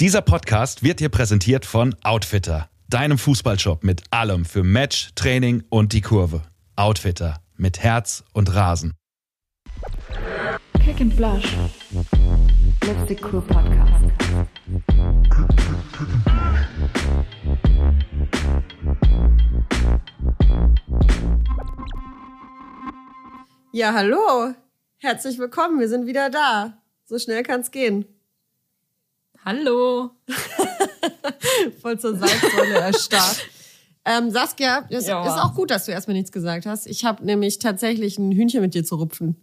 Dieser 0.00 0.22
Podcast 0.22 0.82
wird 0.82 1.00
dir 1.00 1.10
präsentiert 1.10 1.66
von 1.66 1.94
Outfitter, 2.02 2.70
deinem 2.88 3.18
Fußballshop 3.18 3.84
mit 3.84 4.02
allem 4.10 4.46
für 4.46 4.64
Match, 4.64 5.10
Training 5.14 5.62
und 5.68 5.92
die 5.92 6.00
Kurve. 6.00 6.40
Outfitter 6.74 7.42
mit 7.58 7.80
Herz 7.80 8.24
und 8.32 8.54
Rasen. 8.54 8.94
Kick 10.82 11.02
and 11.02 11.14
Blush. 11.14 11.54
Let's 12.82 13.22
Cool 13.30 13.42
Podcast. 13.42 14.04
Ja, 23.72 23.92
hallo. 23.92 24.54
Herzlich 24.96 25.38
willkommen. 25.38 25.78
Wir 25.78 25.90
sind 25.90 26.06
wieder 26.06 26.30
da. 26.30 26.78
So 27.04 27.18
schnell 27.18 27.42
kann's 27.42 27.70
gehen. 27.70 28.06
Hallo. 29.44 30.10
Voll 31.80 31.98
zur 31.98 32.16
Salzsäule 32.16 32.74
erstarrt. 32.74 33.46
Ähm, 34.04 34.30
Saskia, 34.30 34.86
es 34.90 35.06
Ja. 35.06 35.24
ist 35.24 35.42
auch 35.42 35.54
gut, 35.54 35.70
dass 35.70 35.86
du 35.86 35.92
erstmal 35.92 36.16
nichts 36.16 36.32
gesagt 36.32 36.66
hast. 36.66 36.86
Ich 36.86 37.04
habe 37.04 37.24
nämlich 37.24 37.58
tatsächlich 37.58 38.18
ein 38.18 38.32
Hühnchen 38.32 38.60
mit 38.60 38.74
dir 38.74 38.84
zu 38.84 38.96
rupfen. 38.96 39.36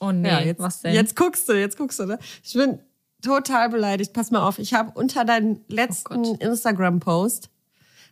Oh 0.00 0.12
nee, 0.12 0.28
ja, 0.28 0.40
jetzt, 0.40 0.60
was 0.60 0.80
denn? 0.82 0.94
jetzt 0.94 1.16
guckst 1.16 1.48
du, 1.48 1.52
jetzt 1.58 1.76
guckst 1.78 1.98
du, 1.98 2.04
ne? 2.06 2.18
Ich 2.42 2.52
bin 2.54 2.78
total 3.22 3.70
beleidigt. 3.70 4.12
Pass 4.12 4.30
mal 4.30 4.46
auf, 4.46 4.58
ich 4.58 4.74
habe 4.74 4.92
unter 4.98 5.24
deinen 5.24 5.60
letzten 5.68 6.24
Oh. 6.24 6.36
Instagram-Post 6.40 7.48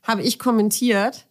habe 0.02 0.23
ich 0.23 0.38
kommentiert, 0.38 1.27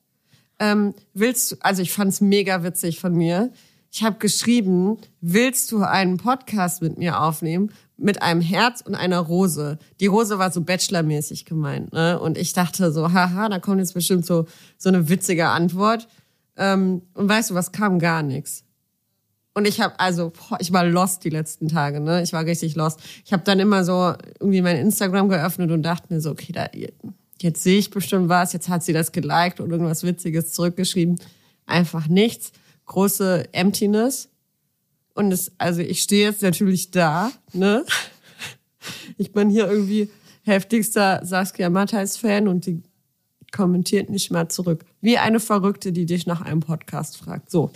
ähm, 0.60 0.94
willst 1.14 1.52
du, 1.52 1.56
also 1.62 1.82
ich 1.82 1.92
fand's 1.92 2.22
mega 2.22 2.64
witzig 2.64 3.00
von 3.00 3.14
mir. 3.14 3.52
Ich 3.92 4.04
habe 4.04 4.18
geschrieben, 4.20 4.98
willst 5.20 5.72
du 5.72 5.82
einen 5.84 6.18
Podcast 6.18 6.82
mit 6.82 6.98
mir 6.98 7.20
aufnehmen? 7.22 7.74
Mit 8.02 8.22
einem 8.22 8.42
Herz 8.42 8.82
und 8.82 8.96
einer 8.96 9.20
Rose. 9.20 9.78
Die 10.00 10.08
Rose 10.08 10.40
war 10.40 10.52
so 10.52 10.62
Bachelor-mäßig 10.62 11.46
gemeint, 11.46 11.94
ne? 11.94 12.20
Und 12.20 12.38
ich 12.38 12.54
dachte 12.54 12.92
so, 12.92 13.14
haha, 13.14 13.48
da 13.48 13.60
kommt 13.60 13.80
jetzt 13.80 13.94
bestimmt 13.94 14.26
so, 14.26 14.48
so 14.78 14.90
eine 14.90 15.08
witzige 15.08 15.48
Antwort. 15.48 16.08
Ähm, 16.58 17.04
und 17.14 17.30
weißt 17.30 17.52
du, 17.52 17.54
was 17.54 17.72
kam? 17.72 18.00
Gar 18.00 18.24
nichts. 18.24 18.64
Und 19.54 19.68
ich 19.68 19.82
habe 19.82 20.00
also, 20.00 20.32
boah, 20.32 20.58
ich 20.62 20.72
war 20.72 20.86
lost 20.86 21.24
die 21.24 21.30
letzten 21.30 21.68
Tage, 21.68 22.00
ne? 22.00 22.24
Ich 22.24 22.34
war 22.34 22.46
richtig 22.46 22.76
lost. 22.76 23.00
Ich 23.26 23.34
habe 23.34 23.44
dann 23.44 23.60
immer 23.60 23.84
so 23.84 24.14
irgendwie 24.40 24.62
mein 24.62 24.78
Instagram 24.78 25.30
geöffnet 25.30 25.72
und 25.72 25.84
dachte 25.84 26.14
mir 26.14 26.22
so, 26.22 26.32
okay, 26.32 26.54
da 26.54 26.68
jetzt 27.40 27.64
sehe 27.64 27.78
ich 27.78 27.90
bestimmt 27.90 28.30
was, 28.30 28.54
jetzt 28.54 28.70
hat 28.70 28.84
sie 28.84 28.94
das 28.94 29.12
geliked 29.12 29.60
und 29.60 29.72
irgendwas 29.72 30.04
Witziges 30.04 30.54
zurückgeschrieben. 30.54 31.20
Einfach 31.66 32.08
nichts. 32.08 32.52
Große 32.86 33.54
Emptiness. 33.54 34.30
Und 35.14 35.32
es, 35.32 35.52
also 35.58 35.82
ich 35.82 36.02
stehe 36.02 36.28
jetzt 36.28 36.42
natürlich 36.42 36.92
da, 36.92 37.32
ne? 37.54 37.86
Ich 39.18 39.32
bin 39.32 39.50
hier 39.50 39.70
irgendwie 39.70 40.10
heftigster 40.44 41.24
Saskia 41.24 41.70
Matthijs-Fan 41.70 42.48
und 42.48 42.66
die 42.66 42.82
kommentiert 43.52 44.10
nicht 44.10 44.32
mal 44.32 44.50
zurück. 44.50 44.86
Wie 45.02 45.18
eine 45.18 45.40
Verrückte, 45.40 45.92
die 45.92 46.06
dich 46.06 46.26
nach 46.26 46.42
einem 46.42 46.62
Podcast 46.62 47.18
fragt. 47.18 47.52
So. 47.52 47.72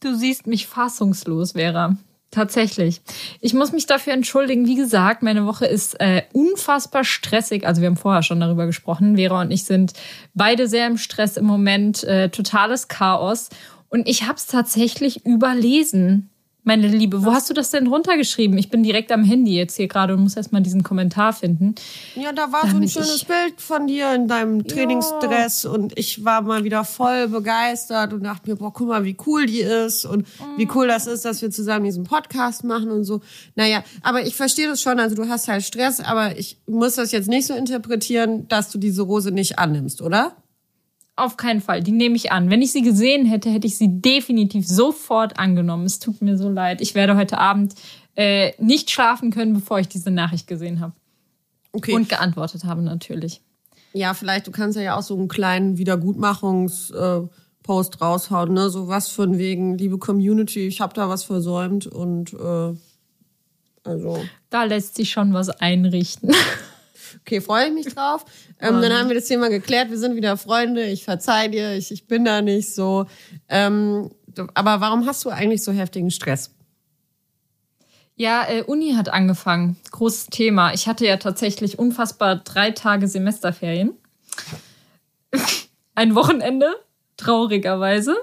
Du 0.00 0.14
siehst 0.16 0.46
mich 0.46 0.66
fassungslos, 0.66 1.52
Vera. 1.52 1.96
Tatsächlich. 2.30 3.00
Ich 3.40 3.54
muss 3.54 3.72
mich 3.72 3.86
dafür 3.86 4.12
entschuldigen. 4.12 4.66
Wie 4.66 4.74
gesagt, 4.74 5.22
meine 5.22 5.46
Woche 5.46 5.64
ist 5.64 5.98
äh, 5.98 6.24
unfassbar 6.34 7.02
stressig. 7.02 7.66
Also 7.66 7.80
wir 7.80 7.88
haben 7.88 7.96
vorher 7.96 8.22
schon 8.22 8.38
darüber 8.38 8.66
gesprochen. 8.66 9.16
Vera 9.16 9.40
und 9.40 9.50
ich 9.50 9.64
sind 9.64 9.94
beide 10.34 10.68
sehr 10.68 10.86
im 10.86 10.98
Stress 10.98 11.38
im 11.38 11.46
Moment. 11.46 12.04
Äh, 12.04 12.28
totales 12.28 12.88
Chaos. 12.88 13.48
Und 13.90 14.08
ich 14.08 14.24
habe 14.24 14.34
es 14.34 14.46
tatsächlich 14.46 15.24
überlesen. 15.24 16.30
Meine 16.68 16.86
Liebe, 16.86 17.24
wo 17.24 17.32
hast 17.32 17.48
du 17.48 17.54
das 17.54 17.70
denn 17.70 17.86
runtergeschrieben? 17.86 18.58
Ich 18.58 18.68
bin 18.68 18.82
direkt 18.82 19.10
am 19.10 19.24
Handy 19.24 19.56
jetzt 19.56 19.76
hier 19.76 19.88
gerade 19.88 20.12
und 20.12 20.20
muss 20.20 20.36
erstmal 20.36 20.60
diesen 20.60 20.82
Kommentar 20.82 21.32
finden. 21.32 21.74
Ja, 22.14 22.30
da 22.32 22.52
war 22.52 22.68
so 22.68 22.76
ein 22.76 22.86
schönes 22.86 23.24
Bild 23.24 23.58
von 23.58 23.86
dir 23.86 24.14
in 24.14 24.28
deinem 24.28 24.66
Trainingsdress 24.66 25.64
und 25.64 25.98
ich 25.98 26.26
war 26.26 26.42
mal 26.42 26.64
wieder 26.64 26.84
voll 26.84 27.28
begeistert 27.28 28.12
und 28.12 28.24
dachte 28.24 28.50
mir, 28.50 28.56
boah, 28.56 28.70
guck 28.70 28.88
mal, 28.88 29.04
wie 29.04 29.16
cool 29.26 29.46
die 29.46 29.60
ist 29.60 30.04
und 30.04 30.26
wie 30.58 30.68
cool 30.74 30.88
das 30.88 31.06
ist, 31.06 31.24
dass 31.24 31.40
wir 31.40 31.50
zusammen 31.50 31.86
diesen 31.86 32.04
Podcast 32.04 32.64
machen 32.64 32.90
und 32.90 33.04
so. 33.04 33.22
Naja, 33.54 33.82
aber 34.02 34.26
ich 34.26 34.36
verstehe 34.36 34.68
das 34.68 34.82
schon, 34.82 35.00
also 35.00 35.16
du 35.16 35.26
hast 35.26 35.48
halt 35.48 35.64
Stress, 35.64 36.00
aber 36.00 36.36
ich 36.38 36.58
muss 36.66 36.96
das 36.96 37.12
jetzt 37.12 37.28
nicht 37.28 37.46
so 37.46 37.54
interpretieren, 37.54 38.46
dass 38.48 38.68
du 38.70 38.76
diese 38.76 39.00
Rose 39.00 39.30
nicht 39.30 39.58
annimmst, 39.58 40.02
oder? 40.02 40.36
Auf 41.18 41.36
keinen 41.36 41.60
Fall, 41.60 41.82
die 41.82 41.92
nehme 41.92 42.16
ich 42.16 42.32
an. 42.32 42.50
Wenn 42.50 42.62
ich 42.62 42.72
sie 42.72 42.82
gesehen 42.82 43.26
hätte, 43.26 43.50
hätte 43.50 43.66
ich 43.66 43.76
sie 43.76 44.00
definitiv 44.00 44.66
sofort 44.66 45.38
angenommen. 45.38 45.84
Es 45.84 45.98
tut 45.98 46.22
mir 46.22 46.36
so 46.36 46.48
leid. 46.48 46.80
Ich 46.80 46.94
werde 46.94 47.16
heute 47.16 47.38
Abend 47.38 47.74
äh, 48.14 48.52
nicht 48.62 48.90
schlafen 48.90 49.30
können, 49.30 49.52
bevor 49.52 49.78
ich 49.80 49.88
diese 49.88 50.10
Nachricht 50.10 50.46
gesehen 50.46 50.80
habe. 50.80 50.92
Okay. 51.72 51.94
Und 51.94 52.08
geantwortet 52.08 52.64
habe 52.64 52.82
natürlich. 52.82 53.40
ja, 53.92 54.14
vielleicht, 54.14 54.46
du 54.46 54.50
kannst 54.50 54.78
ja 54.78 54.96
auch 54.96 55.02
so 55.02 55.16
einen 55.16 55.28
kleinen 55.28 55.76
Wiedergutmachungs- 55.76 56.94
äh, 56.94 57.28
Post 57.68 58.00
raushauen, 58.00 58.54
ne? 58.54 58.70
So 58.70 58.88
was 58.88 59.10
von 59.10 59.36
wegen, 59.36 59.76
liebe 59.76 59.98
Community, 59.98 60.66
ich 60.66 60.80
habe 60.80 60.94
da 60.94 61.10
was 61.10 61.24
versäumt 61.24 61.86
und 61.86 62.32
äh, 62.32 62.74
also. 63.84 64.24
Da 64.48 64.64
lässt 64.64 64.94
sich 64.94 65.10
schon 65.10 65.34
was 65.34 65.50
einrichten. 65.50 66.30
Okay, 67.20 67.40
freue 67.40 67.66
ich 67.68 67.72
mich 67.72 67.94
drauf. 67.94 68.24
Ähm, 68.60 68.80
dann 68.80 68.92
haben 68.92 69.08
wir 69.08 69.14
das 69.14 69.26
Thema 69.26 69.48
geklärt. 69.48 69.90
Wir 69.90 69.98
sind 69.98 70.16
wieder 70.16 70.36
Freunde. 70.36 70.84
Ich 70.84 71.04
verzeih 71.04 71.48
dir. 71.48 71.74
Ich, 71.74 71.90
ich 71.90 72.06
bin 72.06 72.24
da 72.24 72.42
nicht 72.42 72.74
so. 72.74 73.06
Ähm, 73.48 74.10
aber 74.54 74.80
warum 74.80 75.06
hast 75.06 75.24
du 75.24 75.30
eigentlich 75.30 75.62
so 75.62 75.72
heftigen 75.72 76.10
Stress? 76.10 76.54
Ja, 78.16 78.48
äh, 78.48 78.62
Uni 78.62 78.94
hat 78.94 79.08
angefangen. 79.08 79.76
Großes 79.92 80.26
Thema. 80.26 80.74
Ich 80.74 80.88
hatte 80.88 81.06
ja 81.06 81.18
tatsächlich 81.18 81.78
unfassbar 81.78 82.36
drei 82.36 82.72
Tage 82.72 83.06
Semesterferien. 83.06 83.92
Ein 85.94 86.14
Wochenende, 86.14 86.74
traurigerweise. 87.16 88.16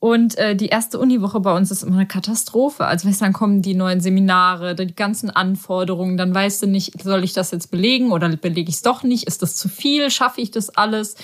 Und 0.00 0.38
äh, 0.38 0.54
die 0.54 0.66
erste 0.66 1.00
Uniwoche 1.00 1.40
bei 1.40 1.56
uns 1.56 1.72
ist 1.72 1.82
immer 1.82 1.96
eine 1.96 2.06
Katastrophe. 2.06 2.84
Also 2.84 3.08
weißt 3.08 3.20
dann 3.20 3.32
kommen 3.32 3.62
die 3.62 3.74
neuen 3.74 4.00
Seminare, 4.00 4.76
die 4.76 4.94
ganzen 4.94 5.28
Anforderungen, 5.28 6.16
dann 6.16 6.32
weißt 6.32 6.62
du 6.62 6.66
nicht, 6.68 7.02
soll 7.02 7.24
ich 7.24 7.32
das 7.32 7.50
jetzt 7.50 7.72
belegen 7.72 8.12
oder 8.12 8.28
belege 8.36 8.68
ich 8.68 8.76
es 8.76 8.82
doch 8.82 9.02
nicht? 9.02 9.24
Ist 9.24 9.42
das 9.42 9.56
zu 9.56 9.68
viel? 9.68 10.10
Schaffe 10.10 10.40
ich 10.40 10.52
das 10.52 10.70
alles? 10.70 11.16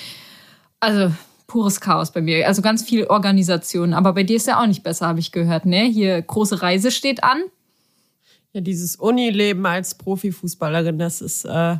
Also 0.81 1.13
pures 1.47 1.81
Chaos 1.81 2.11
bei 2.11 2.21
mir. 2.21 2.49
Also 2.49 2.63
ganz 2.63 2.83
viel 2.83 3.07
Organisation. 3.07 3.95
Aber 3.95 4.13
bei 4.13 4.25
dir 4.25 4.37
ist 4.37 4.49
ja 4.49 4.61
auch 4.61 4.67
nicht 4.67 4.83
besser, 4.83 5.07
habe 5.07 5.21
ich 5.21 5.31
gehört. 5.31 5.67
Ne? 5.67 5.84
Hier 5.84 6.21
große 6.21 6.61
Reise 6.61 6.91
steht 6.91 7.23
an. 7.23 7.43
Ja, 8.53 8.61
dieses 8.61 8.97
Unileben 8.97 9.65
als 9.67 9.95
Profifußballerin, 9.95 10.99
das 10.99 11.21
ist, 11.21 11.45
äh, 11.45 11.77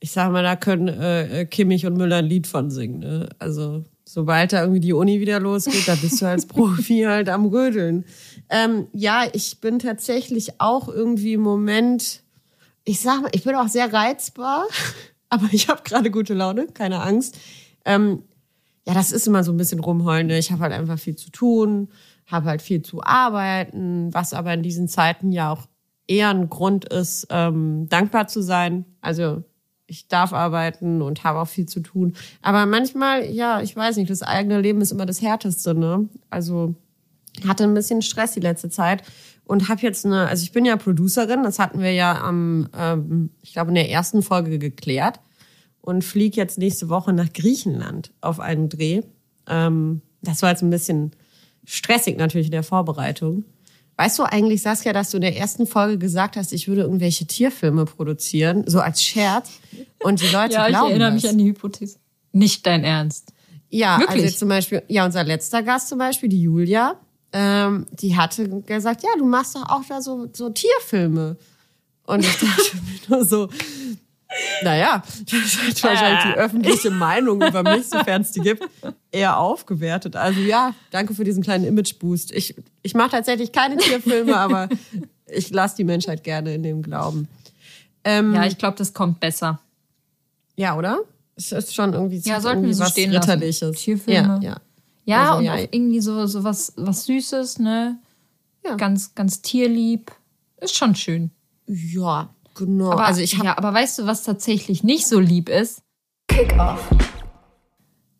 ich 0.00 0.10
sag 0.10 0.32
mal, 0.32 0.42
da 0.42 0.56
können 0.56 0.88
äh, 0.88 1.46
Kimmich 1.46 1.86
und 1.86 1.96
Müller 1.96 2.16
ein 2.16 2.24
Lied 2.24 2.48
von 2.48 2.70
singen. 2.70 2.98
Ne? 3.00 3.28
Also 3.38 3.84
sobald 4.08 4.54
da 4.54 4.62
irgendwie 4.62 4.80
die 4.80 4.94
Uni 4.94 5.20
wieder 5.20 5.38
losgeht, 5.38 5.86
da 5.86 5.94
bist 5.94 6.22
du 6.22 6.26
als 6.26 6.46
Profi 6.46 7.04
halt 7.06 7.28
am 7.28 7.44
Rödeln. 7.44 8.06
Ähm, 8.48 8.86
ja, 8.92 9.24
ich 9.32 9.60
bin 9.60 9.78
tatsächlich 9.78 10.60
auch 10.60 10.88
irgendwie 10.88 11.34
im 11.34 11.42
Moment, 11.42 12.22
ich 12.84 13.00
sag 13.00 13.20
mal, 13.20 13.30
ich 13.32 13.44
bin 13.44 13.54
auch 13.54 13.68
sehr 13.68 13.92
reizbar, 13.92 14.66
aber 15.28 15.48
ich 15.52 15.68
habe 15.68 15.82
gerade 15.84 16.10
gute 16.10 16.32
Laune, 16.32 16.68
keine 16.68 17.02
Angst. 17.02 17.38
Ähm, 17.84 18.22
ja, 18.86 18.94
das 18.94 19.12
ist 19.12 19.26
immer 19.26 19.44
so 19.44 19.52
ein 19.52 19.58
bisschen 19.58 19.80
rumheulen. 19.80 20.28
Ne? 20.28 20.38
Ich 20.38 20.50
habe 20.50 20.62
halt 20.62 20.72
einfach 20.72 20.98
viel 20.98 21.16
zu 21.16 21.30
tun, 21.30 21.88
habe 22.26 22.46
halt 22.46 22.62
viel 22.62 22.80
zu 22.80 23.02
arbeiten, 23.02 24.12
was 24.14 24.32
aber 24.32 24.54
in 24.54 24.62
diesen 24.62 24.88
Zeiten 24.88 25.32
ja 25.32 25.52
auch 25.52 25.66
eher 26.06 26.30
ein 26.30 26.48
Grund 26.48 26.86
ist, 26.86 27.26
ähm, 27.28 27.86
dankbar 27.90 28.26
zu 28.26 28.40
sein. 28.40 28.86
Also 29.02 29.44
ich 29.88 30.06
darf 30.06 30.32
arbeiten 30.32 31.02
und 31.02 31.24
habe 31.24 31.40
auch 31.40 31.48
viel 31.48 31.66
zu 31.66 31.80
tun. 31.80 32.14
Aber 32.42 32.66
manchmal, 32.66 33.24
ja, 33.24 33.60
ich 33.60 33.74
weiß 33.74 33.96
nicht, 33.96 34.10
das 34.10 34.22
eigene 34.22 34.60
Leben 34.60 34.80
ist 34.80 34.92
immer 34.92 35.06
das 35.06 35.22
Härteste. 35.22 35.74
Ne? 35.74 36.08
Also 36.30 36.74
hatte 37.46 37.64
ein 37.64 37.74
bisschen 37.74 38.02
Stress 38.02 38.32
die 38.32 38.40
letzte 38.40 38.68
Zeit 38.68 39.02
und 39.44 39.68
habe 39.68 39.80
jetzt 39.80 40.04
eine, 40.04 40.26
also 40.28 40.42
ich 40.42 40.52
bin 40.52 40.64
ja 40.64 40.76
Producerin, 40.76 41.42
das 41.42 41.58
hatten 41.58 41.80
wir 41.80 41.92
ja 41.92 42.20
am, 42.20 42.68
ähm, 42.76 43.30
ich 43.42 43.54
glaube 43.54 43.70
in 43.70 43.76
der 43.76 43.90
ersten 43.90 44.22
Folge 44.22 44.58
geklärt 44.58 45.20
und 45.80 46.04
fliege 46.04 46.36
jetzt 46.36 46.58
nächste 46.58 46.90
Woche 46.90 47.12
nach 47.12 47.32
Griechenland 47.32 48.12
auf 48.20 48.40
einen 48.40 48.68
Dreh. 48.68 49.02
Ähm, 49.46 50.02
das 50.20 50.42
war 50.42 50.50
jetzt 50.50 50.62
ein 50.62 50.70
bisschen 50.70 51.12
stressig 51.64 52.18
natürlich 52.18 52.48
in 52.48 52.52
der 52.52 52.62
Vorbereitung. 52.62 53.44
Weißt 53.98 54.16
du 54.20 54.22
eigentlich, 54.22 54.62
Saskia, 54.62 54.92
dass 54.92 55.10
du 55.10 55.16
in 55.16 55.22
der 55.22 55.36
ersten 55.36 55.66
Folge 55.66 55.98
gesagt 55.98 56.36
hast, 56.36 56.52
ich 56.52 56.68
würde 56.68 56.82
irgendwelche 56.82 57.26
Tierfilme 57.26 57.84
produzieren, 57.84 58.62
so 58.66 58.78
als 58.78 59.02
Scherz 59.02 59.50
und 59.98 60.20
die 60.20 60.28
Leute 60.28 60.54
Ja, 60.54 60.66
ich 60.66 60.72
glauben 60.72 60.90
erinnere 60.90 61.12
das. 61.12 61.22
mich 61.22 61.30
an 61.30 61.38
die 61.38 61.46
Hypothese. 61.46 61.98
Nicht 62.30 62.64
dein 62.64 62.84
Ernst. 62.84 63.32
Ja, 63.70 63.98
Wirklich? 63.98 64.10
also 64.10 64.24
jetzt 64.24 64.38
zum 64.38 64.48
Beispiel, 64.48 64.82
ja, 64.86 65.04
unser 65.04 65.24
letzter 65.24 65.64
Gast 65.64 65.88
zum 65.88 65.98
Beispiel, 65.98 66.28
die 66.28 66.40
Julia, 66.40 66.94
ähm, 67.32 67.86
die 67.90 68.16
hatte 68.16 68.48
gesagt, 68.62 69.02
ja, 69.02 69.10
du 69.18 69.24
machst 69.26 69.56
doch 69.56 69.68
auch 69.68 69.82
da 69.88 70.00
so, 70.00 70.28
so 70.32 70.48
Tierfilme. 70.48 71.36
Und 72.06 72.20
ich 72.20 72.38
dachte 72.38 72.76
mir 73.08 73.16
nur 73.16 73.24
so, 73.24 73.48
naja, 74.62 75.02
das 75.30 75.56
hat 75.58 75.82
wahrscheinlich 75.82 76.24
die 76.34 76.38
öffentliche 76.38 76.90
Meinung 76.90 77.40
über 77.42 77.62
mich, 77.62 77.86
sofern 77.88 78.22
es 78.22 78.32
die 78.32 78.40
gibt, 78.40 78.62
eher 79.10 79.38
aufgewertet. 79.38 80.16
Also 80.16 80.40
ja, 80.40 80.74
danke 80.90 81.14
für 81.14 81.24
diesen 81.24 81.42
kleinen 81.42 81.64
Image-Boost. 81.64 82.32
Ich, 82.32 82.54
ich 82.82 82.94
mache 82.94 83.10
tatsächlich 83.10 83.52
keine 83.52 83.76
Tierfilme, 83.76 84.36
aber 84.38 84.68
Ich 85.26 85.50
lasse 85.50 85.76
die 85.76 85.84
Menschheit 85.84 86.24
gerne 86.24 86.54
in 86.54 86.62
dem 86.62 86.82
Glauben. 86.82 87.28
Ähm, 88.04 88.34
Ja, 88.34 88.46
ich 88.46 88.58
glaube, 88.58 88.76
das 88.76 88.92
kommt 88.94 89.20
besser. 89.20 89.60
ja, 90.56 90.76
oder? 90.76 90.98
Es 91.36 91.52
ist 91.52 91.74
schon 91.74 91.92
irgendwie, 91.92 92.18
Ja, 92.18 92.40
sollten 92.40 92.58
irgendwie 92.58 92.70
wir 92.70 92.74
so 92.74 92.82
was 92.84 92.90
stehen 92.90 93.12
lassen. 93.12 93.30
Ritterliches. 93.30 93.76
Tierfilme. 93.80 94.40
Ja, 94.42 94.50
ja. 94.50 94.56
Ja, 95.04 95.22
Also, 95.28 95.38
und 95.38 95.44
ja. 95.44 95.54
auch 95.54 95.58
irgendwie 95.70 96.00
so, 96.00 96.26
so 96.26 96.42
was, 96.44 96.72
was 96.76 97.04
Süßes, 97.06 97.60
ne? 97.60 97.96
Ja. 98.64 98.74
Ganz, 98.74 99.14
ganz 99.14 99.40
tierlieb. 99.40 100.10
Ist 100.60 100.76
schon 100.76 100.94
schön. 100.96 101.30
ja, 101.66 102.28
genau. 102.58 102.92
Aber, 102.92 103.06
also 103.06 103.20
ich 103.20 103.34
habe 103.36 103.46
ja, 103.46 103.56
aber 103.58 103.72
weißt 103.72 104.00
du, 104.00 104.06
was 104.06 104.22
tatsächlich 104.24 104.82
nicht 104.84 105.06
so 105.06 105.18
lieb 105.20 105.48
ist? 105.48 105.82
Kick-Off. 106.28 106.88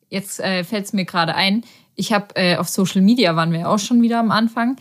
Jetzt 0.08 0.40
äh, 0.40 0.64
fällt 0.64 0.86
es 0.86 0.92
mir 0.92 1.04
gerade 1.04 1.34
ein. 1.34 1.64
Ich 1.94 2.12
habe 2.12 2.34
äh, 2.36 2.56
auf 2.56 2.68
Social 2.68 3.02
Media, 3.02 3.36
waren 3.36 3.52
wir 3.52 3.68
auch 3.68 3.78
schon 3.78 4.00
wieder 4.00 4.20
am 4.20 4.30
Anfang, 4.30 4.76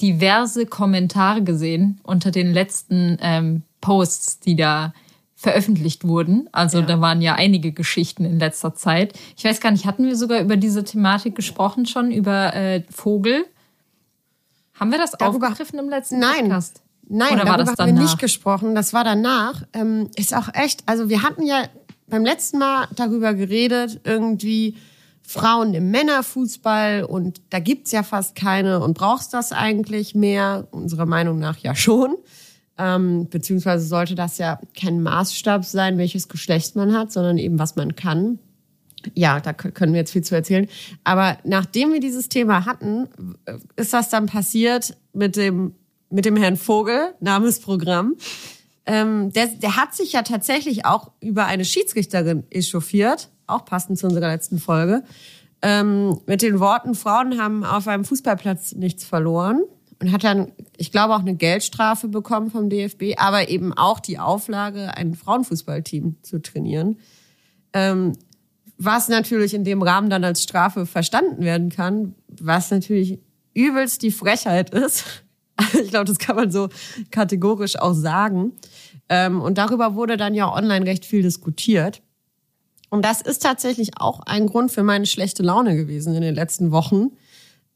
diverse 0.00 0.66
Kommentare 0.66 1.42
gesehen 1.42 2.00
unter 2.02 2.30
den 2.30 2.52
letzten 2.52 3.16
ähm, 3.22 3.62
Posts, 3.80 4.40
die 4.40 4.56
da 4.56 4.92
veröffentlicht 5.36 6.04
wurden. 6.06 6.48
Also 6.52 6.80
Ja. 6.80 6.86
da 6.86 7.00
waren 7.00 7.22
ja 7.22 7.34
einige 7.34 7.72
Geschichten 7.72 8.24
in 8.24 8.38
letzter 8.38 8.74
Zeit. 8.74 9.18
Ich 9.36 9.44
weiß 9.44 9.60
gar 9.60 9.70
nicht, 9.70 9.86
hatten 9.86 10.06
wir 10.06 10.16
sogar 10.16 10.40
über 10.40 10.56
diese 10.56 10.84
Thematik 10.84 11.34
gesprochen 11.36 11.86
schon, 11.86 12.10
über 12.10 12.54
äh, 12.54 12.82
Vogel? 12.90 13.46
Haben 14.78 14.90
wir 14.90 14.98
das 14.98 15.12
Darüber- 15.12 15.46
aufgegriffen 15.48 15.78
im 15.78 15.88
letzten 15.88 16.18
Nein. 16.18 16.42
Podcast? 16.42 16.82
Nein, 17.08 17.34
Oder 17.34 17.46
war 17.46 17.56
darüber 17.58 17.72
das 17.72 17.78
haben 17.78 17.96
wir 17.96 18.02
nicht 18.02 18.18
gesprochen. 18.18 18.74
Das 18.74 18.92
war 18.92 19.04
danach. 19.04 19.62
Ähm, 19.72 20.10
ist 20.16 20.34
auch 20.34 20.48
echt, 20.54 20.82
also 20.86 21.08
wir 21.08 21.22
hatten 21.22 21.44
ja 21.44 21.64
beim 22.08 22.24
letzten 22.24 22.58
Mal 22.58 22.88
darüber 22.94 23.34
geredet, 23.34 24.00
irgendwie 24.04 24.76
Frauen 25.22 25.74
im 25.74 25.90
Männerfußball 25.90 27.04
und 27.04 27.40
da 27.50 27.58
gibt's 27.58 27.92
ja 27.92 28.02
fast 28.02 28.36
keine 28.36 28.80
und 28.80 28.94
brauchst 28.94 29.32
das 29.32 29.52
eigentlich 29.52 30.14
mehr? 30.14 30.68
Unserer 30.70 31.06
Meinung 31.06 31.38
nach 31.38 31.58
ja 31.58 31.74
schon. 31.74 32.16
Ähm, 32.76 33.28
beziehungsweise 33.30 33.86
sollte 33.86 34.14
das 34.14 34.38
ja 34.38 34.60
kein 34.78 35.02
Maßstab 35.02 35.64
sein, 35.64 35.96
welches 35.96 36.28
Geschlecht 36.28 36.76
man 36.76 36.92
hat, 36.92 37.12
sondern 37.12 37.38
eben 37.38 37.58
was 37.58 37.76
man 37.76 37.94
kann. 37.96 38.38
Ja, 39.14 39.40
da 39.40 39.52
können 39.52 39.92
wir 39.92 40.00
jetzt 40.00 40.12
viel 40.12 40.24
zu 40.24 40.34
erzählen. 40.34 40.66
Aber 41.04 41.38
nachdem 41.44 41.92
wir 41.92 42.00
dieses 42.00 42.28
Thema 42.28 42.66
hatten, 42.66 43.08
ist 43.76 43.92
das 43.92 44.08
dann 44.08 44.26
passiert 44.26 44.96
mit 45.12 45.36
dem, 45.36 45.74
mit 46.10 46.24
dem 46.24 46.36
Herrn 46.36 46.56
Vogel, 46.56 47.14
Namensprogramm. 47.20 48.16
Ähm, 48.86 49.32
der, 49.32 49.46
der 49.46 49.76
hat 49.76 49.94
sich 49.94 50.12
ja 50.12 50.22
tatsächlich 50.22 50.84
auch 50.84 51.10
über 51.20 51.46
eine 51.46 51.64
Schiedsrichterin 51.64 52.44
echauffiert, 52.50 53.30
auch 53.46 53.64
passend 53.64 53.98
zu 53.98 54.06
unserer 54.06 54.28
letzten 54.28 54.58
Folge, 54.58 55.04
ähm, 55.62 56.20
mit 56.26 56.42
den 56.42 56.60
Worten, 56.60 56.94
Frauen 56.94 57.40
haben 57.40 57.64
auf 57.64 57.88
einem 57.88 58.04
Fußballplatz 58.04 58.74
nichts 58.74 59.04
verloren 59.04 59.62
und 60.00 60.12
hat 60.12 60.24
dann, 60.24 60.52
ich 60.76 60.92
glaube, 60.92 61.14
auch 61.14 61.20
eine 61.20 61.34
Geldstrafe 61.34 62.08
bekommen 62.08 62.50
vom 62.50 62.68
DFB, 62.68 63.14
aber 63.16 63.48
eben 63.48 63.72
auch 63.72 64.00
die 64.00 64.18
Auflage, 64.18 64.94
ein 64.94 65.14
Frauenfußballteam 65.14 66.16
zu 66.22 66.42
trainieren 66.42 66.98
was 68.78 69.08
natürlich 69.08 69.54
in 69.54 69.64
dem 69.64 69.82
Rahmen 69.82 70.10
dann 70.10 70.24
als 70.24 70.42
Strafe 70.42 70.86
verstanden 70.86 71.44
werden 71.44 71.70
kann, 71.70 72.14
was 72.28 72.70
natürlich 72.70 73.18
übelst 73.54 74.02
die 74.02 74.10
Frechheit 74.10 74.70
ist. 74.70 75.23
Ich 75.82 75.90
glaube, 75.90 76.06
das 76.06 76.18
kann 76.18 76.36
man 76.36 76.50
so 76.50 76.68
kategorisch 77.10 77.76
auch 77.76 77.94
sagen. 77.94 78.52
Ähm, 79.08 79.40
und 79.40 79.58
darüber 79.58 79.94
wurde 79.94 80.16
dann 80.16 80.34
ja 80.34 80.52
online 80.52 80.86
recht 80.86 81.04
viel 81.04 81.22
diskutiert. 81.22 82.02
Und 82.90 83.04
das 83.04 83.20
ist 83.20 83.42
tatsächlich 83.42 83.98
auch 83.98 84.20
ein 84.20 84.46
Grund 84.46 84.70
für 84.70 84.82
meine 84.82 85.06
schlechte 85.06 85.42
Laune 85.42 85.76
gewesen 85.76 86.14
in 86.14 86.22
den 86.22 86.34
letzten 86.34 86.70
Wochen, 86.70 87.10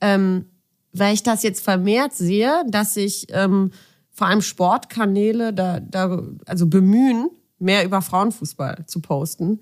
ähm, 0.00 0.46
weil 0.92 1.12
ich 1.12 1.22
das 1.22 1.42
jetzt 1.42 1.62
vermehrt 1.62 2.14
sehe, 2.14 2.62
dass 2.68 2.94
sich 2.94 3.26
ähm, 3.30 3.72
vor 4.12 4.28
allem 4.28 4.42
Sportkanäle 4.42 5.52
da, 5.52 5.80
da 5.80 6.22
also 6.46 6.66
bemühen, 6.66 7.30
mehr 7.58 7.84
über 7.84 8.00
Frauenfußball 8.00 8.84
zu 8.86 9.00
posten. 9.00 9.60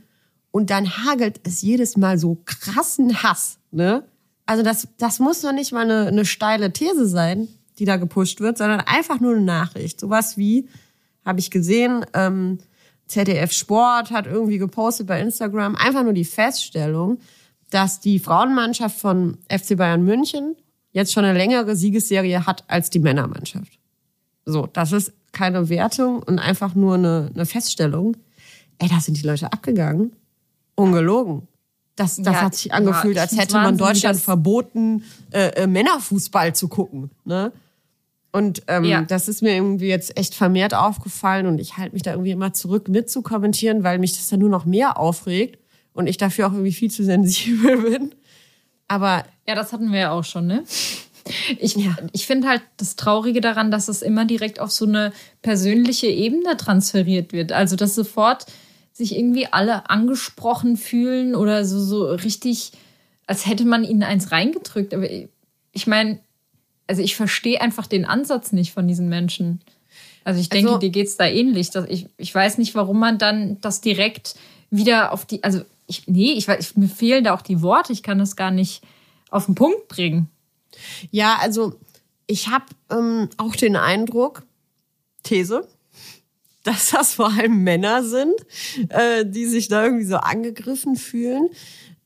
Und 0.50 0.70
dann 0.70 1.04
hagelt 1.04 1.40
es 1.44 1.62
jedes 1.62 1.96
Mal 1.96 2.18
so 2.18 2.38
krassen 2.44 3.22
Hass. 3.22 3.58
Ne? 3.70 4.04
Also 4.46 4.62
das, 4.62 4.88
das 4.98 5.18
muss 5.18 5.42
noch 5.42 5.52
nicht 5.52 5.72
mal 5.72 5.90
eine, 5.90 6.06
eine 6.08 6.24
steile 6.24 6.72
These 6.72 7.06
sein, 7.06 7.48
die 7.78 7.84
da 7.84 7.96
gepusht 7.96 8.40
wird, 8.40 8.58
sondern 8.58 8.80
einfach 8.80 9.20
nur 9.20 9.32
eine 9.32 9.44
Nachricht. 9.44 10.00
Sowas 10.00 10.36
wie, 10.36 10.68
habe 11.24 11.40
ich 11.40 11.50
gesehen, 11.50 12.04
ähm, 12.14 12.58
ZDF 13.06 13.52
Sport 13.52 14.10
hat 14.10 14.26
irgendwie 14.26 14.58
gepostet 14.58 15.06
bei 15.06 15.20
Instagram, 15.20 15.76
einfach 15.76 16.02
nur 16.02 16.12
die 16.12 16.24
Feststellung, 16.24 17.18
dass 17.70 18.00
die 18.00 18.18
Frauenmannschaft 18.18 18.98
von 18.98 19.38
FC 19.48 19.76
Bayern 19.76 20.04
München 20.04 20.56
jetzt 20.92 21.12
schon 21.12 21.24
eine 21.24 21.36
längere 21.36 21.76
Siegesserie 21.76 22.46
hat 22.46 22.64
als 22.68 22.90
die 22.90 22.98
Männermannschaft. 22.98 23.78
So, 24.44 24.66
das 24.66 24.92
ist 24.92 25.12
keine 25.32 25.68
Wertung 25.68 26.22
und 26.22 26.38
einfach 26.38 26.74
nur 26.74 26.94
eine, 26.94 27.30
eine 27.34 27.46
Feststellung. 27.46 28.16
Ey, 28.78 28.88
da 28.88 29.00
sind 29.00 29.20
die 29.20 29.26
Leute 29.26 29.52
abgegangen. 29.52 30.12
Ungelogen. 30.74 31.48
Das, 31.96 32.16
das 32.16 32.34
Ja, 32.34 32.42
hat 32.42 32.54
sich 32.54 32.72
angefühlt, 32.72 33.16
ja, 33.16 33.22
als 33.22 33.36
hätte 33.36 33.54
man 33.54 33.76
Deutschland 33.78 34.20
verboten, 34.20 35.04
äh, 35.30 35.62
äh, 35.62 35.66
Männerfußball 35.66 36.54
zu 36.54 36.68
gucken. 36.68 37.10
Ne? 37.24 37.52
Und 38.36 38.62
ähm, 38.68 38.84
Ja. 38.84 39.02
das 39.02 39.28
ist 39.28 39.42
mir 39.42 39.54
irgendwie 39.54 39.88
jetzt 39.88 40.16
echt 40.18 40.34
vermehrt 40.34 40.74
aufgefallen 40.74 41.46
und 41.46 41.58
ich 41.58 41.76
halte 41.78 41.94
mich 41.94 42.02
da 42.02 42.10
irgendwie 42.12 42.32
immer 42.32 42.52
zurück 42.52 42.88
mitzukommentieren, 42.88 43.82
weil 43.82 43.98
mich 43.98 44.12
das 44.16 44.28
dann 44.28 44.40
nur 44.40 44.48
noch 44.50 44.64
mehr 44.66 44.98
aufregt 44.98 45.58
und 45.94 46.06
ich 46.06 46.18
dafür 46.18 46.46
auch 46.48 46.52
irgendwie 46.52 46.72
viel 46.72 46.90
zu 46.90 47.02
sensibel 47.04 47.76
bin. 47.90 48.14
Aber 48.88 49.24
Ja, 49.48 49.54
das 49.54 49.72
hatten 49.72 49.90
wir 49.92 49.98
ja 50.00 50.10
auch 50.12 50.24
schon, 50.24 50.46
ne? 50.46 50.64
Ich, 51.58 51.74
Ja. 51.76 51.96
ich 52.12 52.26
finde 52.26 52.46
halt 52.48 52.62
das 52.76 52.94
Traurige 52.94 53.40
daran, 53.40 53.70
dass 53.72 53.88
es 53.88 54.02
immer 54.02 54.24
direkt 54.26 54.60
auf 54.60 54.70
so 54.70 54.84
eine 54.86 55.12
persönliche 55.42 56.06
Ebene 56.06 56.56
transferiert 56.56 57.32
wird. 57.32 57.50
Also, 57.52 57.74
dass 57.74 57.94
sofort 57.96 58.46
sich 58.92 59.16
irgendwie 59.16 59.46
alle 59.50 59.90
angesprochen 59.90 60.76
fühlen 60.76 61.34
oder 61.34 61.64
so, 61.64 61.80
so 61.80 62.06
richtig, 62.06 62.72
als 63.26 63.46
hätte 63.46 63.64
man 63.64 63.82
ihnen 63.82 64.04
eins 64.04 64.30
reingedrückt. 64.30 64.94
Aber 64.94 65.08
ich 65.72 65.86
meine, 65.86 66.20
also 66.86 67.02
ich 67.02 67.16
verstehe 67.16 67.60
einfach 67.60 67.86
den 67.86 68.04
Ansatz 68.04 68.52
nicht 68.52 68.72
von 68.72 68.86
diesen 68.88 69.08
Menschen. 69.08 69.60
Also 70.24 70.40
ich 70.40 70.48
denke, 70.48 70.70
Also- 70.70 70.80
dir 70.80 70.90
geht's 70.90 71.16
da 71.16 71.26
ähnlich. 71.26 71.70
Dass 71.70 71.86
ich, 71.88 72.08
ich 72.16 72.34
weiß 72.34 72.58
nicht, 72.58 72.74
warum 72.74 72.98
man 72.98 73.18
dann 73.18 73.60
das 73.60 73.80
direkt 73.80 74.34
wieder 74.70 75.12
auf 75.12 75.24
die, 75.24 75.42
also 75.44 75.62
ich, 75.86 76.06
nee, 76.06 76.32
ich 76.32 76.48
weiß, 76.48 76.76
mir 76.76 76.88
fehlen 76.88 77.24
da 77.24 77.34
auch 77.34 77.42
die 77.42 77.62
Worte. 77.62 77.92
Ich 77.92 78.02
kann 78.02 78.18
das 78.18 78.34
gar 78.36 78.50
nicht 78.50 78.82
auf 79.30 79.46
den 79.46 79.54
Punkt 79.54 79.88
bringen. 79.88 80.28
Ja, 81.10 81.38
also 81.40 81.78
ich 82.26 82.48
habe 82.48 82.64
ähm, 82.90 83.28
auch 83.36 83.54
den 83.54 83.76
Eindruck, 83.76 84.42
These, 85.22 85.66
dass 86.64 86.90
das 86.90 87.14
vor 87.14 87.32
allem 87.32 87.62
Männer 87.62 88.02
sind, 88.02 88.34
äh, 88.88 89.24
die 89.24 89.46
sich 89.46 89.68
da 89.68 89.84
irgendwie 89.84 90.04
so 90.04 90.16
angegriffen 90.16 90.96
fühlen. 90.96 91.48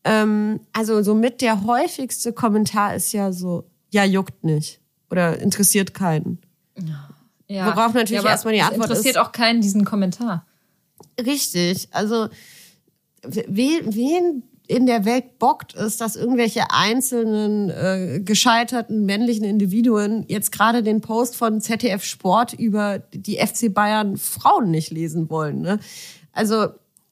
Ähm, 0.04 0.60
also 0.72 1.02
so 1.02 1.14
mit 1.14 1.40
der 1.40 1.64
häufigste 1.64 2.32
Kommentar 2.32 2.94
ist 2.94 3.12
ja 3.12 3.32
so, 3.32 3.64
ja, 3.90 4.04
juckt 4.04 4.44
nicht 4.44 4.79
oder 5.10 5.38
interessiert 5.40 5.94
keinen. 5.94 6.38
Ja. 7.48 7.66
Worauf 7.74 7.94
natürlich 7.94 8.20
aber 8.20 8.30
erstmal 8.30 8.54
die 8.54 8.62
Antwort 8.62 8.90
interessiert 8.90 9.16
ist- 9.16 9.20
auch 9.20 9.32
keinen 9.32 9.60
diesen 9.60 9.84
Kommentar. 9.84 10.46
Richtig, 11.24 11.88
also 11.90 12.28
wen, 13.22 13.94
wen 13.94 14.42
in 14.68 14.86
der 14.86 15.04
Welt 15.04 15.38
bockt 15.40 15.74
es, 15.74 15.96
dass 15.96 16.14
irgendwelche 16.14 16.70
einzelnen 16.70 17.70
äh, 17.70 18.20
gescheiterten 18.24 19.04
männlichen 19.04 19.44
Individuen 19.44 20.24
jetzt 20.28 20.52
gerade 20.52 20.84
den 20.84 21.00
Post 21.00 21.34
von 21.34 21.60
ZDF 21.60 22.04
Sport 22.04 22.52
über 22.52 23.00
die 23.12 23.38
FC 23.44 23.74
Bayern 23.74 24.16
Frauen 24.16 24.70
nicht 24.70 24.90
lesen 24.92 25.28
wollen. 25.28 25.60
Ne? 25.60 25.80
Also 26.32 26.68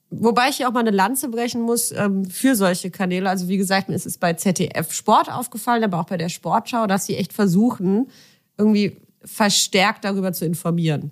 wobei 0.09 0.49
ich 0.49 0.59
ja 0.59 0.67
auch 0.67 0.73
mal 0.73 0.81
eine 0.81 0.91
Lanze 0.91 1.29
brechen 1.29 1.61
muss 1.61 1.91
ähm, 1.91 2.25
für 2.25 2.55
solche 2.55 2.91
Kanäle. 2.91 3.29
Also 3.29 3.47
wie 3.47 3.57
gesagt, 3.57 3.89
mir 3.89 3.95
ist 3.95 4.05
es 4.05 4.17
bei 4.17 4.33
ZDF 4.33 4.91
Sport 4.91 5.31
aufgefallen, 5.31 5.83
aber 5.83 5.99
auch 5.99 6.05
bei 6.05 6.17
der 6.17 6.29
Sportschau, 6.29 6.87
dass 6.87 7.05
sie 7.05 7.15
echt 7.15 7.33
versuchen, 7.33 8.09
irgendwie 8.57 8.97
verstärkt 9.23 10.05
darüber 10.05 10.33
zu 10.33 10.45
informieren 10.45 11.11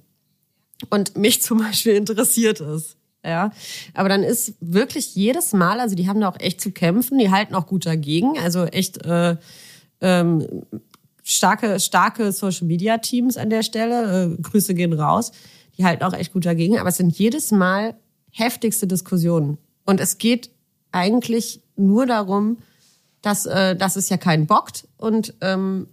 und 0.89 1.17
mich 1.17 1.41
zum 1.43 1.59
Beispiel 1.59 1.93
interessiert 1.93 2.61
es. 2.61 2.95
Ja, 3.25 3.51
aber 3.93 4.07
dann 4.07 4.23
ist 4.23 4.53
wirklich 4.61 5.15
jedes 5.15 5.51
Mal, 5.51 5.81
also 5.81 5.95
die 5.95 6.07
haben 6.07 6.21
da 6.21 6.29
auch 6.29 6.39
echt 6.39 6.61
zu 6.61 6.71
kämpfen, 6.71 7.17
die 7.17 7.29
halten 7.29 7.55
auch 7.55 7.67
gut 7.67 7.85
dagegen, 7.85 8.37
also 8.37 8.63
echt 8.65 9.03
äh, 9.05 9.35
ähm, 9.99 10.47
starke, 11.23 11.79
starke 11.79 12.31
Social 12.31 12.67
Media 12.67 12.99
Teams 12.99 13.35
an 13.35 13.49
der 13.49 13.63
Stelle. 13.63 14.37
Äh, 14.37 14.41
Grüße 14.41 14.73
gehen 14.73 14.93
raus. 14.93 15.31
Die 15.77 15.83
halten 15.83 16.03
auch 16.03 16.13
echt 16.13 16.33
gut 16.33 16.45
dagegen, 16.45 16.79
aber 16.79 16.89
es 16.89 16.97
sind 16.97 17.17
jedes 17.17 17.51
Mal 17.51 17.95
heftigste 18.31 18.87
Diskussionen. 18.87 19.57
Und 19.85 19.99
es 19.99 20.17
geht 20.17 20.49
eigentlich 20.91 21.61
nur 21.75 22.05
darum, 22.05 22.57
dass, 23.21 23.45
äh, 23.45 23.75
dass 23.75 23.95
es 23.95 24.09
ja 24.09 24.17
keinen 24.17 24.47
bockt 24.47 24.87
und 24.97 25.33
ähm, 25.41 25.87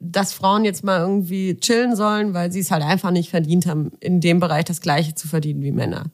dass 0.00 0.32
Frauen 0.32 0.64
jetzt 0.64 0.84
mal 0.84 1.00
irgendwie 1.00 1.56
chillen 1.56 1.96
sollen, 1.96 2.34
weil 2.34 2.52
sie 2.52 2.60
es 2.60 2.70
halt 2.70 2.82
einfach 2.82 3.10
nicht 3.10 3.30
verdient 3.30 3.66
haben, 3.66 3.92
in 4.00 4.20
dem 4.20 4.40
Bereich 4.40 4.64
das 4.64 4.80
Gleiche 4.80 5.14
zu 5.14 5.28
verdienen 5.28 5.62
wie 5.62 5.72
Männer. 5.72 6.06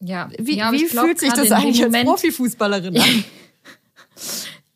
Ja, 0.00 0.28
Wie, 0.38 0.58
ja, 0.58 0.72
wie 0.72 0.84
glaub, 0.84 1.06
fühlt 1.06 1.18
sich 1.18 1.32
das 1.32 1.50
eigentlich 1.52 1.82
als 1.82 2.04
Profifußballerin 2.04 2.98
an? 2.98 3.24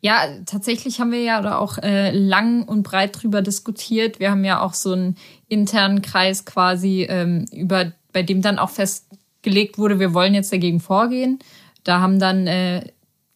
Ja, 0.03 0.25
tatsächlich 0.47 0.99
haben 0.99 1.11
wir 1.11 1.21
ja 1.21 1.43
da 1.43 1.59
auch 1.59 1.77
äh, 1.77 2.09
lang 2.09 2.63
und 2.63 2.81
breit 2.81 3.21
drüber 3.21 3.43
diskutiert. 3.43 4.19
Wir 4.19 4.31
haben 4.31 4.43
ja 4.43 4.59
auch 4.59 4.73
so 4.73 4.93
einen 4.93 5.15
internen 5.47 6.01
Kreis 6.01 6.43
quasi, 6.43 7.05
ähm, 7.07 7.45
über, 7.51 7.91
bei 8.11 8.23
dem 8.23 8.41
dann 8.41 8.57
auch 8.57 8.71
festgelegt 9.41 9.77
wurde, 9.77 9.99
wir 9.99 10.13
wollen 10.13 10.33
jetzt 10.33 10.53
dagegen 10.53 10.79
vorgehen. 10.79 11.39
Da 11.83 11.99
haben 11.99 12.19
dann 12.19 12.45
äh, 12.45 12.83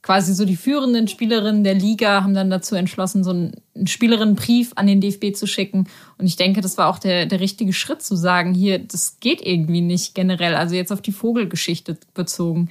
quasi 0.04 0.36
so 0.36 0.46
die 0.46 0.56
führenden 0.56 1.08
Spielerinnen 1.08 1.64
der 1.64 1.74
Liga 1.74 2.24
haben 2.24 2.36
dann 2.36 2.52
dazu 2.52 2.76
entschlossen, 2.76 3.24
so 3.24 3.32
einen, 3.32 3.54
einen 3.74 3.88
Spielerinnenbrief 3.88 4.72
an 4.76 4.86
den 4.86 5.02
DFB 5.02 5.36
zu 5.36 5.48
schicken. 5.48 5.88
Und 6.20 6.28
ich 6.28 6.36
denke, 6.36 6.62
das 6.62 6.78
war 6.78 6.90
auch 6.90 7.00
der, 7.00 7.26
der 7.26 7.40
richtige 7.40 7.74
Schritt 7.74 8.04
zu 8.04 8.16
sagen, 8.16 8.54
hier, 8.54 8.78
das 8.78 9.18
geht 9.20 9.42
irgendwie 9.42 9.82
nicht 9.82 10.14
generell, 10.14 10.56
also 10.56 10.76
jetzt 10.76 10.92
auf 10.92 11.02
die 11.02 11.12
Vogelgeschichte 11.12 11.98
bezogen. 12.14 12.70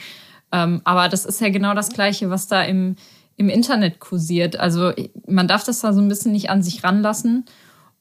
Ähm, 0.53 0.81
aber 0.85 1.09
das 1.09 1.25
ist 1.25 1.41
ja 1.41 1.49
genau 1.49 1.75
das 1.75 1.91
Gleiche, 1.91 2.31
was 2.31 2.47
da 2.47 2.63
im, 2.63 2.95
im 3.37 3.49
Internet 3.49 3.99
kursiert. 3.99 4.61
Also 4.61 4.93
man 5.27 5.49
darf 5.49 5.65
das 5.65 5.81
da 5.81 5.93
so 5.93 6.01
ein 6.01 6.09
bisschen 6.09 6.33
nicht 6.33 6.51
an 6.51 6.63
sich 6.63 6.85
ranlassen 6.85 7.47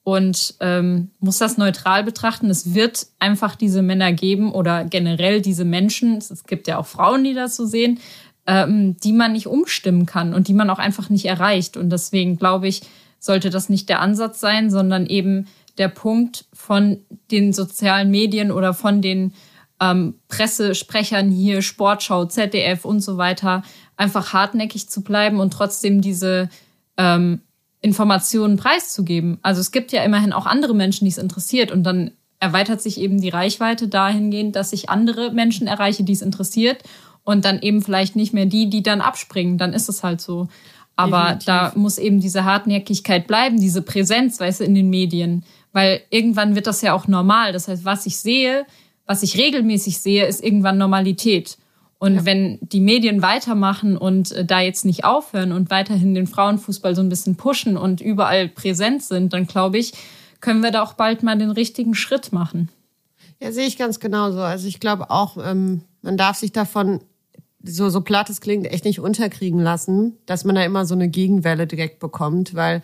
und 0.04 0.56
ähm, 0.60 1.12
muss 1.20 1.38
das 1.38 1.58
neutral 1.58 2.04
betrachten. 2.04 2.50
Es 2.50 2.74
wird 2.74 3.08
einfach 3.20 3.56
diese 3.56 3.82
Männer 3.82 4.12
geben 4.12 4.52
oder 4.52 4.84
generell 4.84 5.42
diese 5.42 5.66
Menschen. 5.66 6.18
Es 6.18 6.44
gibt 6.44 6.68
ja 6.68 6.78
auch 6.78 6.86
Frauen, 6.86 7.24
die 7.24 7.34
das 7.34 7.56
so 7.56 7.66
sehen, 7.66 8.00
ähm, 8.46 8.98
die 8.98 9.14
man 9.14 9.32
nicht 9.32 9.48
umstimmen 9.48 10.06
kann 10.06 10.34
und 10.34 10.50
die 10.50 10.54
man 10.54 10.70
auch 10.70 10.80
einfach 10.80 11.10
nicht 11.10 11.26
erreicht. 11.26 11.78
Und 11.78 11.90
deswegen 11.90 12.38
glaube 12.38 12.68
ich, 12.68 12.82
sollte 13.20 13.50
das 13.50 13.70
nicht 13.70 13.88
der 13.88 14.02
Ansatz 14.02 14.42
sein, 14.42 14.70
sondern 14.70 15.06
eben 15.06 15.48
der 15.78 15.88
Punkt 15.88 16.46
von 16.54 17.00
den 17.32 17.54
sozialen 17.54 18.12
Medien 18.12 18.52
oder 18.52 18.74
von 18.74 19.02
den 19.02 19.34
ähm, 19.80 20.16
Pressesprechern 20.28 21.30
hier, 21.30 21.62
Sportschau, 21.62 22.26
ZDF 22.26 22.84
und 22.84 23.00
so 23.00 23.18
weiter, 23.18 23.64
einfach 23.96 24.34
hartnäckig 24.34 24.90
zu 24.90 25.02
bleiben 25.02 25.40
und 25.40 25.54
trotzdem 25.54 26.02
diese 26.02 26.50
ähm, 26.98 27.42
Informationen 27.84 28.56
preiszugeben. 28.56 29.38
Also 29.42 29.60
es 29.60 29.72
gibt 29.72 29.92
ja 29.92 30.04
immerhin 30.04 30.34
auch 30.34 30.46
andere 30.46 30.74
Menschen, 30.74 31.04
die 31.04 31.12
es 31.12 31.18
interessiert 31.18 31.72
und 31.72 31.84
dann 31.84 32.12
erweitert 32.40 32.82
sich 32.82 33.00
eben 33.00 33.22
die 33.22 33.30
Reichweite 33.30 33.90
dahingehend, 33.90 34.56
dass 34.56 34.74
ich 34.74 34.90
andere 34.90 35.32
Menschen 35.32 35.68
erreiche, 35.68 36.04
die 36.04 36.14
es 36.14 36.22
interessiert 36.22 36.82
und 37.24 37.44
dann 37.44 37.62
eben 37.62 37.82
vielleicht 37.82 38.16
nicht 38.16 38.34
mehr 38.34 38.46
die, 38.46 38.70
die 38.70 38.84
dann 38.84 39.02
abspringen. 39.02 39.58
Dann 39.58 39.74
ist 39.74 39.90
es 39.90 40.02
halt 40.02 40.22
so. 40.22 40.48
Aber 40.96 41.24
Definitiv. 41.24 41.46
da 41.46 41.72
muss 41.76 41.98
eben 41.98 42.22
diese 42.22 42.46
Hartnäckigkeit 42.46 43.28
bleiben, 43.28 43.60
diese 43.60 43.82
Präsenz, 43.82 44.40
weißt 44.40 44.62
du, 44.62 44.64
in 44.64 44.76
den 44.76 44.90
Medien. 44.90 45.44
Weil 45.74 46.02
irgendwann 46.10 46.56
wird 46.56 46.68
das 46.68 46.82
ja 46.82 46.94
auch 46.94 47.08
normal. 47.08 47.52
Das 47.52 47.68
heißt, 47.68 47.84
was 47.84 48.06
ich 48.06 48.18
sehe, 48.18 48.66
was 49.06 49.24
ich 49.24 49.38
regelmäßig 49.38 50.00
sehe, 50.00 50.26
ist 50.26 50.42
irgendwann 50.42 50.78
Normalität. 50.78 51.58
Und 52.04 52.16
ja. 52.16 52.26
wenn 52.26 52.60
die 52.62 52.82
Medien 52.82 53.22
weitermachen 53.22 53.96
und 53.96 54.34
äh, 54.34 54.44
da 54.44 54.60
jetzt 54.60 54.84
nicht 54.84 55.06
aufhören 55.06 55.54
und 55.54 55.70
weiterhin 55.70 56.14
den 56.14 56.28
Frauenfußball 56.28 56.98
so 56.98 57.02
ein 57.02 57.08
bisschen 57.08 57.38
pushen 57.38 57.78
und 57.78 58.02
überall 58.02 58.50
präsent 58.50 59.04
sind, 59.04 59.32
dann 59.32 59.48
glaube 59.48 59.78
ich, 59.78 59.94
können 60.42 60.62
wir 60.62 60.72
da 60.72 60.84
auch 60.84 60.96
bald 60.96 61.24
mal 61.24 61.38
den 61.38 61.50
richtigen 61.50 61.96
Schritt 61.96 62.34
machen. 62.34 62.68
Ja, 63.42 63.54
sehe 63.54 63.68
ich 63.68 63.78
ganz 63.78 64.02
genauso. 64.02 64.42
Also 64.42 64.68
ich 64.68 64.82
glaube 64.82 65.12
auch, 65.12 65.38
ähm, 65.42 65.84
man 66.02 66.18
darf 66.18 66.36
sich 66.36 66.52
davon 66.52 67.00
so, 67.64 67.88
so 67.88 68.02
platt 68.02 68.30
es 68.30 68.42
klingt, 68.42 68.68
echt 68.68 68.84
nicht 68.84 69.00
unterkriegen 69.00 69.62
lassen, 69.62 70.18
dass 70.26 70.44
man 70.44 70.56
da 70.56 70.64
immer 70.66 70.86
so 70.86 70.96
eine 70.96 71.08
Gegenwelle 71.08 71.68
direkt 71.68 72.02
bekommt, 72.02 72.54
weil, 72.54 72.84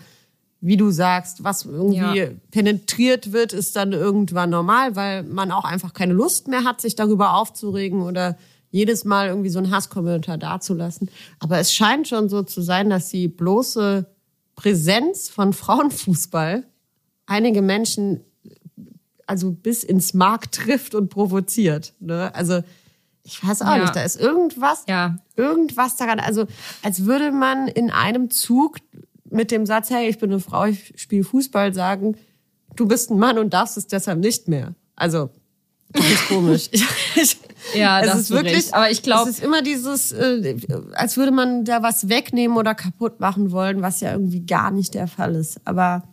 wie 0.61 0.77
du 0.77 0.91
sagst, 0.91 1.43
was 1.43 1.65
irgendwie 1.65 2.19
ja. 2.19 2.27
penetriert 2.51 3.33
wird, 3.33 3.51
ist 3.51 3.75
dann 3.75 3.91
irgendwann 3.91 4.49
normal, 4.49 4.95
weil 4.95 5.23
man 5.23 5.51
auch 5.51 5.65
einfach 5.65 5.91
keine 5.91 6.13
Lust 6.13 6.47
mehr 6.47 6.63
hat, 6.63 6.79
sich 6.79 6.95
darüber 6.95 7.33
aufzuregen 7.33 8.01
oder 8.01 8.37
jedes 8.71 9.05
Mal 9.05 9.27
irgendwie 9.29 9.49
so 9.49 9.59
einen 9.59 9.71
Hasskommentar 9.71 10.37
dazulassen. 10.37 11.09
Aber 11.39 11.57
es 11.57 11.73
scheint 11.73 12.07
schon 12.07 12.29
so 12.29 12.43
zu 12.43 12.61
sein, 12.61 12.89
dass 12.89 13.09
die 13.09 13.27
bloße 13.27 14.05
Präsenz 14.55 15.29
von 15.29 15.53
Frauenfußball 15.53 16.65
einige 17.25 17.61
Menschen 17.61 18.21
also 19.25 19.51
bis 19.51 19.83
ins 19.83 20.13
Mark 20.13 20.51
trifft 20.51 20.95
und 20.95 21.09
provoziert. 21.09 21.93
Ne? 21.99 22.33
Also 22.33 22.61
ich 23.23 23.47
weiß 23.47 23.61
auch 23.61 23.75
ja. 23.75 23.81
nicht, 23.81 23.95
da 23.95 24.01
ist 24.01 24.19
irgendwas, 24.19 24.85
ja. 24.87 25.17
irgendwas 25.35 25.95
daran. 25.97 26.19
Also 26.19 26.47
als 26.81 27.05
würde 27.05 27.31
man 27.31 27.67
in 27.67 27.91
einem 27.91 28.31
Zug 28.31 28.77
mit 29.29 29.51
dem 29.51 29.67
Satz, 29.67 29.91
hey, 29.91 30.09
ich 30.09 30.17
bin 30.17 30.31
eine 30.31 30.39
Frau, 30.39 30.65
ich 30.65 30.93
spiele 30.95 31.23
Fußball, 31.23 31.73
sagen, 31.73 32.17
du 32.75 32.87
bist 32.87 33.11
ein 33.11 33.19
Mann 33.19 33.37
und 33.37 33.53
darfst 33.53 33.77
es 33.77 33.85
deshalb 33.85 34.19
nicht 34.19 34.47
mehr. 34.47 34.73
Also 34.95 35.29
das 35.93 36.05
ist 36.05 36.27
komisch. 36.27 36.69
ja, 37.75 38.01
das 38.01 38.19
ist 38.19 38.31
wirklich. 38.31 38.55
Recht. 38.55 38.73
Aber 38.73 38.91
ich 38.91 39.01
glaube, 39.01 39.29
es 39.29 39.37
ist 39.37 39.43
immer 39.43 39.61
dieses, 39.61 40.11
äh, 40.11 40.55
als 40.93 41.17
würde 41.17 41.31
man 41.31 41.65
da 41.65 41.81
was 41.81 42.09
wegnehmen 42.09 42.57
oder 42.57 42.75
kaputt 42.75 43.19
machen 43.19 43.51
wollen, 43.51 43.81
was 43.81 44.01
ja 44.01 44.11
irgendwie 44.11 44.45
gar 44.45 44.71
nicht 44.71 44.93
der 44.93 45.07
Fall 45.07 45.35
ist. 45.35 45.59
Aber 45.65 46.03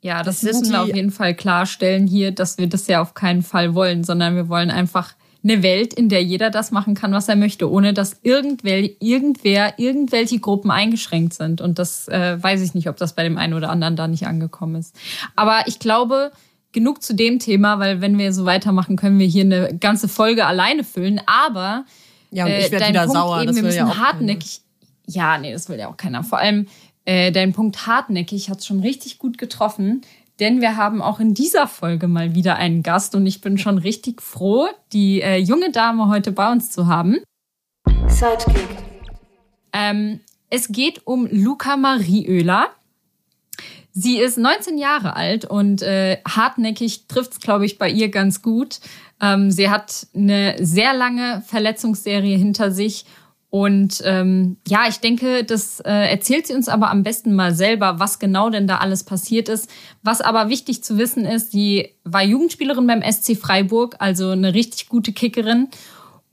ja, 0.00 0.22
das, 0.22 0.40
das 0.40 0.60
müssen 0.60 0.72
wir 0.72 0.82
auf 0.82 0.94
jeden 0.94 1.12
Fall 1.12 1.34
klarstellen 1.34 2.06
hier, 2.06 2.32
dass 2.32 2.58
wir 2.58 2.68
das 2.68 2.86
ja 2.88 3.00
auf 3.00 3.14
keinen 3.14 3.42
Fall 3.42 3.74
wollen, 3.74 4.04
sondern 4.04 4.34
wir 4.34 4.48
wollen 4.48 4.70
einfach 4.70 5.14
eine 5.44 5.62
Welt, 5.62 5.92
in 5.92 6.08
der 6.08 6.22
jeder 6.22 6.50
das 6.50 6.70
machen 6.70 6.94
kann, 6.94 7.12
was 7.12 7.28
er 7.28 7.36
möchte, 7.36 7.70
ohne 7.70 7.92
dass 7.92 8.18
irgendwer, 8.22 8.88
irgendwer, 9.00 9.78
irgendwelche 9.78 10.38
Gruppen 10.38 10.70
eingeschränkt 10.70 11.34
sind. 11.34 11.60
Und 11.60 11.78
das 11.78 12.08
äh, 12.08 12.40
weiß 12.40 12.62
ich 12.62 12.74
nicht, 12.74 12.88
ob 12.88 12.96
das 12.96 13.14
bei 13.14 13.24
dem 13.24 13.38
einen 13.38 13.54
oder 13.54 13.70
anderen 13.70 13.96
da 13.96 14.06
nicht 14.06 14.26
angekommen 14.26 14.76
ist. 14.76 14.94
Aber 15.34 15.62
ich 15.66 15.78
glaube, 15.78 16.32
genug 16.72 17.02
zu 17.02 17.14
dem 17.14 17.38
Thema, 17.38 17.78
weil 17.78 18.00
wenn 18.00 18.18
wir 18.18 18.32
so 18.32 18.44
weitermachen, 18.44 18.96
können 18.96 19.18
wir 19.18 19.26
hier 19.26 19.44
eine 19.44 19.76
ganze 19.78 20.08
Folge 20.08 20.46
alleine 20.46 20.84
füllen. 20.84 21.20
Aber 21.26 21.84
ja, 22.30 22.44
und 22.44 22.52
ich 22.52 22.72
äh, 22.72 22.88
wieder 22.88 23.00
Punkt 23.04 23.12
sauer. 23.12 23.38
Eben, 23.38 23.46
das 23.48 23.56
wir 23.56 23.62
müssen 23.62 23.78
ja 23.78 23.96
hartnäckig. 23.98 24.60
Ja, 25.06 25.38
nee, 25.38 25.52
das 25.52 25.68
will 25.68 25.78
ja 25.78 25.88
auch 25.88 25.96
keiner. 25.96 26.24
Vor 26.24 26.38
allem 26.38 26.66
äh, 27.04 27.32
dein 27.32 27.52
Punkt 27.52 27.86
hartnäckig 27.86 28.48
hat 28.48 28.64
schon 28.64 28.80
richtig 28.80 29.18
gut 29.18 29.38
getroffen 29.38 30.02
denn 30.42 30.60
wir 30.60 30.76
haben 30.76 31.02
auch 31.02 31.20
in 31.20 31.34
dieser 31.34 31.68
Folge 31.68 32.08
mal 32.08 32.34
wieder 32.34 32.56
einen 32.56 32.82
Gast 32.82 33.14
und 33.14 33.24
ich 33.26 33.40
bin 33.40 33.58
schon 33.58 33.78
richtig 33.78 34.20
froh, 34.20 34.66
die 34.92 35.20
äh, 35.20 35.36
junge 35.36 35.70
Dame 35.70 36.08
heute 36.08 36.32
bei 36.32 36.50
uns 36.50 36.70
zu 36.70 36.88
haben. 36.88 37.18
Sidekick. 38.08 38.68
Ähm, 39.72 40.20
es 40.50 40.68
geht 40.68 41.06
um 41.06 41.28
Luca 41.30 41.76
Marie 41.76 42.28
Oehler. 42.28 42.70
Sie 43.92 44.18
ist 44.18 44.38
19 44.38 44.78
Jahre 44.78 45.16
alt 45.16 45.44
und 45.44 45.82
äh, 45.82 46.18
hartnäckig 46.26 47.06
trifft's, 47.08 47.40
glaube 47.40 47.66
ich, 47.66 47.78
bei 47.78 47.90
ihr 47.90 48.08
ganz 48.08 48.40
gut. 48.40 48.80
Ähm, 49.20 49.50
sie 49.50 49.68
hat 49.68 50.06
eine 50.14 50.56
sehr 50.58 50.94
lange 50.94 51.42
Verletzungsserie 51.46 52.36
hinter 52.36 52.70
sich 52.70 53.04
und 53.54 54.00
ähm, 54.06 54.56
ja, 54.66 54.88
ich 54.88 55.00
denke, 55.00 55.44
das 55.44 55.80
äh, 55.80 56.10
erzählt 56.10 56.46
sie 56.46 56.54
uns 56.54 56.70
aber 56.70 56.90
am 56.90 57.02
besten 57.02 57.34
mal 57.34 57.54
selber, 57.54 57.98
was 57.98 58.18
genau 58.18 58.48
denn 58.48 58.66
da 58.66 58.78
alles 58.78 59.04
passiert 59.04 59.50
ist. 59.50 59.68
Was 60.02 60.22
aber 60.22 60.48
wichtig 60.48 60.82
zu 60.82 60.96
wissen 60.96 61.26
ist, 61.26 61.52
sie 61.52 61.90
war 62.02 62.22
Jugendspielerin 62.22 62.86
beim 62.86 63.02
SC 63.02 63.36
Freiburg, 63.36 63.96
also 63.98 64.30
eine 64.30 64.54
richtig 64.54 64.88
gute 64.88 65.12
Kickerin 65.12 65.68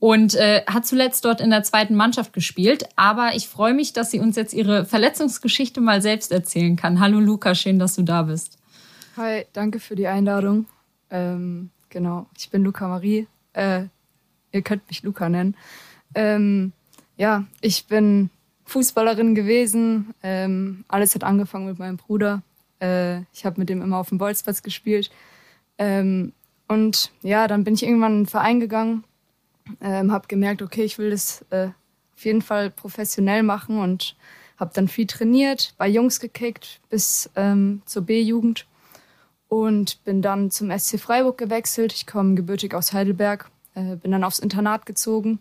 und 0.00 0.34
äh, 0.34 0.62
hat 0.66 0.86
zuletzt 0.86 1.24
dort 1.26 1.40
in 1.40 1.50
der 1.50 1.62
zweiten 1.62 1.94
Mannschaft 1.94 2.32
gespielt. 2.32 2.88
Aber 2.96 3.36
ich 3.36 3.48
freue 3.48 3.74
mich, 3.74 3.92
dass 3.92 4.10
sie 4.10 4.18
uns 4.18 4.34
jetzt 4.34 4.54
ihre 4.54 4.86
Verletzungsgeschichte 4.86 5.80
mal 5.80 6.02
selbst 6.02 6.32
erzählen 6.32 6.74
kann. 6.74 7.00
Hallo 7.00 7.20
Luca, 7.20 7.54
schön, 7.54 7.78
dass 7.78 7.94
du 7.94 8.02
da 8.02 8.22
bist. 8.22 8.58
Hi, 9.16 9.44
danke 9.52 9.78
für 9.78 9.96
die 9.96 10.06
Einladung. 10.06 10.64
Ähm, 11.10 11.70
genau, 11.90 12.26
ich 12.36 12.48
bin 12.48 12.64
Luca 12.64 12.88
Marie. 12.88 13.28
Äh, 13.52 13.84
ihr 14.52 14.62
könnt 14.62 14.88
mich 14.88 15.02
Luca 15.02 15.28
nennen. 15.28 15.54
Ähm, 16.14 16.72
ja, 17.18 17.44
ich 17.60 17.86
bin 17.86 18.30
Fußballerin 18.64 19.34
gewesen. 19.34 20.14
Ähm, 20.22 20.84
alles 20.88 21.14
hat 21.14 21.24
angefangen 21.24 21.66
mit 21.66 21.78
meinem 21.78 21.98
Bruder. 21.98 22.42
Äh, 22.80 23.20
ich 23.34 23.44
habe 23.44 23.60
mit 23.60 23.68
dem 23.68 23.82
immer 23.82 23.98
auf 23.98 24.08
dem 24.08 24.16
Bolzplatz 24.16 24.62
gespielt. 24.62 25.10
Ähm, 25.76 26.32
und 26.68 27.10
ja, 27.22 27.48
dann 27.48 27.64
bin 27.64 27.74
ich 27.74 27.82
irgendwann 27.82 28.12
in 28.12 28.16
einen 28.18 28.26
Verein 28.26 28.60
gegangen, 28.60 29.04
ähm, 29.80 30.12
habe 30.12 30.28
gemerkt, 30.28 30.62
okay, 30.62 30.84
ich 30.84 30.98
will 30.98 31.10
das 31.10 31.44
äh, 31.50 31.68
auf 32.14 32.24
jeden 32.24 32.42
Fall 32.42 32.70
professionell 32.70 33.42
machen 33.42 33.78
und 33.78 34.16
habe 34.58 34.72
dann 34.74 34.88
viel 34.88 35.06
trainiert, 35.06 35.74
bei 35.78 35.88
Jungs 35.88 36.20
gekickt 36.20 36.80
bis 36.90 37.30
ähm, 37.34 37.82
zur 37.86 38.02
B-Jugend 38.02 38.66
und 39.48 40.04
bin 40.04 40.22
dann 40.22 40.50
zum 40.50 40.70
SC 40.76 41.00
Freiburg 41.00 41.38
gewechselt. 41.38 41.92
Ich 41.94 42.06
komme 42.06 42.34
gebürtig 42.34 42.74
aus 42.74 42.92
Heidelberg, 42.92 43.50
äh, 43.74 43.96
bin 43.96 44.12
dann 44.12 44.24
aufs 44.24 44.38
Internat 44.38 44.84
gezogen 44.84 45.38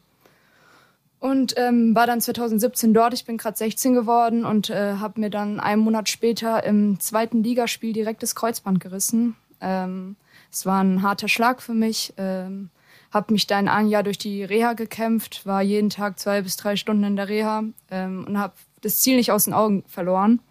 und 1.19 1.53
ähm, 1.57 1.93
war 1.95 2.07
dann 2.07 2.21
2017 2.21 2.93
dort. 2.93 3.13
Ich 3.13 3.25
bin 3.25 3.37
gerade 3.37 3.57
16 3.57 3.93
geworden 3.93 4.45
und 4.45 4.69
äh, 4.69 4.95
habe 4.95 5.19
mir 5.19 5.29
dann 5.29 5.59
einen 5.59 5.81
Monat 5.81 6.09
später 6.09 6.63
im 6.63 6.99
zweiten 6.99 7.43
Ligaspiel 7.43 7.93
direkt 7.93 8.23
das 8.23 8.35
Kreuzband 8.35 8.79
gerissen. 8.79 9.35
Ähm, 9.59 10.15
es 10.51 10.65
war 10.65 10.81
ein 10.81 11.01
harter 11.01 11.27
Schlag 11.27 11.61
für 11.61 11.73
mich. 11.73 12.13
Ähm, 12.17 12.69
habe 13.11 13.33
mich 13.33 13.47
dann 13.47 13.67
ein 13.67 13.87
Jahr 13.87 14.03
durch 14.03 14.17
die 14.17 14.43
Reha 14.43 14.73
gekämpft, 14.73 15.45
war 15.45 15.61
jeden 15.61 15.89
Tag 15.89 16.19
zwei 16.19 16.41
bis 16.41 16.57
drei 16.57 16.75
Stunden 16.75 17.03
in 17.03 17.15
der 17.15 17.27
Reha 17.27 17.63
ähm, 17.89 18.25
und 18.27 18.37
habe 18.37 18.53
das 18.81 18.97
Ziel 18.97 19.15
nicht 19.15 19.31
aus 19.31 19.45
den 19.45 19.53
Augen 19.53 19.83
verloren. 19.87 20.41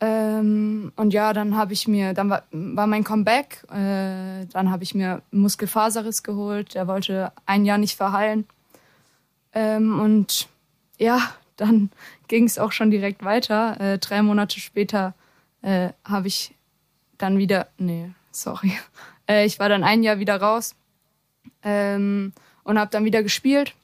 Ähm, 0.00 0.92
und 0.96 1.12
ja, 1.12 1.32
dann 1.32 1.56
habe 1.56 1.72
ich 1.72 1.86
mir, 1.86 2.14
dann 2.14 2.30
war, 2.30 2.44
war 2.50 2.86
mein 2.86 3.04
Comeback. 3.04 3.64
Äh, 3.70 4.46
dann 4.46 4.70
habe 4.70 4.82
ich 4.82 4.94
mir 4.94 5.22
Muskelfaserriss 5.30 6.22
geholt. 6.22 6.74
Der 6.74 6.88
wollte 6.88 7.32
ein 7.46 7.64
Jahr 7.64 7.78
nicht 7.78 7.96
verheilen. 7.96 8.46
Ähm, 9.52 10.00
und 10.00 10.48
ja, 10.98 11.20
dann 11.56 11.90
ging 12.28 12.44
es 12.44 12.58
auch 12.58 12.72
schon 12.72 12.90
direkt 12.90 13.24
weiter. 13.24 13.78
Äh, 13.80 13.98
drei 13.98 14.22
Monate 14.22 14.58
später 14.58 15.14
äh, 15.62 15.90
habe 16.04 16.28
ich 16.28 16.54
dann 17.18 17.36
wieder, 17.36 17.68
nee, 17.76 18.10
sorry, 18.30 18.72
äh, 19.28 19.44
ich 19.44 19.58
war 19.58 19.68
dann 19.68 19.84
ein 19.84 20.02
Jahr 20.02 20.18
wieder 20.18 20.40
raus 20.40 20.74
ähm, 21.62 22.32
und 22.64 22.78
habe 22.78 22.90
dann 22.90 23.04
wieder 23.04 23.22
gespielt. 23.22 23.74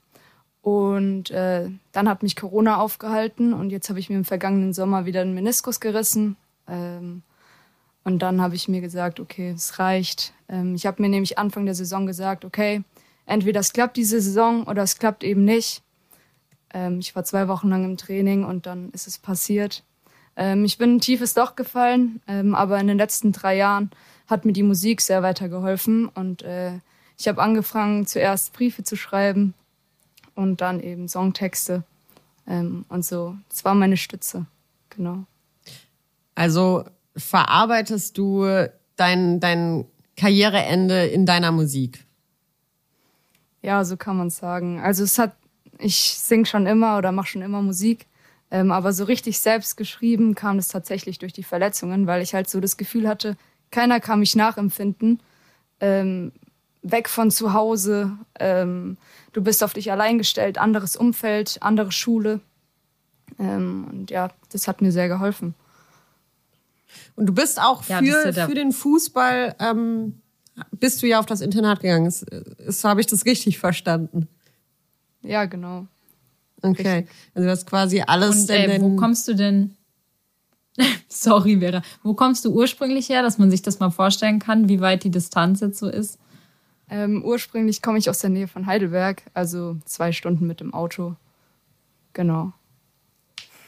Und 0.62 1.30
äh, 1.30 1.68
dann 1.92 2.08
hat 2.08 2.22
mich 2.22 2.34
Corona 2.34 2.78
aufgehalten 2.78 3.52
und 3.52 3.70
jetzt 3.70 3.88
habe 3.88 4.00
ich 4.00 4.10
mir 4.10 4.16
im 4.16 4.24
vergangenen 4.24 4.72
Sommer 4.72 5.06
wieder 5.06 5.20
einen 5.20 5.34
Meniskus 5.34 5.78
gerissen. 5.78 6.36
Ähm, 6.66 7.22
und 8.02 8.20
dann 8.20 8.40
habe 8.40 8.56
ich 8.56 8.66
mir 8.66 8.80
gesagt, 8.80 9.20
okay, 9.20 9.50
es 9.50 9.78
reicht. 9.78 10.32
Ähm, 10.48 10.74
ich 10.74 10.86
habe 10.86 11.00
mir 11.02 11.08
nämlich 11.08 11.38
Anfang 11.38 11.66
der 11.66 11.74
Saison 11.74 12.06
gesagt, 12.06 12.44
okay, 12.44 12.82
entweder 13.26 13.60
es 13.60 13.72
klappt 13.72 13.96
diese 13.96 14.20
Saison 14.20 14.64
oder 14.64 14.82
es 14.82 14.98
klappt 14.98 15.22
eben 15.22 15.44
nicht. 15.44 15.82
Ähm, 16.74 16.98
ich 16.98 17.14
war 17.14 17.24
zwei 17.24 17.48
Wochen 17.48 17.68
lang 17.68 17.84
im 17.84 17.96
Training 17.96 18.44
und 18.44 18.66
dann 18.66 18.90
ist 18.90 19.06
es 19.06 19.18
passiert. 19.18 19.84
Ähm, 20.36 20.64
ich 20.64 20.78
bin 20.78 20.96
ein 20.96 21.00
tiefes 21.00 21.34
Loch 21.36 21.56
gefallen, 21.56 22.20
ähm, 22.26 22.54
aber 22.54 22.78
in 22.78 22.86
den 22.86 22.98
letzten 22.98 23.32
drei 23.32 23.56
Jahren 23.56 23.90
hat 24.26 24.44
mir 24.44 24.52
die 24.52 24.62
Musik 24.62 25.00
sehr 25.00 25.22
weitergeholfen 25.22 26.08
und 26.08 26.42
äh, 26.42 26.72
ich 27.18 27.28
habe 27.28 27.42
angefangen, 27.42 28.06
zuerst 28.06 28.52
Briefe 28.52 28.82
zu 28.82 28.96
schreiben 28.96 29.54
und 30.34 30.60
dann 30.60 30.80
eben 30.80 31.08
Songtexte 31.08 31.82
ähm, 32.46 32.84
und 32.88 33.04
so. 33.04 33.36
Das 33.48 33.64
war 33.64 33.74
meine 33.74 33.96
Stütze, 33.96 34.46
genau. 34.90 35.24
Also 36.34 36.84
verarbeitest 37.16 38.18
du 38.18 38.68
dein, 38.96 39.40
dein 39.40 39.86
Karriereende 40.16 41.06
in 41.06 41.26
deiner 41.26 41.52
Musik? 41.52 42.04
Ja, 43.62 43.84
so 43.84 43.96
kann 43.96 44.16
man 44.16 44.30
sagen. 44.30 44.80
Also 44.80 45.04
es 45.04 45.18
hat, 45.18 45.34
ich 45.78 45.96
sing 45.96 46.44
schon 46.44 46.66
immer 46.66 46.98
oder 46.98 47.12
mache 47.12 47.28
schon 47.28 47.42
immer 47.42 47.62
Musik, 47.62 48.06
ähm, 48.50 48.70
aber 48.70 48.92
so 48.92 49.04
richtig 49.04 49.40
selbst 49.40 49.76
geschrieben 49.76 50.34
kam 50.34 50.58
es 50.58 50.68
tatsächlich 50.68 51.18
durch 51.18 51.32
die 51.32 51.42
Verletzungen, 51.42 52.06
weil 52.06 52.22
ich 52.22 52.34
halt 52.34 52.48
so 52.48 52.60
das 52.60 52.76
Gefühl 52.76 53.08
hatte, 53.08 53.36
keiner 53.70 54.00
kann 54.00 54.20
mich 54.20 54.36
nachempfinden. 54.36 55.20
Ähm, 55.80 56.32
weg 56.90 57.08
von 57.08 57.30
zu 57.30 57.52
Hause, 57.52 58.12
ähm, 58.38 58.96
du 59.32 59.42
bist 59.42 59.62
auf 59.64 59.72
dich 59.72 59.90
allein 59.90 60.18
gestellt, 60.18 60.58
anderes 60.58 60.96
Umfeld, 60.96 61.58
andere 61.60 61.92
Schule. 61.92 62.40
Ähm, 63.38 63.86
und 63.90 64.10
ja, 64.10 64.30
das 64.52 64.68
hat 64.68 64.80
mir 64.82 64.92
sehr 64.92 65.08
geholfen. 65.08 65.54
Und 67.16 67.26
du 67.26 67.32
bist 67.34 67.60
auch 67.60 67.84
Ja, 67.88 67.98
für, 67.98 68.04
ja 68.26 68.32
der- 68.32 68.48
für 68.48 68.54
den 68.54 68.72
Fußball, 68.72 69.54
ähm, 69.58 70.20
bist 70.70 71.02
du 71.02 71.06
ja 71.06 71.18
auf 71.18 71.26
das 71.26 71.40
Internat 71.40 71.80
gegangen. 71.80 72.06
Ist, 72.06 72.22
ist, 72.22 72.84
Habe 72.84 73.00
ich 73.00 73.06
das 73.06 73.24
richtig 73.26 73.58
verstanden? 73.58 74.28
Ja, 75.22 75.44
genau. 75.44 75.86
Okay. 76.62 77.06
Also 77.34 77.46
das 77.48 77.60
ist 77.60 77.66
quasi 77.66 78.02
alles 78.06 78.42
Und 78.42 78.50
äh, 78.50 78.80
wo 78.80 78.96
kommst 78.96 79.28
du 79.28 79.34
denn? 79.34 79.76
Sorry, 81.08 81.58
Vera. 81.58 81.82
Wo 82.02 82.14
kommst 82.14 82.44
du 82.44 82.52
ursprünglich 82.52 83.08
her, 83.08 83.22
dass 83.22 83.38
man 83.38 83.50
sich 83.50 83.62
das 83.62 83.78
mal 83.80 83.90
vorstellen 83.90 84.38
kann, 84.38 84.68
wie 84.68 84.80
weit 84.80 85.04
die 85.04 85.10
Distanz 85.10 85.60
jetzt 85.60 85.78
so 85.78 85.88
ist? 85.88 86.18
Ähm, 86.88 87.24
ursprünglich 87.24 87.82
komme 87.82 87.98
ich 87.98 88.08
aus 88.08 88.20
der 88.20 88.30
Nähe 88.30 88.46
von 88.48 88.66
Heidelberg, 88.66 89.22
also 89.34 89.76
zwei 89.84 90.12
Stunden 90.12 90.46
mit 90.46 90.60
dem 90.60 90.72
Auto. 90.72 91.16
Genau. 92.12 92.52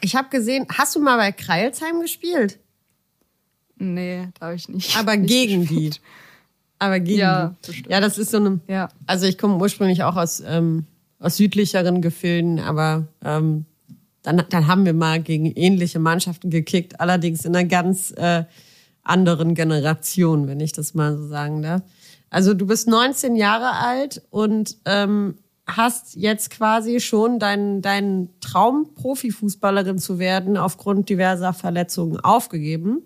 Ich 0.00 0.14
habe 0.14 0.28
gesehen, 0.28 0.66
hast 0.72 0.94
du 0.94 1.00
mal 1.00 1.16
bei 1.16 1.32
Kreilsheim 1.32 2.00
gespielt? 2.00 2.58
Nee, 3.76 4.28
darf 4.38 4.54
ich 4.54 4.68
nicht. 4.68 4.96
Aber 4.96 5.16
nicht 5.16 5.28
gegen 5.28 5.62
gespielt. 5.62 5.96
die. 5.96 6.00
Aber 6.78 7.00
gegen 7.00 7.18
Ja, 7.18 7.48
die. 7.48 7.66
bestimmt. 7.66 7.90
Ja, 7.90 8.00
das 8.00 8.18
ist 8.18 8.30
so 8.30 8.36
eine. 8.36 8.60
Ja. 8.68 8.88
Also 9.06 9.26
ich 9.26 9.36
komme 9.38 9.56
ursprünglich 9.56 10.04
auch 10.04 10.14
aus, 10.16 10.40
ähm, 10.46 10.84
aus 11.18 11.36
südlicheren 11.36 12.00
Gefilden, 12.00 12.60
aber 12.60 13.08
ähm, 13.24 13.64
dann, 14.22 14.44
dann 14.48 14.66
haben 14.68 14.84
wir 14.84 14.94
mal 14.94 15.20
gegen 15.20 15.46
ähnliche 15.46 15.98
Mannschaften 15.98 16.50
gekickt, 16.50 17.00
allerdings 17.00 17.44
in 17.44 17.56
einer 17.56 17.66
ganz 17.68 18.12
äh, 18.12 18.44
anderen 19.02 19.54
Generation, 19.54 20.46
wenn 20.46 20.60
ich 20.60 20.72
das 20.72 20.94
mal 20.94 21.16
so 21.16 21.26
sagen 21.26 21.62
darf. 21.62 21.82
Also 22.30 22.54
du 22.54 22.66
bist 22.66 22.88
19 22.88 23.36
Jahre 23.36 23.72
alt 23.72 24.22
und 24.30 24.76
ähm, 24.84 25.36
hast 25.66 26.16
jetzt 26.16 26.50
quasi 26.50 27.00
schon 27.00 27.38
deinen 27.38 27.82
deinen 27.82 28.40
Traum, 28.40 28.94
Profifußballerin 28.94 29.98
zu 29.98 30.18
werden, 30.18 30.56
aufgrund 30.56 31.08
diverser 31.08 31.52
Verletzungen 31.52 32.20
aufgegeben. 32.20 33.02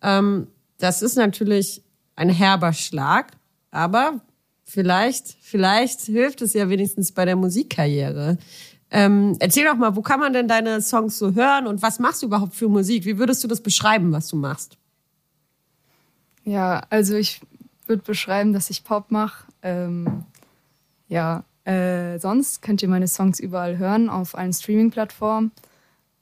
Ähm, 0.00 0.48
das 0.78 1.02
ist 1.02 1.16
natürlich 1.16 1.82
ein 2.16 2.28
herber 2.28 2.72
Schlag, 2.72 3.32
aber 3.70 4.20
vielleicht, 4.64 5.36
vielleicht 5.40 6.00
hilft 6.02 6.42
es 6.42 6.54
ja 6.54 6.68
wenigstens 6.68 7.12
bei 7.12 7.24
der 7.24 7.36
Musikkarriere. 7.36 8.38
Ähm, 8.90 9.36
erzähl 9.38 9.64
doch 9.64 9.76
mal, 9.76 9.96
wo 9.96 10.02
kann 10.02 10.20
man 10.20 10.32
denn 10.32 10.48
deine 10.48 10.82
Songs 10.82 11.18
so 11.18 11.34
hören 11.34 11.66
und 11.66 11.82
was 11.82 11.98
machst 11.98 12.22
du 12.22 12.26
überhaupt 12.26 12.54
für 12.54 12.68
Musik? 12.68 13.06
Wie 13.06 13.18
würdest 13.18 13.42
du 13.42 13.48
das 13.48 13.62
beschreiben, 13.62 14.12
was 14.12 14.28
du 14.28 14.36
machst? 14.36 14.76
Ja, 16.44 16.82
also 16.90 17.14
ich 17.14 17.40
würde 17.86 18.02
beschreiben, 18.02 18.52
dass 18.52 18.70
ich 18.70 18.84
Pop 18.84 19.10
mache. 19.10 19.44
Ähm, 19.62 20.24
ja, 21.08 21.44
äh, 21.64 22.18
sonst 22.18 22.62
könnt 22.62 22.82
ihr 22.82 22.88
meine 22.88 23.08
Songs 23.08 23.38
überall 23.38 23.78
hören, 23.78 24.08
auf 24.08 24.36
allen 24.36 24.52
Streaming-Plattformen. 24.52 25.52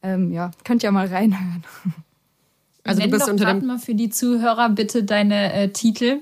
Ähm, 0.03 0.33
ja, 0.33 0.51
könnt 0.65 0.83
ihr 0.83 0.93
mal 0.93 1.07
reinhören. 1.07 1.65
Also 2.83 3.03
Nenn 3.03 3.11
du 3.11 3.17
bist 3.19 3.29
doch 3.29 3.33
unter 3.33 3.53
dem 3.53 3.67
mal 3.67 3.79
für 3.79 3.95
die 3.95 4.09
Zuhörer 4.09 4.71
bitte 4.71 5.05
deine 5.05 5.53
äh, 5.53 5.69
Titel. 5.69 6.21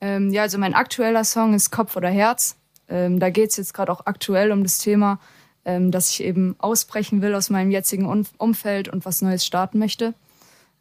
Ähm, 0.00 0.30
ja, 0.30 0.42
also 0.42 0.56
mein 0.56 0.72
aktueller 0.72 1.24
Song 1.24 1.52
ist 1.52 1.72
Kopf 1.72 1.96
oder 1.96 2.08
Herz. 2.08 2.56
Ähm, 2.88 3.18
da 3.18 3.28
geht 3.30 3.50
es 3.50 3.56
jetzt 3.56 3.74
gerade 3.74 3.90
auch 3.90 4.06
aktuell 4.06 4.52
um 4.52 4.62
das 4.62 4.78
Thema, 4.78 5.18
ähm, 5.64 5.90
dass 5.90 6.10
ich 6.10 6.22
eben 6.22 6.54
ausbrechen 6.58 7.22
will 7.22 7.34
aus 7.34 7.50
meinem 7.50 7.72
jetzigen 7.72 8.06
um 8.06 8.24
Umfeld 8.38 8.88
und 8.88 9.04
was 9.04 9.20
Neues 9.20 9.44
starten 9.44 9.80
möchte. 9.80 10.14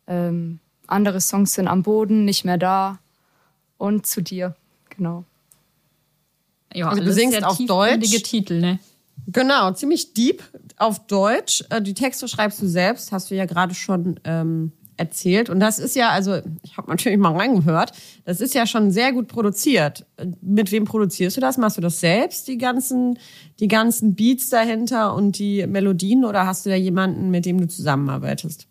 Ähm, 0.06 0.60
andere 0.86 1.22
Songs 1.22 1.54
sind 1.54 1.68
am 1.68 1.82
Boden, 1.82 2.24
nicht 2.24 2.46
mehr 2.46 2.60
da 2.60 3.00
und 3.78 4.06
zu 4.06 4.22
dir. 4.22 4.56
Genau. 4.90 5.26
Ja, 6.74 6.90
Also 6.90 7.04
du 7.04 7.14
singst 7.14 7.38
sehr 7.38 7.50
auf 7.50 7.58
Deutsch? 7.58 8.24
Titel, 8.24 8.60
ne? 8.60 8.80
Genau, 9.28 9.72
ziemlich 9.72 10.14
deep 10.14 10.44
auf 10.78 11.08
Deutsch. 11.08 11.64
Äh, 11.70 11.82
Die 11.82 11.94
Texte 11.94 12.28
schreibst 12.28 12.62
du 12.62 12.68
selbst, 12.68 13.12
hast 13.12 13.32
du 13.32 13.36
ja 13.36 13.46
gerade 13.46 13.74
schon 13.74 14.20
ähm, 14.26 14.72
erzählt. 14.98 15.50
Und 15.50 15.60
das 15.60 15.80
ist 15.80 15.96
ja, 15.96 16.10
also 16.10 16.40
ich 16.64 16.78
habe 16.78 16.90
natürlich 16.90 17.18
mal 17.18 17.36
reingehört, 17.36 17.94
das 18.26 18.42
ist 18.42 18.54
ja 18.54 18.68
schon 18.68 18.92
sehr 18.92 19.14
gut 19.14 19.28
produziert. 19.28 20.06
Mit 20.42 20.72
wem 20.72 20.86
produzierst 20.86 21.38
du 21.38 21.42
das? 21.42 21.58
Machst 21.58 21.78
du 21.78 21.82
das 21.82 22.00
selbst, 22.00 22.48
die 22.48 22.58
ganzen, 22.58 23.18
die 23.60 23.68
ganzen 23.68 24.16
Beats 24.16 24.50
dahinter 24.50 25.14
und 25.16 25.40
die 25.40 25.66
Melodien? 25.68 26.26
Oder 26.26 26.46
hast 26.46 26.66
du 26.66 26.70
da 26.70 26.76
jemanden, 26.76 27.30
mit 27.30 27.46
dem 27.46 27.60
du 27.60 27.68
zusammenarbeitest? 27.68 28.68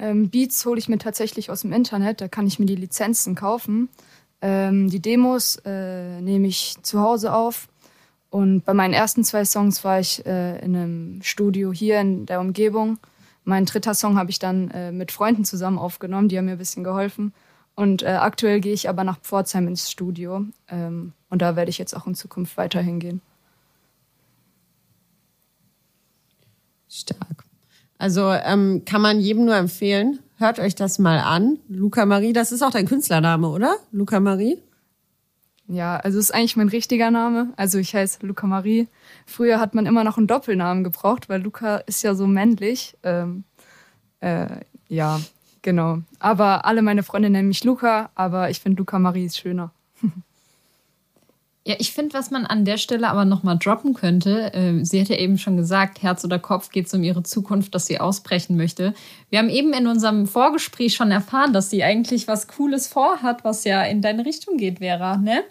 Ähm, 0.00 0.30
Beats 0.30 0.64
hole 0.64 0.78
ich 0.78 0.88
mir 0.88 0.98
tatsächlich 0.98 1.50
aus 1.50 1.60
dem 1.60 1.72
Internet, 1.72 2.22
da 2.22 2.28
kann 2.28 2.46
ich 2.46 2.58
mir 2.58 2.64
die 2.64 2.74
Lizenzen 2.74 3.34
kaufen. 3.34 3.90
Ähm, 4.40 4.88
die 4.88 5.00
Demos 5.00 5.56
äh, 5.66 6.20
nehme 6.22 6.48
ich 6.48 6.76
zu 6.82 7.00
Hause 7.00 7.34
auf. 7.34 7.68
Und 8.30 8.64
bei 8.64 8.72
meinen 8.72 8.94
ersten 8.94 9.24
zwei 9.24 9.44
Songs 9.44 9.84
war 9.84 10.00
ich 10.00 10.24
äh, 10.24 10.58
in 10.64 10.74
einem 10.74 11.22
Studio 11.22 11.70
hier 11.72 12.00
in 12.00 12.24
der 12.24 12.40
Umgebung. 12.40 12.98
Mein 13.44 13.66
dritter 13.66 13.92
Song 13.92 14.16
habe 14.16 14.30
ich 14.30 14.38
dann 14.38 14.70
äh, 14.70 14.90
mit 14.90 15.12
Freunden 15.12 15.44
zusammen 15.44 15.78
aufgenommen, 15.78 16.28
die 16.28 16.38
haben 16.38 16.46
mir 16.46 16.52
ein 16.52 16.58
bisschen 16.58 16.84
geholfen. 16.84 17.34
Und 17.74 18.02
äh, 18.02 18.06
aktuell 18.06 18.60
gehe 18.60 18.72
ich 18.72 18.88
aber 18.88 19.04
nach 19.04 19.18
Pforzheim 19.20 19.68
ins 19.68 19.90
Studio. 19.90 20.46
Ähm, 20.68 21.12
und 21.28 21.42
da 21.42 21.56
werde 21.56 21.70
ich 21.70 21.78
jetzt 21.78 21.94
auch 21.94 22.06
in 22.06 22.14
Zukunft 22.14 22.56
weiter 22.56 22.80
hingehen. 22.80 23.20
Stark. 26.88 27.49
Also 28.00 28.32
ähm, 28.32 28.82
kann 28.86 29.02
man 29.02 29.20
jedem 29.20 29.44
nur 29.44 29.56
empfehlen, 29.56 30.20
hört 30.38 30.58
euch 30.58 30.74
das 30.74 30.98
mal 30.98 31.18
an. 31.18 31.58
Luca 31.68 32.06
Marie, 32.06 32.32
das 32.32 32.50
ist 32.50 32.62
auch 32.62 32.70
dein 32.70 32.86
Künstlername, 32.86 33.46
oder? 33.46 33.76
Luca 33.92 34.20
Marie? 34.20 34.56
Ja, 35.68 35.98
also 35.98 36.18
ist 36.18 36.32
eigentlich 36.32 36.56
mein 36.56 36.70
richtiger 36.70 37.10
Name. 37.10 37.52
Also 37.56 37.76
ich 37.76 37.94
heiße 37.94 38.26
Luca 38.26 38.46
Marie. 38.46 38.88
Früher 39.26 39.60
hat 39.60 39.74
man 39.74 39.84
immer 39.84 40.02
noch 40.02 40.16
einen 40.16 40.28
Doppelnamen 40.28 40.82
gebraucht, 40.82 41.28
weil 41.28 41.42
Luca 41.42 41.76
ist 41.76 42.02
ja 42.02 42.14
so 42.14 42.26
männlich. 42.26 42.96
Ähm, 43.02 43.44
äh, 44.20 44.46
ja, 44.88 45.20
genau. 45.60 45.98
Aber 46.20 46.64
alle 46.64 46.80
meine 46.80 47.02
Freunde 47.02 47.28
nennen 47.28 47.48
mich 47.48 47.64
Luca, 47.64 48.08
aber 48.14 48.48
ich 48.48 48.60
finde 48.60 48.78
Luca 48.78 48.98
Marie 48.98 49.26
ist 49.26 49.36
schöner. 49.36 49.72
Ja, 51.66 51.74
ich 51.78 51.92
finde, 51.92 52.14
was 52.14 52.30
man 52.30 52.46
an 52.46 52.64
der 52.64 52.78
Stelle 52.78 53.08
aber 53.08 53.26
nochmal 53.26 53.58
droppen 53.58 53.92
könnte, 53.92 54.52
äh, 54.54 54.82
sie 54.82 55.00
hat 55.00 55.08
ja 55.08 55.16
eben 55.16 55.36
schon 55.36 55.58
gesagt, 55.58 56.02
Herz 56.02 56.24
oder 56.24 56.38
Kopf 56.38 56.70
geht 56.70 56.86
es 56.86 56.94
um 56.94 57.02
ihre 57.02 57.22
Zukunft, 57.22 57.74
dass 57.74 57.84
sie 57.84 58.00
ausbrechen 58.00 58.56
möchte. 58.56 58.94
Wir 59.28 59.40
haben 59.40 59.50
eben 59.50 59.74
in 59.74 59.86
unserem 59.86 60.26
Vorgespräch 60.26 60.94
schon 60.94 61.10
erfahren, 61.10 61.52
dass 61.52 61.68
sie 61.68 61.84
eigentlich 61.84 62.28
was 62.28 62.48
Cooles 62.48 62.88
vorhat, 62.88 63.44
was 63.44 63.64
ja 63.64 63.82
in 63.82 64.00
deine 64.00 64.24
Richtung 64.24 64.56
geht, 64.56 64.78
Vera. 64.78 65.18
Ne? 65.18 65.44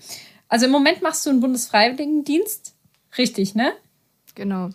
Also 0.47 0.65
im 0.65 0.71
Moment 0.71 1.03
machst 1.03 1.25
du 1.25 1.29
einen 1.29 1.41
Bundesfreiwilligendienst, 1.41 2.73
richtig, 3.17 3.53
ne? 3.53 3.73
Genau. 4.33 4.69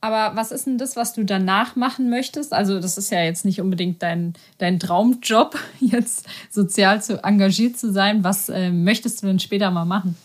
Aber 0.00 0.34
was 0.34 0.50
ist 0.50 0.66
denn 0.66 0.78
das, 0.78 0.96
was 0.96 1.12
du 1.12 1.24
danach 1.24 1.76
machen 1.76 2.10
möchtest? 2.10 2.52
Also, 2.52 2.80
das 2.80 2.98
ist 2.98 3.12
ja 3.12 3.22
jetzt 3.22 3.44
nicht 3.44 3.60
unbedingt 3.60 4.02
dein, 4.02 4.32
dein 4.58 4.80
Traumjob, 4.80 5.56
jetzt 5.80 6.26
sozial 6.50 7.00
zu 7.02 7.22
engagiert 7.22 7.76
zu 7.78 7.92
sein. 7.92 8.24
Was 8.24 8.48
äh, 8.48 8.70
möchtest 8.70 9.22
du 9.22 9.28
denn 9.28 9.38
später 9.38 9.70
mal 9.70 9.84
machen? 9.84 10.16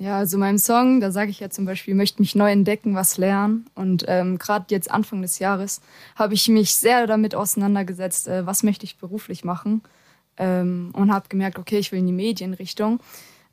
Ja, 0.00 0.16
also 0.16 0.38
meinem 0.38 0.56
Song, 0.56 1.02
da 1.02 1.12
sage 1.12 1.30
ich 1.30 1.40
ja 1.40 1.50
zum 1.50 1.66
Beispiel, 1.66 1.94
möchte 1.94 2.22
mich 2.22 2.34
neu 2.34 2.50
entdecken, 2.50 2.94
was 2.94 3.18
lernen. 3.18 3.66
Und 3.74 4.06
ähm, 4.08 4.38
gerade 4.38 4.64
jetzt 4.70 4.90
Anfang 4.90 5.20
des 5.20 5.38
Jahres 5.40 5.82
habe 6.16 6.32
ich 6.32 6.48
mich 6.48 6.74
sehr 6.74 7.06
damit 7.06 7.34
auseinandergesetzt, 7.34 8.26
äh, 8.26 8.46
was 8.46 8.62
möchte 8.62 8.86
ich 8.86 8.96
beruflich 8.96 9.44
machen. 9.44 9.82
Ähm, 10.38 10.88
und 10.94 11.12
habe 11.12 11.28
gemerkt, 11.28 11.58
okay, 11.58 11.78
ich 11.78 11.92
will 11.92 11.98
in 11.98 12.06
die 12.06 12.14
Medienrichtung. 12.14 13.00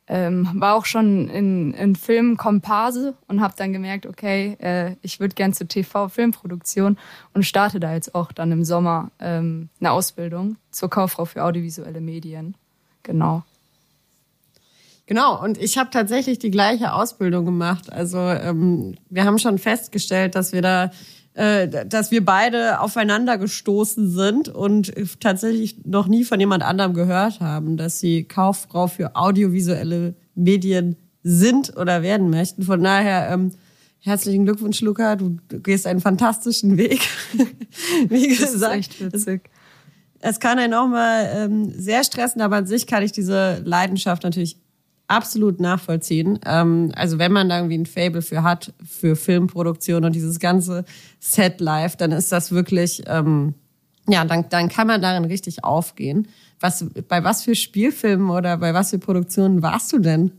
Ähm, 0.08 0.50
war 0.54 0.76
auch 0.76 0.86
schon 0.86 1.28
in, 1.28 1.74
in 1.74 1.98
Film 1.98 2.38
Komparse 2.38 3.18
und 3.28 3.42
habe 3.42 3.56
dann 3.58 3.74
gemerkt, 3.74 4.06
okay, 4.06 4.56
äh, 4.62 4.96
ich 5.02 5.20
würde 5.20 5.36
gern 5.36 5.52
zur 5.52 5.68
TV-Filmproduktion 5.68 6.98
und 7.34 7.44
starte 7.44 7.82
da 7.82 7.94
jetzt 7.94 8.16
auch 8.16 8.32
dann 8.32 8.54
im 8.54 8.64
Sommer 8.64 9.12
ähm, 9.20 9.68
eine 9.82 9.92
Ausbildung 9.92 10.56
zur 10.72 10.90
Kauffrau 10.90 11.26
für 11.26 11.44
audiovisuelle 11.44 12.00
Medien. 12.00 12.56
Genau. 13.04 13.44
Genau, 15.08 15.42
und 15.42 15.58
ich 15.58 15.78
habe 15.78 15.90
tatsächlich 15.90 16.38
die 16.38 16.52
gleiche 16.52 16.92
Ausbildung 16.92 17.46
gemacht. 17.46 17.92
Also 17.92 18.20
ähm, 18.20 18.96
wir 19.10 19.24
haben 19.24 19.40
schon 19.40 19.58
festgestellt, 19.58 20.36
dass 20.36 20.52
wir 20.52 20.62
da, 20.62 20.92
äh, 21.34 21.86
dass 21.86 22.12
wir 22.12 22.26
beide 22.26 22.82
aufeinander 22.82 23.38
gestoßen 23.38 24.12
sind 24.12 24.50
und 24.50 24.94
tatsächlich 25.22 25.86
noch 25.86 26.08
nie 26.08 26.26
von 26.26 26.42
jemand 26.42 26.62
anderem 26.62 26.94
gehört 26.94 27.40
haben, 27.40 27.78
dass 27.78 28.02
sie 28.02 28.26
Kauffrau 28.26 28.88
für 28.88 29.16
audiovisuelle 29.16 30.14
Medien 30.36 30.98
sind 31.24 31.78
oder 31.78 32.04
werden 32.04 32.30
möchten. 32.30 32.64
Von 32.64 32.84
daher 32.84 33.30
ähm, 33.32 33.52
herzlichen 34.00 34.44
Glückwunsch, 34.44 34.82
Luca. 34.82 35.16
Du, 35.16 35.38
du 35.48 35.62
gehst 35.62 35.88
einen 35.88 36.02
fantastischen 36.02 36.76
Weg. 36.78 37.00
Wie 38.10 38.28
gesagt, 38.28 38.42
Das 38.42 38.54
ist 38.56 38.64
echt 38.64 39.06
witzig. 39.06 39.50
es 40.20 40.42
kann 40.42 40.60
einen 40.60 40.74
auch 40.74 40.88
mal 40.88 41.32
ähm, 41.34 41.72
sehr 41.72 42.04
stressen, 42.04 42.42
aber 42.42 42.58
an 42.58 42.68
sich 42.68 42.88
kann 42.88 43.04
ich 43.04 43.14
diese 43.14 43.62
Leidenschaft 43.64 44.24
natürlich 44.24 44.58
absolut 45.08 45.60
nachvollziehen. 45.60 46.40
Ähm, 46.46 46.92
also 46.96 47.18
wenn 47.18 47.32
man 47.32 47.50
da 47.50 47.58
irgendwie 47.58 47.78
ein 47.78 47.86
Fable 47.86 48.22
für 48.22 48.44
hat, 48.44 48.74
für 48.86 49.16
Filmproduktion 49.16 50.06
und 50.06 50.14
dieses 50.14 50.40
ganze 50.40 50.86
Set-Life, 51.20 51.98
dann 51.98 52.12
ist 52.12 52.32
das 52.32 52.52
wirklich, 52.52 53.04
ähm, 53.08 53.54
ja, 54.08 54.26
dann, 54.26 54.50
dann 54.50 54.70
kann 54.70 54.88
man 54.88 55.02
darin 55.02 55.26
richtig 55.26 55.64
aufgehen. 55.64 56.28
Was, 56.60 56.86
bei 57.08 57.24
was 57.24 57.44
für 57.44 57.56
Spielfilmen 57.56 58.30
oder 58.30 58.58
bei 58.58 58.74
was 58.74 58.90
für 58.90 59.00
Produktionen 59.00 59.62
warst 59.62 59.94
du 59.94 60.00
denn? 60.00 60.32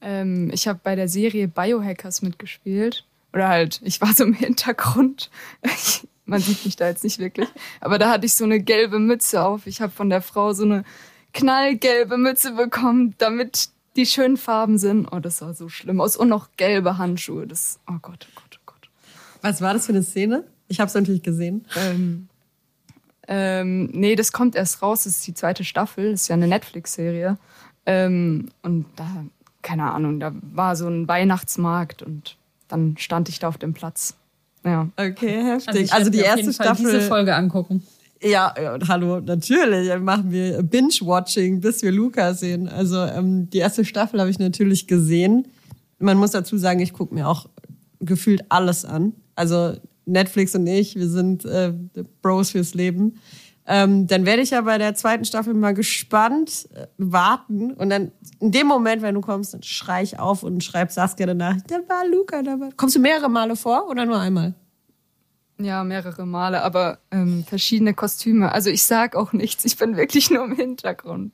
Ähm, 0.00 0.50
ich 0.52 0.68
habe 0.68 0.80
bei 0.82 0.96
der 0.96 1.08
Serie 1.08 1.48
Biohackers 1.48 2.22
mitgespielt. 2.22 3.04
Oder 3.32 3.48
halt, 3.48 3.80
ich 3.82 4.00
war 4.00 4.12
so 4.12 4.24
im 4.24 4.34
Hintergrund. 4.34 5.30
Man 6.24 6.40
sieht 6.40 6.64
mich 6.64 6.76
da 6.76 6.88
jetzt 6.88 7.02
nicht 7.02 7.18
wirklich. 7.18 7.48
Aber 7.80 7.98
da 7.98 8.10
hatte 8.10 8.26
ich 8.26 8.34
so 8.34 8.44
eine 8.44 8.60
gelbe 8.60 8.98
Mütze 8.98 9.44
auf. 9.44 9.66
Ich 9.66 9.80
habe 9.80 9.92
von 9.92 10.08
der 10.08 10.22
Frau 10.22 10.52
so 10.52 10.64
eine 10.64 10.84
knallgelbe 11.32 12.16
Mütze 12.18 12.52
bekommen, 12.52 13.14
damit 13.18 13.68
die 13.96 14.06
schönen 14.06 14.36
Farben 14.36 14.78
sind. 14.78 15.08
Oh, 15.12 15.18
das 15.18 15.38
sah 15.38 15.54
so 15.54 15.68
schlimm 15.68 16.00
aus. 16.00 16.16
Und 16.16 16.28
noch 16.28 16.48
gelbe 16.56 16.98
Handschuhe. 16.98 17.46
Das, 17.46 17.78
oh 17.88 17.98
Gott, 18.00 18.26
oh 18.30 18.34
Gott, 18.40 18.58
oh 18.58 18.62
Gott. 18.66 18.90
Was 19.42 19.60
war 19.60 19.74
das 19.74 19.86
für 19.86 19.92
eine 19.92 20.02
Szene? 20.02 20.44
Ich 20.68 20.80
habe 20.80 20.88
es 20.88 20.94
natürlich 20.94 21.22
gesehen. 21.22 21.66
Ähm, 21.76 22.28
ähm, 23.28 23.90
nee, 23.92 24.16
das 24.16 24.32
kommt 24.32 24.56
erst 24.56 24.82
raus. 24.82 25.04
Das 25.04 25.14
ist 25.14 25.26
die 25.26 25.34
zweite 25.34 25.64
Staffel. 25.64 26.12
Das 26.12 26.22
ist 26.22 26.28
ja 26.28 26.34
eine 26.34 26.48
Netflix-Serie. 26.48 27.36
Ähm, 27.84 28.48
und 28.62 28.86
da, 28.96 29.06
keine 29.62 29.92
Ahnung, 29.92 30.20
da 30.20 30.32
war 30.40 30.76
so 30.76 30.88
ein 30.88 31.06
Weihnachtsmarkt 31.08 32.02
und 32.02 32.36
dann 32.68 32.96
stand 32.98 33.28
ich 33.28 33.38
da 33.38 33.48
auf 33.48 33.58
dem 33.58 33.74
Platz. 33.74 34.16
Ja. 34.64 34.88
Okay, 34.96 35.42
heftig. 35.44 35.82
ich 35.82 35.92
Also, 35.92 36.06
werd 36.06 36.14
die 36.14 36.20
erste 36.20 36.40
jeden 36.40 36.52
Fall 36.54 36.66
Staffel. 36.66 36.84
diese 36.84 37.00
Folge 37.02 37.34
angucken. 37.34 37.82
Ja, 38.22 38.54
und 38.74 38.88
hallo, 38.88 39.20
natürlich 39.20 39.98
machen 39.98 40.30
wir 40.30 40.62
Binge-Watching, 40.62 41.60
bis 41.60 41.82
wir 41.82 41.90
Luca 41.90 42.34
sehen. 42.34 42.68
Also 42.68 42.98
ähm, 42.98 43.50
die 43.50 43.58
erste 43.58 43.84
Staffel 43.84 44.20
habe 44.20 44.30
ich 44.30 44.38
natürlich 44.38 44.86
gesehen. 44.86 45.48
Man 45.98 46.18
muss 46.18 46.30
dazu 46.30 46.56
sagen, 46.56 46.80
ich 46.80 46.92
gucke 46.92 47.14
mir 47.14 47.26
auch 47.26 47.48
gefühlt 48.00 48.44
alles 48.48 48.84
an. 48.84 49.12
Also 49.34 49.74
Netflix 50.04 50.54
und 50.54 50.66
ich, 50.66 50.94
wir 50.94 51.08
sind 51.08 51.44
äh, 51.44 51.72
Bros 52.22 52.50
fürs 52.50 52.74
Leben. 52.74 53.18
Ähm, 53.66 54.06
dann 54.08 54.26
werde 54.26 54.42
ich 54.42 54.50
ja 54.50 54.60
bei 54.60 54.78
der 54.78 54.94
zweiten 54.94 55.24
Staffel 55.24 55.54
mal 55.54 55.72
gespannt 55.74 56.68
äh, 56.74 56.86
warten. 56.98 57.72
Und 57.72 57.90
dann 57.90 58.12
in 58.40 58.52
dem 58.52 58.66
Moment, 58.66 59.02
wenn 59.02 59.14
du 59.14 59.20
kommst, 59.20 59.54
dann 59.54 59.62
schrei 59.62 60.02
ich 60.02 60.18
auf 60.18 60.42
und 60.42 60.62
schreib 60.62 60.90
Saskia 60.90 61.26
danach, 61.26 61.56
da 61.68 61.76
war 61.88 62.06
Luca 62.06 62.42
dabei. 62.42 62.70
Kommst 62.76 62.96
du 62.96 63.00
mehrere 63.00 63.28
Male 63.28 63.56
vor 63.56 63.88
oder 63.88 64.04
nur 64.04 64.18
einmal? 64.18 64.54
Ja, 65.62 65.84
mehrere 65.84 66.26
Male, 66.26 66.62
aber 66.62 66.98
ähm, 67.10 67.44
verschiedene 67.44 67.94
Kostüme. 67.94 68.52
Also 68.52 68.70
ich 68.70 68.82
sag 68.82 69.14
auch 69.14 69.32
nichts, 69.32 69.64
ich 69.64 69.76
bin 69.76 69.96
wirklich 69.96 70.30
nur 70.30 70.44
im 70.44 70.56
Hintergrund. 70.56 71.32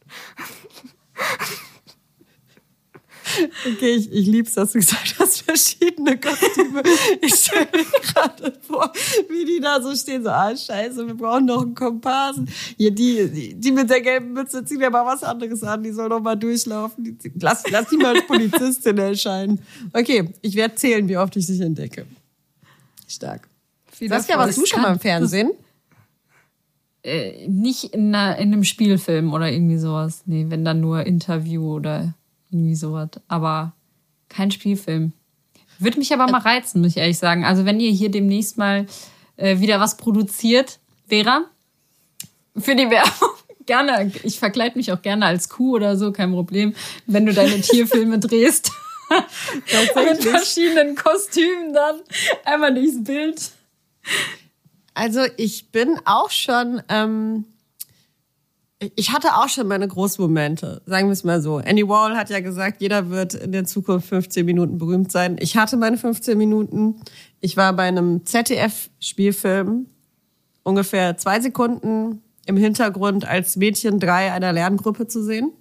Okay, 3.66 3.94
ich, 3.94 4.10
ich 4.12 4.26
lieb's, 4.26 4.54
dass 4.54 4.72
du 4.72 4.78
gesagt 4.78 5.16
hast, 5.18 5.42
verschiedene 5.42 6.18
Kostüme. 6.18 6.82
Ich 7.20 7.34
stelle 7.34 7.68
mir 7.72 7.84
gerade 8.00 8.58
vor, 8.60 8.92
wie 9.28 9.44
die 9.44 9.60
da 9.60 9.82
so 9.82 9.94
stehen, 9.94 10.22
so, 10.22 10.30
ah, 10.30 10.56
scheiße, 10.56 11.06
wir 11.06 11.14
brauchen 11.14 11.46
noch 11.46 11.62
einen 11.62 11.74
Komparsen. 11.74 12.48
Hier, 12.76 12.90
die, 12.90 13.30
die, 13.30 13.54
die 13.54 13.72
mit 13.72 13.90
der 13.90 14.00
gelben 14.00 14.32
Mütze, 14.32 14.64
zieh 14.64 14.76
mir 14.76 14.90
mal 14.90 15.04
was 15.04 15.22
anderes 15.22 15.62
an, 15.62 15.82
die 15.82 15.92
soll 15.92 16.08
noch 16.08 16.20
mal 16.20 16.36
durchlaufen. 16.36 17.04
Die, 17.04 17.16
lass, 17.40 17.64
lass 17.70 17.88
die 17.88 17.96
mal 17.96 18.16
als 18.16 18.26
Polizistin 18.26 18.98
erscheinen. 18.98 19.60
Okay, 19.92 20.32
ich 20.42 20.54
werde 20.54 20.74
zählen, 20.74 21.08
wie 21.08 21.16
oft 21.16 21.36
ich 21.36 21.46
dich 21.46 21.60
entdecke. 21.60 22.06
Stark. 23.06 23.48
Saskia, 24.06 24.38
warst 24.38 24.58
du 24.58 24.66
schon 24.66 24.82
mal 24.82 24.92
im 24.92 25.00
Fernsehen? 25.00 25.50
Äh, 27.02 27.48
nicht 27.48 27.94
in, 27.94 28.14
einer, 28.14 28.36
in 28.38 28.52
einem 28.52 28.64
Spielfilm 28.64 29.32
oder 29.32 29.50
irgendwie 29.50 29.78
sowas. 29.78 30.22
Nee, 30.26 30.46
wenn 30.48 30.64
dann 30.64 30.80
nur 30.80 31.06
Interview 31.06 31.74
oder 31.74 32.14
irgendwie 32.50 32.74
sowas. 32.74 33.10
Aber 33.28 33.72
kein 34.28 34.50
Spielfilm. 34.50 35.12
Würde 35.78 35.98
mich 35.98 36.12
aber 36.12 36.30
mal 36.30 36.40
reizen, 36.40 36.80
muss 36.80 36.90
ich 36.90 36.96
ehrlich 36.96 37.18
sagen. 37.18 37.44
Also 37.44 37.64
wenn 37.64 37.80
ihr 37.80 37.90
hier 37.90 38.10
demnächst 38.10 38.58
mal 38.58 38.86
äh, 39.36 39.60
wieder 39.60 39.80
was 39.80 39.96
produziert, 39.96 40.80
Vera, 41.06 41.44
für 42.56 42.74
die 42.74 42.90
Werbung, 42.90 43.30
gerne. 43.66 44.12
Ich 44.24 44.38
verkleide 44.38 44.76
mich 44.76 44.92
auch 44.92 45.02
gerne 45.02 45.26
als 45.26 45.48
Kuh 45.48 45.76
oder 45.76 45.96
so, 45.96 46.12
kein 46.12 46.32
Problem. 46.32 46.74
Wenn 47.06 47.26
du 47.26 47.32
deine 47.32 47.60
Tierfilme 47.60 48.18
drehst. 48.18 48.72
Mit 49.94 50.22
verschiedenen 50.22 50.94
Kostümen 50.94 51.72
dann. 51.72 52.00
Einmal 52.44 52.74
durchs 52.74 53.02
Bild. 53.02 53.52
Also 54.94 55.20
ich 55.36 55.70
bin 55.70 55.96
auch 56.04 56.30
schon, 56.30 56.82
ähm, 56.88 57.44
ich 58.96 59.12
hatte 59.12 59.36
auch 59.36 59.48
schon 59.48 59.68
meine 59.68 59.86
Großmomente, 59.86 60.82
sagen 60.86 61.06
wir 61.06 61.12
es 61.12 61.22
mal 61.22 61.40
so. 61.40 61.60
Andy 61.60 61.86
Wall 61.86 62.16
hat 62.16 62.30
ja 62.30 62.40
gesagt, 62.40 62.80
jeder 62.80 63.10
wird 63.10 63.34
in 63.34 63.52
der 63.52 63.64
Zukunft 63.64 64.08
15 64.08 64.44
Minuten 64.44 64.78
berühmt 64.78 65.12
sein. 65.12 65.36
Ich 65.38 65.56
hatte 65.56 65.76
meine 65.76 65.98
15 65.98 66.36
Minuten. 66.36 67.00
Ich 67.40 67.56
war 67.56 67.72
bei 67.74 67.84
einem 67.84 68.24
ZDF-Spielfilm 68.24 69.86
ungefähr 70.64 71.16
zwei 71.16 71.40
Sekunden 71.40 72.22
im 72.46 72.56
Hintergrund 72.56 73.24
als 73.24 73.56
Mädchen 73.56 74.00
drei 74.00 74.32
einer 74.32 74.52
Lerngruppe 74.52 75.06
zu 75.06 75.22
sehen. 75.22 75.52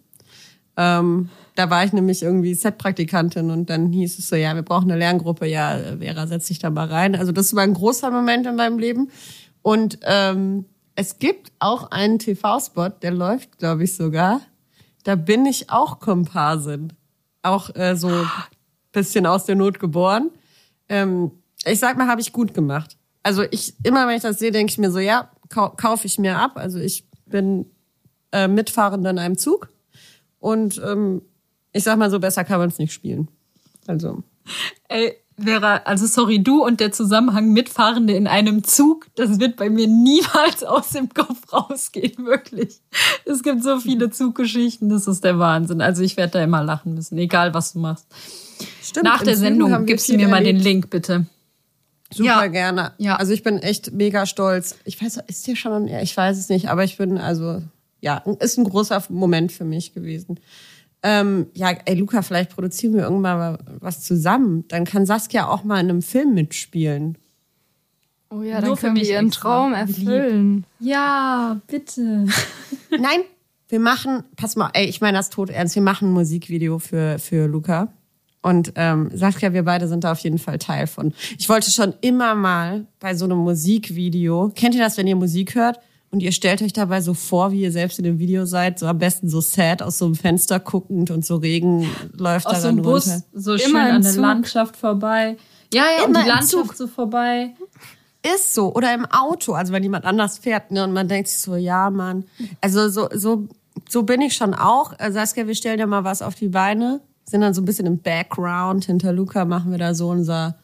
Ähm, 0.77 1.29
da 1.55 1.69
war 1.69 1.83
ich 1.83 1.91
nämlich 1.91 2.21
irgendwie 2.21 2.53
Set-Praktikantin 2.53 3.49
und 3.49 3.69
dann 3.69 3.91
hieß 3.91 4.19
es 4.19 4.29
so, 4.29 4.35
ja, 4.35 4.53
wir 4.53 4.61
brauchen 4.61 4.91
eine 4.91 4.99
Lerngruppe. 4.99 5.47
Ja, 5.47 5.79
Vera, 5.99 6.27
setz 6.27 6.47
dich 6.47 6.59
da 6.59 6.69
mal 6.69 6.87
rein. 6.87 7.15
Also 7.15 7.31
das 7.31 7.55
war 7.55 7.63
ein 7.63 7.73
großer 7.73 8.11
Moment 8.11 8.45
in 8.45 8.55
meinem 8.55 8.77
Leben. 8.77 9.09
Und 9.63 9.99
ähm, 10.03 10.65
es 10.95 11.17
gibt 11.17 11.51
auch 11.59 11.91
einen 11.91 12.19
TV-Spot, 12.19 12.89
der 13.01 13.11
läuft, 13.11 13.57
glaube 13.57 13.83
ich, 13.83 13.95
sogar. 13.95 14.41
Da 15.03 15.15
bin 15.15 15.45
ich 15.45 15.69
auch 15.69 15.99
Komparsin. 15.99 16.93
Auch 17.41 17.75
äh, 17.75 17.95
so 17.95 18.09
bisschen 18.91 19.25
aus 19.25 19.45
der 19.45 19.55
Not 19.55 19.79
geboren. 19.79 20.31
Ähm, 20.89 21.31
ich 21.65 21.79
sag 21.79 21.97
mal, 21.97 22.07
habe 22.07 22.21
ich 22.21 22.33
gut 22.33 22.53
gemacht. 22.53 22.97
Also 23.23 23.43
ich, 23.51 23.73
immer 23.83 24.07
wenn 24.07 24.15
ich 24.15 24.21
das 24.21 24.39
sehe, 24.39 24.51
denke 24.51 24.71
ich 24.71 24.77
mir 24.77 24.91
so, 24.91 24.99
ja, 24.99 25.31
kau 25.49 25.69
kaufe 25.69 26.07
ich 26.07 26.17
mir 26.17 26.37
ab. 26.37 26.51
Also 26.55 26.79
ich 26.79 27.07
bin 27.25 27.65
äh, 28.31 28.47
Mitfahrende 28.47 29.09
in 29.09 29.19
einem 29.19 29.37
Zug. 29.37 29.69
Und 30.47 30.81
ähm, 30.85 31.21
ich 31.73 31.83
sag 31.83 31.97
mal 31.97 32.09
so, 32.09 32.19
besser 32.19 32.45
kann 32.45 32.59
man 32.59 32.69
es 32.69 32.79
nicht 32.79 32.93
spielen. 32.93 33.27
Also. 33.85 34.23
Ey, 34.87 35.13
Vera, 35.37 35.81
also 35.83 36.07
sorry, 36.07 36.41
du 36.41 36.63
und 36.65 36.79
der 36.79 36.93
Zusammenhang 36.93 37.51
Mitfahrende 37.51 38.13
in 38.13 38.27
einem 38.27 38.63
Zug, 38.63 39.07
das 39.15 39.39
wird 39.41 39.57
bei 39.57 39.69
mir 39.69 39.87
niemals 39.87 40.63
aus 40.63 40.91
dem 40.91 41.09
Kopf 41.13 41.51
rausgehen, 41.51 42.25
wirklich. 42.25 42.79
Es 43.25 43.43
gibt 43.43 43.61
so 43.61 43.79
viele 43.79 44.09
Zuggeschichten, 44.09 44.87
das 44.89 45.05
ist 45.07 45.23
der 45.25 45.37
Wahnsinn. 45.37 45.81
Also 45.81 46.01
ich 46.01 46.15
werde 46.15 46.31
da 46.33 46.43
immer 46.43 46.63
lachen 46.63 46.93
müssen, 46.93 47.17
egal 47.17 47.53
was 47.53 47.73
du 47.73 47.79
machst. 47.79 48.07
Stimmt, 48.81 49.03
Nach 49.03 49.21
der 49.21 49.35
Sendung 49.35 49.85
gibst 49.85 50.07
du 50.07 50.15
mir 50.15 50.29
mal 50.29 50.37
den 50.43 50.55
erlebt. 50.57 50.63
Link, 50.63 50.89
bitte. 50.89 51.25
Super 52.11 52.25
Ja. 52.45 52.47
gerne. 52.47 52.93
Ja. 52.97 53.17
Also 53.17 53.33
ich 53.33 53.43
bin 53.43 53.57
echt 53.59 53.91
mega 53.91 54.25
stolz. 54.25 54.77
Ich 54.85 54.99
weiß, 55.03 55.19
ist 55.27 55.45
dir 55.45 55.57
schon, 55.57 55.89
ich 55.89 56.15
weiß 56.15 56.37
es 56.37 56.47
nicht, 56.47 56.69
aber 56.69 56.85
ich 56.85 56.97
bin 56.97 57.17
also, 57.17 57.61
ja, 58.01 58.17
ist 58.39 58.57
ein 58.57 58.63
großer 58.63 59.03
Moment 59.09 59.51
für 59.51 59.65
mich 59.65 59.93
gewesen. 59.93 60.39
Ähm, 61.03 61.47
ja, 61.53 61.71
ey 61.85 61.95
Luca, 61.95 62.21
vielleicht 62.21 62.51
produzieren 62.51 62.93
wir 62.93 63.03
irgendwann 63.03 63.37
mal 63.37 63.59
was 63.79 64.01
zusammen. 64.01 64.67
Dann 64.67 64.85
kann 64.85 65.05
Saskia 65.05 65.47
auch 65.47 65.63
mal 65.63 65.79
in 65.79 65.89
einem 65.89 66.01
Film 66.01 66.33
mitspielen. 66.33 67.17
Oh 68.29 68.41
ja, 68.41 68.59
Nur 68.59 68.71
dann 68.71 68.77
können 68.77 68.95
wir 68.95 69.03
ihren. 69.03 69.31
Traum 69.31 69.73
Wie 69.73 69.91
lieb. 69.91 70.07
erfüllen. 70.07 70.65
Ja, 70.79 71.61
bitte. 71.67 72.25
Nein, 72.89 73.21
wir 73.69 73.79
machen, 73.79 74.23
pass 74.35 74.55
mal, 74.55 74.69
ey, 74.73 74.85
ich 74.85 75.01
meine 75.01 75.17
das 75.17 75.29
tot 75.29 75.49
ernst, 75.49 75.75
wir 75.75 75.81
machen 75.81 76.09
ein 76.09 76.13
Musikvideo 76.13 76.79
für, 76.79 77.19
für 77.19 77.47
Luca. 77.47 77.93
Und 78.41 78.73
ähm, 78.75 79.09
Saskia, 79.13 79.53
wir 79.53 79.63
beide 79.63 79.87
sind 79.87 80.03
da 80.03 80.11
auf 80.13 80.19
jeden 80.19 80.37
Fall 80.37 80.57
Teil 80.57 80.87
von. 80.87 81.13
Ich 81.37 81.49
wollte 81.49 81.69
schon 81.69 81.93
immer 82.01 82.33
mal 82.35 82.85
bei 82.99 83.15
so 83.15 83.25
einem 83.25 83.39
Musikvideo, 83.39 84.51
kennt 84.55 84.75
ihr 84.75 84.81
das, 84.81 84.97
wenn 84.97 85.07
ihr 85.07 85.15
Musik 85.15 85.55
hört 85.55 85.79
und 86.11 86.21
ihr 86.21 86.31
stellt 86.31 86.61
euch 86.61 86.73
dabei 86.73 87.01
so 87.01 87.13
vor, 87.13 87.51
wie 87.51 87.61
ihr 87.61 87.71
selbst 87.71 87.97
in 87.99 88.05
dem 88.05 88.19
Video 88.19 88.45
seid, 88.45 88.79
so 88.79 88.87
am 88.87 88.97
besten 88.97 89.29
so 89.29 89.41
sad 89.41 89.81
aus 89.81 89.97
so 89.97 90.05
einem 90.05 90.15
Fenster 90.15 90.59
guckend 90.59 91.11
und 91.11 91.25
so 91.25 91.35
Regen 91.37 91.89
läuft 92.13 92.47
Aus 92.47 92.61
so 92.61 92.69
einem 92.69 92.81
Bus, 92.81 93.07
runter. 93.07 93.23
so 93.33 93.57
schön 93.57 93.69
Immer 93.71 93.89
im 93.89 93.95
an 93.97 94.01
der 94.03 94.11
Zug. 94.13 94.21
Landschaft 94.21 94.77
vorbei. 94.77 95.37
Ja, 95.73 95.83
ja, 95.97 96.05
Immer 96.05 96.19
die 96.19 96.21
im 96.21 96.27
Landschaft 96.35 96.49
Zug. 96.67 96.75
so 96.75 96.87
vorbei. 96.87 97.51
Ist 98.35 98.53
so. 98.53 98.73
Oder 98.73 98.93
im 98.93 99.05
Auto, 99.05 99.53
also 99.53 99.73
wenn 99.73 99.83
jemand 99.83 100.05
anders 100.05 100.37
fährt, 100.37 100.71
ne, 100.71 100.83
und 100.83 100.93
man 100.93 101.07
denkt 101.07 101.27
sich 101.29 101.39
so, 101.39 101.55
ja, 101.55 101.89
Mann. 101.89 102.23
Also 102.61 102.89
so, 102.89 103.09
so, 103.13 103.47
so 103.89 104.03
bin 104.03 104.21
ich 104.21 104.33
schon 104.33 104.53
auch. 104.53 104.93
Äh, 104.99 105.11
Saskia, 105.11 105.45
wir 105.47 105.55
stellen 105.55 105.79
ja 105.79 105.85
mal 105.87 106.03
was 106.03 106.21
auf 106.21 106.35
die 106.35 106.47
Beine, 106.49 107.01
sind 107.25 107.41
dann 107.41 107.53
so 107.53 107.61
ein 107.61 107.65
bisschen 107.65 107.85
im 107.85 107.99
Background. 107.99 108.85
Hinter 108.85 109.11
Luca 109.13 109.45
machen 109.45 109.71
wir 109.71 109.77
da 109.77 109.93
so 109.93 110.09
unser, 110.09 110.55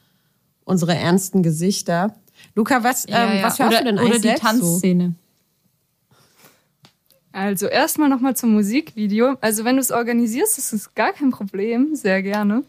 unsere 0.64 0.96
ernsten 0.96 1.44
Gesichter. 1.44 2.16
Luca, 2.56 2.84
was, 2.84 3.06
Ja, 3.08 3.26
ähm, 3.30 3.38
ja. 3.38 3.44
was 3.44 3.60
hörst 3.60 3.72
oder, 3.72 3.80
du 3.80 3.86
denn 3.86 3.96
Oder 3.96 4.06
eigentlich 4.06 4.22
die 4.22 4.28
selbst 4.30 4.60
so? 4.60 4.80
Also 7.34 7.66
erstmal 7.66 8.10
nochmal 8.10 8.36
zum 8.36 8.54
Musikvideo. 8.54 9.36
Also 9.42 9.66
wenn 9.66 9.76
du 9.76 9.82
es 9.82 9.92
organisierst, 9.92 10.60
ist 10.60 10.72
es 10.72 10.94
gar 10.94 11.14
kein 11.14 11.32
Problem, 11.32 11.96
sehr 11.96 12.22
gerne. 12.22 12.64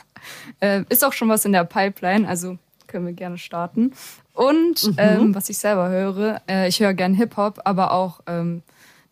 äh, 0.60 0.82
ist 0.88 1.04
auch 1.04 1.12
schon 1.12 1.28
was 1.28 1.44
in 1.44 1.52
der 1.52 1.64
Pipeline, 1.64 2.28
also 2.28 2.58
können 2.88 3.06
wir 3.06 3.12
gerne 3.12 3.38
starten. 3.38 3.92
Und 4.34 4.92
ähm, 4.96 5.34
was 5.34 5.48
ich 5.48 5.58
selber 5.58 5.88
höre, 5.88 6.42
äh, 6.48 6.68
ich 6.68 6.80
höre 6.80 6.92
gern 6.92 7.14
Hip-Hop, 7.14 7.60
aber 7.64 7.92
auch 7.92 8.20
ähm, 8.26 8.62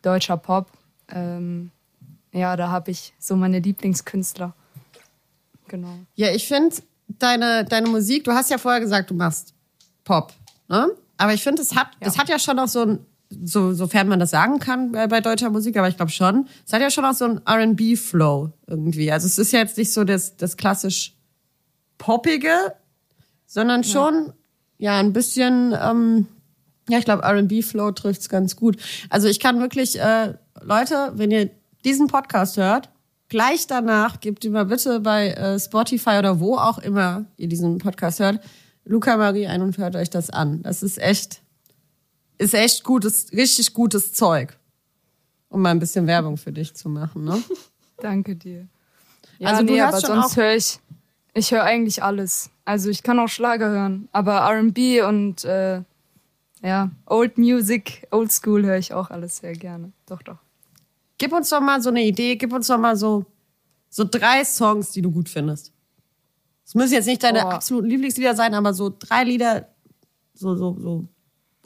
deutscher 0.03 0.37
Pop. 0.37 0.69
Ähm, 1.11 1.71
ja, 2.33 2.57
da 2.57 2.71
habe 2.71 2.91
ich 2.91 3.15
so 3.21 3.37
meine 3.37 3.61
Lieblingskünstler. 3.61 4.53
Genau. 5.69 5.95
Ja, 6.17 6.31
ich 6.31 6.49
finde 6.49 6.75
deine, 7.07 7.65
deine 7.65 7.89
Musik, 7.89 8.25
du 8.25 8.33
hast 8.33 8.51
ja 8.51 8.59
vorher 8.59 8.81
gesagt, 8.81 9.11
du 9.11 9.15
machst 9.15 9.55
Pop, 10.03 10.33
ne? 10.69 10.91
Aber 11.17 11.35
ich 11.35 11.43
finde, 11.43 11.63
es 11.63 11.75
hat, 11.75 11.89
es 12.01 12.17
hat 12.17 12.29
ja 12.29 12.39
schon 12.39 12.59
auch 12.59 12.69
so 12.69 12.83
ein, 12.83 13.07
so, 13.31 13.73
sofern 13.75 14.09
man 14.09 14.21
das 14.21 14.31
sagen 14.31 14.59
kann 14.59 14.93
bei, 14.93 15.07
bei 15.07 15.21
deutscher 15.21 15.51
Musik, 15.51 15.77
aber 15.77 15.89
ich 15.89 15.97
glaube 15.97 16.11
schon, 16.11 16.49
es 16.67 16.73
hat 16.73 16.81
ja 16.81 16.91
schon 16.91 17.05
auch 17.05 17.15
so 17.15 17.27
ein 17.27 17.41
R&B-Flow 17.47 18.53
irgendwie. 18.67 19.13
Also 19.13 19.27
es 19.27 19.39
ist 19.39 19.53
ja 19.53 19.61
jetzt 19.61 19.77
nicht 19.77 19.93
so 19.93 20.05
das, 20.05 20.37
das 20.37 20.57
klassisch 20.57 21.15
Poppige, 21.99 22.75
sondern 23.47 23.85
schon, 23.85 24.33
ja, 24.79 24.99
ein 24.99 25.13
bisschen, 25.13 25.75
ähm, 25.81 26.27
ja, 26.89 26.99
ich 26.99 27.05
glaube, 27.05 27.23
R&B-Flow 27.23 27.93
trifft's 27.93 28.29
ganz 28.29 28.57
gut. 28.57 28.77
Also 29.11 29.29
ich 29.29 29.41
kann 29.41 29.61
wirklich, 29.61 30.01
äh, 30.01 30.35
Leute, 30.63 31.13
wenn 31.15 31.31
ihr 31.31 31.51
diesen 31.85 32.07
Podcast 32.07 32.57
hört, 32.57 32.89
gleich 33.29 33.67
danach 33.67 34.21
gebt 34.21 34.45
ihr 34.45 34.51
mal 34.51 34.67
bitte 34.67 35.01
bei 35.01 35.31
äh, 35.31 35.59
Spotify 35.59 36.19
oder 36.19 36.41
wo 36.41 36.57
auch 36.57 36.79
immer 36.79 37.27
ihr 37.37 37.49
diesen 37.49 37.79
Podcast 37.79 38.21
hört, 38.21 38.41
Luca 38.85 39.17
Marie 39.17 39.47
ein 39.47 39.61
und 39.61 39.77
hört 39.77 39.97
euch 39.97 40.09
das 40.09 40.31
an. 40.31 40.63
Das 40.63 40.83
ist 40.83 40.99
echt, 40.99 41.43
ist 42.39 42.55
echt 42.55 42.85
gutes, 42.85 43.33
richtig 43.33 43.73
gutes 43.75 44.13
Zeug. 44.13 44.57
Um 45.49 45.63
mal 45.63 45.71
ein 45.71 45.79
bisschen 45.79 46.07
Werbung 46.07 46.37
für 46.37 46.53
dich 46.53 46.75
zu 46.75 46.89
machen, 46.89 47.25
ne? 47.25 47.43
Danke 47.99 48.37
dir. 48.37 48.69
Ja, 49.39 49.51
Also 49.51 49.63
du 49.65 49.73
nee, 49.73 49.81
aber 49.81 50.01
schon 50.01 50.07
sonst 50.21 50.33
auch- 50.33 50.37
höre 50.37 50.55
ich, 50.55 50.79
ich 51.35 51.51
höre 51.53 51.63
eigentlich 51.65 52.03
alles. 52.03 52.51
Also 52.65 52.91
ich 52.91 53.03
kann 53.03 53.19
auch 53.19 53.29
Schlager 53.29 53.71
hören, 53.71 54.09
aber 54.13 54.35
R&B 54.39 55.03
und 55.03 55.45
äh, 55.45 55.83
ja, 56.63 56.91
Old 57.07 57.39
Music, 57.39 58.07
Old 58.11 58.31
School 58.33 58.65
höre 58.67 58.77
ich 58.79 58.93
auch 58.93 59.11
alles 59.11 59.39
sehr 59.39 59.53
gerne. 59.55 59.93
Doch, 60.07 60.23
doch. 60.23 60.39
Gib 61.17 61.33
uns 61.33 61.49
doch 61.51 61.61
mal 61.61 61.81
so 61.81 61.89
eine 61.89 62.03
Idee, 62.05 62.37
gib 62.37 62.53
uns 62.53 62.67
doch 62.67 62.79
mal 62.79 62.97
so, 62.97 63.25
so 63.89 64.05
drei 64.05 64.45
Songs, 64.45 64.91
die 64.91 65.03
du 65.03 65.11
gut 65.11 65.29
findest. 65.29 65.73
Es 66.65 66.75
müssen 66.75 66.93
jetzt 66.95 67.07
nicht 67.07 67.23
deine 67.23 67.41
Boah. 67.43 67.55
absoluten 67.55 67.89
Lieblingslieder 67.89 68.35
sein, 68.35 68.55
aber 68.55 68.75
so 68.75 68.95
drei 68.97 69.25
Lieder, 69.25 69.69
so, 70.35 70.55
so, 70.57 70.77
so, 70.79 71.05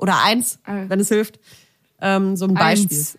oder 0.03 0.23
eins, 0.23 0.59
Äh. 0.67 0.88
wenn 0.88 1.01
es 1.01 1.09
hilft. 1.09 1.38
Ähm, 2.01 2.37
so 2.37 2.47
ein 2.47 2.55
Beispiel. 2.55 2.97
Eins, 2.99 3.19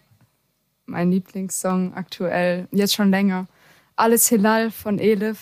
mein 0.86 1.12
Lieblingssong 1.12 1.94
aktuell, 1.94 2.68
jetzt 2.72 2.94
schon 2.94 3.10
länger. 3.10 3.48
Alles 3.96 4.28
Hilal 4.28 4.70
von 4.70 5.00
Elif. 5.00 5.40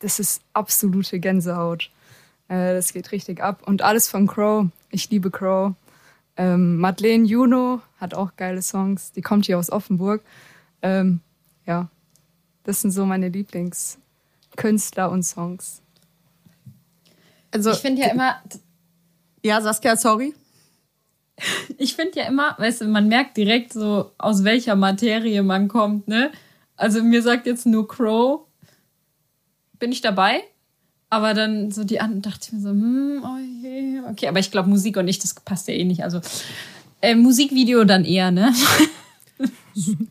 Das 0.00 0.18
ist 0.18 0.42
absolute 0.52 1.18
Gänsehaut. 1.18 1.90
Äh, 2.48 2.74
das 2.74 2.92
geht 2.92 3.10
richtig 3.12 3.42
ab. 3.42 3.62
Und 3.66 3.80
alles 3.80 4.08
von 4.10 4.26
Crow. 4.26 4.66
Ich 4.90 5.08
liebe 5.10 5.30
Crow. 5.30 5.72
Ähm, 6.36 6.76
Madeleine 6.76 7.24
Juno 7.24 7.80
hat 7.98 8.12
auch 8.12 8.36
geile 8.36 8.60
Songs. 8.60 9.12
Die 9.12 9.22
kommt 9.22 9.46
hier 9.46 9.58
aus 9.58 9.70
Offenburg. 9.70 10.22
Ähm, 10.82 11.20
ja, 11.64 11.88
das 12.64 12.82
sind 12.82 12.90
so 12.90 13.06
meine 13.06 13.30
Lieblingskünstler 13.30 15.10
und 15.10 15.22
Songs. 15.22 15.80
Also, 17.52 17.70
Ich 17.70 17.78
finde 17.78 18.02
ja 18.02 18.08
immer, 18.08 18.42
ja, 19.42 19.62
Saskia, 19.62 19.96
sorry. 19.96 20.34
Ich 21.78 21.94
finde 21.94 22.20
ja 22.20 22.26
immer, 22.26 22.54
weißt 22.58 22.82
du, 22.82 22.84
man 22.86 23.08
merkt 23.08 23.36
direkt 23.36 23.72
so, 23.72 24.12
aus 24.18 24.44
welcher 24.44 24.76
Materie 24.76 25.42
man 25.42 25.68
kommt, 25.68 26.08
ne? 26.08 26.30
Also 26.76 27.02
mir 27.02 27.22
sagt 27.22 27.46
jetzt 27.46 27.66
nur 27.66 27.86
Crow, 27.86 28.46
bin 29.78 29.92
ich 29.92 30.00
dabei? 30.00 30.42
Aber 31.10 31.34
dann 31.34 31.70
so 31.70 31.84
die 31.84 32.00
anderen 32.00 32.22
dachte 32.22 32.40
ich 32.46 32.52
mir 32.52 32.60
so, 32.60 32.70
hm, 32.70 33.22
oh 33.24 33.38
je, 33.62 34.00
okay, 34.10 34.26
aber 34.26 34.40
ich 34.40 34.50
glaube 34.50 34.68
Musik 34.68 34.96
und 34.96 35.06
ich, 35.06 35.18
das 35.18 35.34
passt 35.34 35.68
ja 35.68 35.74
eh 35.74 35.84
nicht. 35.84 36.02
Also 36.02 36.20
äh, 37.00 37.14
Musikvideo 37.14 37.84
dann 37.84 38.04
eher, 38.04 38.30
ne? 38.30 38.52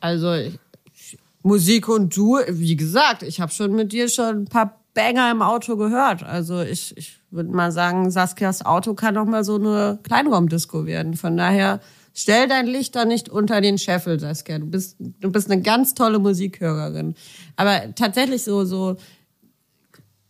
Also, 0.01 0.33
ich, 0.33 1.17
Musik 1.41 1.87
und 1.87 2.15
du, 2.15 2.39
wie 2.49 2.75
gesagt, 2.75 3.23
ich 3.23 3.39
habe 3.41 3.51
schon 3.51 3.73
mit 3.73 3.91
dir 3.91 4.09
schon 4.09 4.43
ein 4.43 4.45
paar 4.45 4.82
Banger 4.93 5.31
im 5.31 5.41
Auto 5.41 5.75
gehört. 5.75 6.23
Also, 6.23 6.61
ich, 6.61 6.95
ich 6.97 7.19
würde 7.31 7.49
mal 7.49 7.71
sagen, 7.71 8.11
Saskias 8.11 8.65
Auto 8.65 8.93
kann 8.93 9.17
auch 9.17 9.25
mal 9.25 9.43
so 9.43 9.55
eine 9.55 9.99
Kleinraumdisco 10.03 10.85
werden. 10.85 11.15
Von 11.15 11.35
daher, 11.37 11.79
stell 12.13 12.47
dein 12.47 12.67
Licht 12.67 12.95
da 12.95 13.05
nicht 13.05 13.29
unter 13.29 13.61
den 13.61 13.77
Scheffel, 13.77 14.19
Saskia. 14.19 14.59
Du 14.59 14.67
bist, 14.67 14.97
du 14.99 15.31
bist 15.31 15.49
eine 15.49 15.61
ganz 15.61 15.95
tolle 15.95 16.19
Musikhörerin. 16.19 17.15
Aber 17.55 17.95
tatsächlich 17.95 18.43
so, 18.43 18.65
so, 18.65 18.97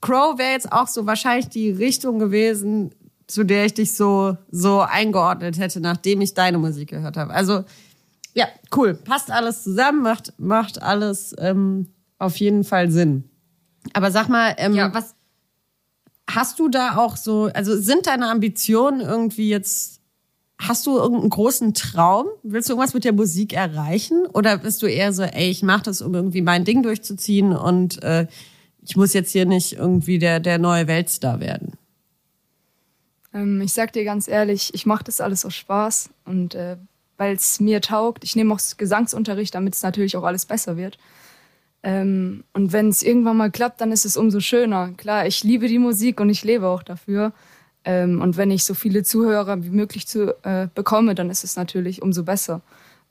Crow 0.02 0.38
wäre 0.38 0.52
jetzt 0.52 0.72
auch 0.72 0.88
so 0.88 1.06
wahrscheinlich 1.06 1.50
die 1.50 1.72
Richtung 1.72 2.20
gewesen, 2.20 2.94
zu 3.28 3.44
der 3.44 3.66
ich 3.66 3.74
dich 3.74 3.96
so, 3.96 4.38
so 4.52 4.82
eingeordnet 4.82 5.58
hätte, 5.58 5.80
nachdem 5.80 6.22
ich 6.22 6.34
deine 6.34 6.58
Musik 6.58 6.90
gehört 6.90 7.18
habe. 7.18 7.34
Also, 7.34 7.64
ja, 8.34 8.48
cool. 8.76 8.96
Passt 8.96 9.32
alles 9.32 9.64
zusammen, 9.64 10.02
macht, 10.02 10.34
macht 10.38 10.82
alles 10.82 11.36
ähm, 11.38 11.88
auf 12.18 12.38
jeden 12.38 12.64
Fall 12.64 12.92
Sinn. 12.92 13.30
Aber 13.92 14.12
sag 14.12 14.30
mal, 14.30 14.56
ähm, 14.58 14.74
Ja, 14.74 14.94
was, 14.94 15.16
hast 16.30 16.60
du 16.60 16.70
da 16.70 16.96
auch 16.98 17.18
so, 17.18 17.50
also 17.54 17.78
sind 17.78 18.08
deine 18.08 18.30
Ambitionen 18.30 19.02
irgendwie 19.02 19.50
jetzt, 19.50 20.00
hast 20.58 20.86
du 20.86 20.98
irgendeinen 20.98 21.30
großen 21.30 21.74
Traum? 21.74 22.28
Willst 22.44 22.70
du 22.70 22.74
irgendwas 22.74 22.94
mit 22.94 23.04
der 23.04 23.14
Musik 23.14 23.54
erreichen? 23.54 24.26
Oder 24.34 24.58
bist 24.58 24.82
du 24.82 24.88
eher 24.88 25.12
so, 25.12 25.24
ey, 25.24 25.50
ich 25.50 25.64
mache 25.64 25.84
das, 25.84 26.02
um 26.02 26.14
irgendwie 26.14 26.42
mein 26.42 26.64
Ding 26.64 26.84
durchzuziehen 26.84 27.54
und 27.54 28.02
äh, 28.04 28.28
ich 28.82 28.96
muss 28.96 29.14
jetzt 29.14 29.32
hier 29.32 29.46
nicht 29.46 29.74
irgendwie 29.74 30.20
der, 30.20 30.40
der 30.40 30.58
neue 30.58 30.88
Weltstar 30.88 31.40
werden? 31.40 31.74
Ähm, 33.34 33.62
ich 33.62 33.74
sag 33.74 33.94
dir 33.94 34.06
ganz 34.06 34.28
ehrlich, 34.28 34.74
ich 34.74 34.86
mache 34.86 35.04
das 35.04 35.22
alles 35.22 35.46
aus 35.46 35.56
Spaß 35.56 36.10
und 36.26 36.56
äh, 36.56 36.78
weil 37.18 37.36
es 37.36 37.60
mir 37.60 37.82
taugt. 37.82 38.24
Ich 38.24 38.36
nehme 38.36 38.54
auch 38.54 38.60
Gesangsunterricht, 38.78 39.54
damit 39.56 39.76
es 39.76 39.84
natürlich 39.84 40.18
auch 40.18 40.24
alles 40.24 40.46
besser 40.46 40.78
wird. 40.78 40.98
Ähm, 41.84 42.46
und 42.54 42.72
wenn 42.72 42.88
es 42.88 43.04
irgendwann 43.04 43.38
mal 43.38 43.52
klappt, 43.52 43.82
dann 43.82 43.92
ist 43.92 44.06
es 44.06 44.16
umso 44.16 44.40
schöner. 44.40 44.94
Klar, 44.96 45.28
ich 45.28 45.44
liebe 45.44 45.68
die 45.68 45.80
Musik 45.80 46.22
und 46.22 46.30
ich 46.30 46.44
lebe 46.44 46.68
auch 46.68 46.82
dafür. 46.82 47.34
Ähm, 47.84 48.22
und 48.22 48.38
wenn 48.38 48.52
ich 48.52 48.64
so 48.64 48.74
viele 48.74 49.04
Zuhörer 49.04 49.64
wie 49.64 49.70
möglich 49.70 50.08
zu, 50.08 50.34
äh, 50.44 50.68
bekomme, 50.74 51.16
dann 51.16 51.30
ist 51.30 51.44
es 51.44 51.58
natürlich 51.58 52.02
umso 52.02 52.24
besser. 52.24 52.62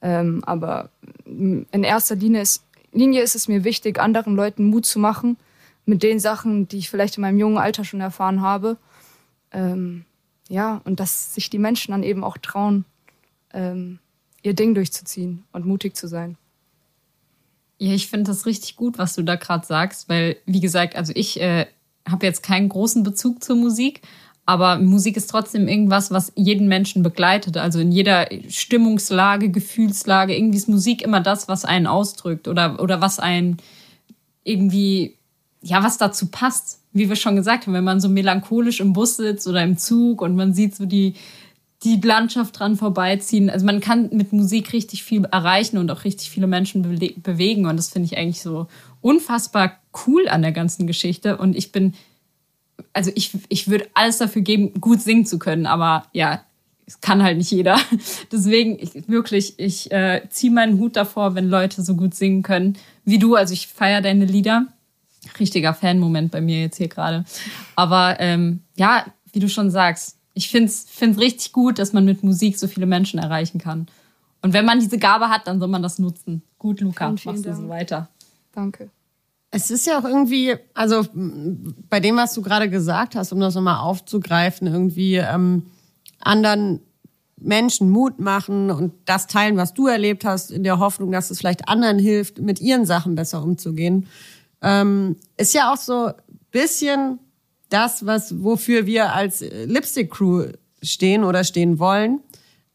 Ähm, 0.01 0.43
aber 0.47 0.91
in 1.27 1.67
erster 1.71 2.17
Linie 2.17 2.41
ist, 2.41 2.65
Linie 2.93 3.23
ist 3.23 3.35
es 3.35 3.47
mir 3.47 3.65
wichtig, 3.65 4.01
anderen 4.01 4.35
Leuten 4.35 4.65
Mut 4.65 4.87
zu 4.87 4.99
machen 4.99 5.37
mit 5.85 6.03
den 6.03 6.19
Sachen, 6.19 6.69
die 6.69 6.79
ich 6.79 6.91
vielleicht 6.91 7.17
in 7.17 7.23
meinem 7.23 7.39
jungen 7.39 7.59
Alter 7.59 7.85
schon 7.85 8.01
erfahren 8.01 8.41
habe. 8.41 8.79
Ähm, 9.53 10.05
ja, 10.49 10.81
und 10.85 11.01
dass 11.01 11.35
sich 11.35 11.51
die 11.51 11.59
Menschen 11.59 11.93
dann 11.93 12.03
eben 12.03 12.25
auch 12.25 12.39
trauen, 12.39 12.85
ähm, 13.53 13.99
ihr 14.43 14.55
Ding 14.55 14.75
durchzuziehen 14.75 15.45
und 15.53 15.67
mutig 15.67 15.95
zu 15.95 16.09
sein. 16.09 16.37
Ja, 17.83 17.92
ich 17.95 18.07
finde 18.07 18.31
das 18.31 18.47
richtig 18.47 18.77
gut, 18.77 18.97
was 18.97 19.16
du 19.16 19.25
da 19.25 19.35
gerade 19.35 19.66
sagst, 19.66 20.09
weil, 20.09 20.37
wie 20.47 20.61
gesagt, 20.61 20.95
also 20.95 21.12
ich 21.16 21.40
äh, 21.40 21.66
habe 22.09 22.27
jetzt 22.27 22.45
keinen 22.45 22.68
großen 22.68 23.03
Bezug 23.03 23.42
zur 23.42 23.57
Musik, 23.57 24.03
aber 24.47 24.79
Musik 24.79 25.16
ist 25.16 25.27
trotzdem 25.29 25.66
irgendwas, 25.66 26.12
was 26.12 26.31
jeden 26.37 26.68
Menschen 26.68 27.03
begleitet. 27.03 27.57
Also 27.57 27.81
in 27.81 27.90
jeder 27.90 28.29
Stimmungslage, 28.49 29.51
Gefühlslage, 29.51 30.33
irgendwie 30.33 30.59
ist 30.59 30.68
Musik 30.68 31.03
immer 31.03 31.21
das, 31.21 31.49
was 31.49 31.64
einen 31.64 31.88
ausdrückt 31.88 32.47
oder, 32.47 32.81
oder 32.81 33.01
was 33.01 33.18
einen 33.18 33.57
irgendwie, 34.45 35.16
ja, 35.61 35.83
was 35.83 35.99
dazu 35.99 36.31
passt. 36.31 36.79
Wie 36.92 37.09
wir 37.09 37.16
schon 37.16 37.35
gesagt 37.35 37.66
haben, 37.66 37.75
wenn 37.75 37.83
man 37.83 38.01
so 38.01 38.09
melancholisch 38.09 38.79
im 38.79 38.92
Bus 38.92 39.16
sitzt 39.16 39.49
oder 39.49 39.64
im 39.64 39.77
Zug 39.77 40.23
und 40.23 40.37
man 40.37 40.55
sieht 40.55 40.77
so 40.77 40.87
die, 40.87 41.14
die 41.85 42.01
Landschaft 42.01 42.59
dran 42.59 42.77
vorbeiziehen. 42.77 43.51
Also 43.51 43.66
man 43.66 43.81
kann 43.81 44.11
mit 44.12 44.33
Musik 44.33 44.73
richtig 44.73 45.03
viel 45.03 45.25
erreichen 45.25 45.79
und 45.79 45.90
auch 45.90 46.05
richtig 46.05 46.31
viele 46.31 46.47
Menschen 46.47 46.83
be 46.83 47.14
bewegen. 47.16 47.66
Und 47.66 47.77
das 47.77 47.90
finde 47.90 48.07
ich 48.07 48.18
eigentlich 48.18 48.40
so 48.40 48.68
unfassbar 49.01 49.79
cool 50.07 50.29
an 50.29 50.42
der 50.42 50.53
ganzen 50.53 50.87
Geschichte. 50.87 51.37
Und 51.37 51.57
ich 51.57 51.73
bin, 51.73 51.95
also 52.92 53.11
ich, 53.14 53.33
ich 53.49 53.68
würde 53.68 53.88
alles 53.95 54.18
dafür 54.18 54.42
geben, 54.42 54.81
gut 54.81 55.01
singen 55.01 55.27
zu 55.27 55.38
können. 55.38 55.66
Aber 55.66 56.07
ja, 56.12 56.42
es 56.87 57.01
kann 57.01 57.23
halt 57.23 57.38
nicht 57.38 57.51
jeder. 57.51 57.79
Deswegen 58.33 58.79
ich, 58.79 59.09
wirklich, 59.09 59.59
ich 59.59 59.90
äh, 59.90 60.23
ziehe 60.31 60.53
meinen 60.53 60.79
Hut 60.79 60.97
davor, 60.97 61.35
wenn 61.35 61.49
Leute 61.49 61.83
so 61.83 61.97
gut 61.97 62.14
singen 62.14 62.42
können 62.42 62.79
wie 63.05 63.18
du. 63.18 63.35
Also 63.35 63.55
ich 63.55 63.66
feiere 63.66 64.03
deine 64.03 64.25
Lieder. 64.25 64.66
Richtiger 65.38 65.75
Fan-Moment 65.75 66.31
bei 66.31 66.40
mir 66.40 66.61
jetzt 66.61 66.79
hier 66.79 66.88
gerade. 66.88 67.25
Aber 67.77 68.16
ähm, 68.21 68.61
ja, 68.77 69.07
wie 69.33 69.40
du 69.40 69.49
schon 69.49 69.71
sagst, 69.71 70.18
ich 70.35 70.49
finde 70.49 70.66
es 70.68 70.87
richtig 71.18 71.53
gut, 71.53 71.79
dass 71.79 71.92
man 71.92 72.05
mit 72.05 72.23
Musik 72.23 72.59
so 72.59 72.66
viele 72.68 72.87
Menschen 72.87 73.18
erreichen 73.18 73.59
kann. 73.59 73.87
Und 74.40 74.53
wenn 74.53 74.64
man 74.64 74.81
diese 74.81 74.99
Gabe 74.99 75.29
hat, 75.29 75.47
dann 75.47 75.61
soll 75.61 75.68
man 75.68 75.83
das 75.83 75.99
nutzen. 75.99 76.42
Gut, 76.59 76.81
Luca, 76.81 77.07
Vielen, 77.07 77.18
vielen 77.18 77.35
machst 77.35 77.45
du 77.45 77.51
Dank. 77.51 77.62
so 77.62 77.68
weiter. 77.68 78.09
Danke. 78.53 78.90
Es 79.51 79.71
ist 79.71 79.87
ja 79.87 79.99
auch 79.99 80.05
irgendwie, 80.05 80.57
also 80.73 81.07
bei 81.90 82.01
dem, 82.01 82.16
was 82.16 82.33
du 82.33 82.42
gerade 82.42 82.71
gesagt 82.71 83.14
hast, 83.14 83.33
um 83.33 83.40
das 83.40 83.55
nochmal 83.55 83.81
aufzugreifen, 83.81 84.66
irgendwie 84.66 85.16
ähm, 85.16 85.66
anderen 86.21 86.81
Menschen 87.38 87.90
Mut 87.90 88.18
machen 88.18 88.71
und 88.71 88.95
das 89.05 89.27
teilen, 89.27 89.57
was 89.57 89.75
du 89.75 89.88
erlebt 89.88 90.25
hast, 90.25 90.51
in 90.51 90.62
der 90.64 90.79
Hoffnung, 90.79 91.12
dass 91.12 91.31
es 91.31 91.38
vielleicht 91.38 91.68
anderen 91.68 91.99
hilft, 91.99 92.38
mit 92.40 92.61
ihren 92.61 92.87
Sachen 92.87 93.14
besser 93.14 93.42
umzugehen. 93.42 94.07
Ähm, 94.62 95.16
ist 95.37 95.53
ja 95.55 95.73
auch 95.73 95.77
so 95.77 96.07
ein 96.07 96.14
bisschen 96.51 97.18
das, 97.73 98.07
was 98.07 98.43
wofür 98.43 98.87
wir 98.87 99.13
als 99.13 99.43
äh, 99.43 99.65
Lipstick 99.65 100.11
Crew 100.11 100.47
stehen 100.83 101.25
oder 101.25 101.45
stehen 101.45 101.79
wollen. 101.79 102.21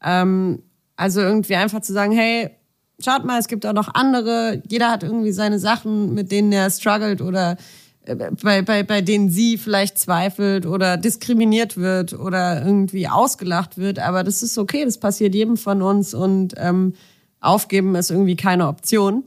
Ähm, 0.02 0.62
also 0.96 1.20
irgendwie 1.20 1.56
einfach 1.56 1.80
zu 1.80 1.92
sagen, 1.92 2.12
hey, 2.12 2.50
schaut 2.98 3.24
mal, 3.24 3.38
es 3.38 3.48
gibt 3.48 3.64
auch 3.66 3.72
noch 3.72 3.94
andere. 3.94 4.62
Jeder 4.68 4.90
hat 4.90 5.02
irgendwie 5.02 5.32
seine 5.32 5.58
Sachen, 5.58 6.14
mit 6.14 6.32
denen 6.32 6.52
er 6.52 6.70
struggelt 6.70 7.20
oder 7.20 7.56
äh, 8.04 8.16
bei, 8.42 8.62
bei, 8.62 8.82
bei 8.82 9.00
denen 9.00 9.30
sie 9.30 9.58
vielleicht 9.58 9.98
zweifelt 9.98 10.66
oder 10.66 10.96
diskriminiert 10.96 11.76
wird 11.76 12.14
oder 12.14 12.64
irgendwie 12.64 13.08
ausgelacht 13.08 13.78
wird. 13.78 13.98
Aber 13.98 14.24
das 14.24 14.42
ist 14.42 14.58
okay, 14.58 14.84
das 14.84 14.98
passiert 14.98 15.34
jedem 15.34 15.56
von 15.56 15.82
uns 15.82 16.14
und 16.14 16.54
ähm, 16.56 16.94
aufgeben 17.40 17.94
ist 17.94 18.10
irgendwie 18.10 18.36
keine 18.36 18.66
Option. 18.66 19.24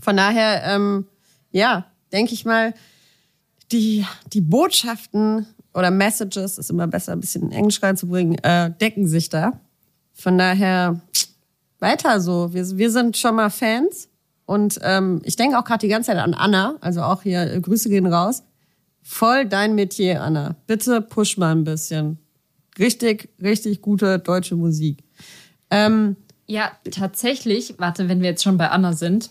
Von 0.00 0.16
daher, 0.16 0.62
ähm, 0.64 1.06
ja, 1.50 1.86
denke 2.12 2.34
ich 2.34 2.44
mal, 2.44 2.74
die, 3.72 4.04
die 4.32 4.40
Botschaften 4.40 5.46
oder 5.74 5.90
Messages, 5.90 6.58
ist 6.58 6.70
immer 6.70 6.86
besser, 6.86 7.12
ein 7.12 7.20
bisschen 7.20 7.42
in 7.42 7.52
Englisch 7.52 7.82
reinzubringen, 7.82 8.36
äh, 8.42 8.70
decken 8.80 9.06
sich 9.06 9.28
da. 9.28 9.60
Von 10.14 10.38
daher 10.38 11.00
weiter 11.78 12.20
so. 12.20 12.52
Wir, 12.52 12.66
wir 12.76 12.90
sind 12.90 13.16
schon 13.16 13.36
mal 13.36 13.50
Fans. 13.50 14.08
Und 14.46 14.80
ähm, 14.82 15.20
ich 15.24 15.36
denke 15.36 15.58
auch 15.58 15.64
gerade 15.64 15.80
die 15.80 15.88
ganze 15.88 16.10
Zeit 16.10 16.18
an 16.18 16.32
Anna, 16.34 16.76
also 16.80 17.02
auch 17.02 17.22
hier, 17.22 17.52
äh, 17.52 17.60
Grüße 17.60 17.90
gehen 17.90 18.06
raus. 18.06 18.42
Voll 19.02 19.46
dein 19.46 19.74
Metier, 19.74 20.22
Anna. 20.22 20.56
Bitte 20.66 21.00
push 21.02 21.36
mal 21.36 21.52
ein 21.52 21.64
bisschen. 21.64 22.18
Richtig, 22.78 23.28
richtig 23.42 23.82
gute 23.82 24.18
deutsche 24.18 24.56
Musik. 24.56 25.04
Ähm, 25.70 26.16
Ja, 26.46 26.72
tatsächlich, 26.90 27.74
warte, 27.78 28.08
wenn 28.08 28.22
wir 28.22 28.30
jetzt 28.30 28.42
schon 28.42 28.56
bei 28.56 28.70
Anna 28.70 28.94
sind. 28.94 29.30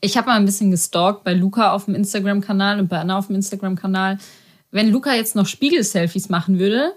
Ich 0.00 0.16
habe 0.16 0.26
mal 0.28 0.36
ein 0.36 0.44
bisschen 0.44 0.70
gestalkt 0.70 1.24
bei 1.24 1.32
Luca 1.32 1.72
auf 1.72 1.86
dem 1.86 1.94
Instagram-Kanal 1.94 2.80
und 2.80 2.88
bei 2.88 2.98
Anna 2.98 3.18
auf 3.18 3.28
dem 3.28 3.36
Instagram-Kanal. 3.36 4.18
Wenn 4.70 4.90
Luca 4.90 5.14
jetzt 5.14 5.36
noch 5.36 5.46
Spiegel-Selfies 5.46 6.28
machen 6.28 6.58
würde, 6.58 6.92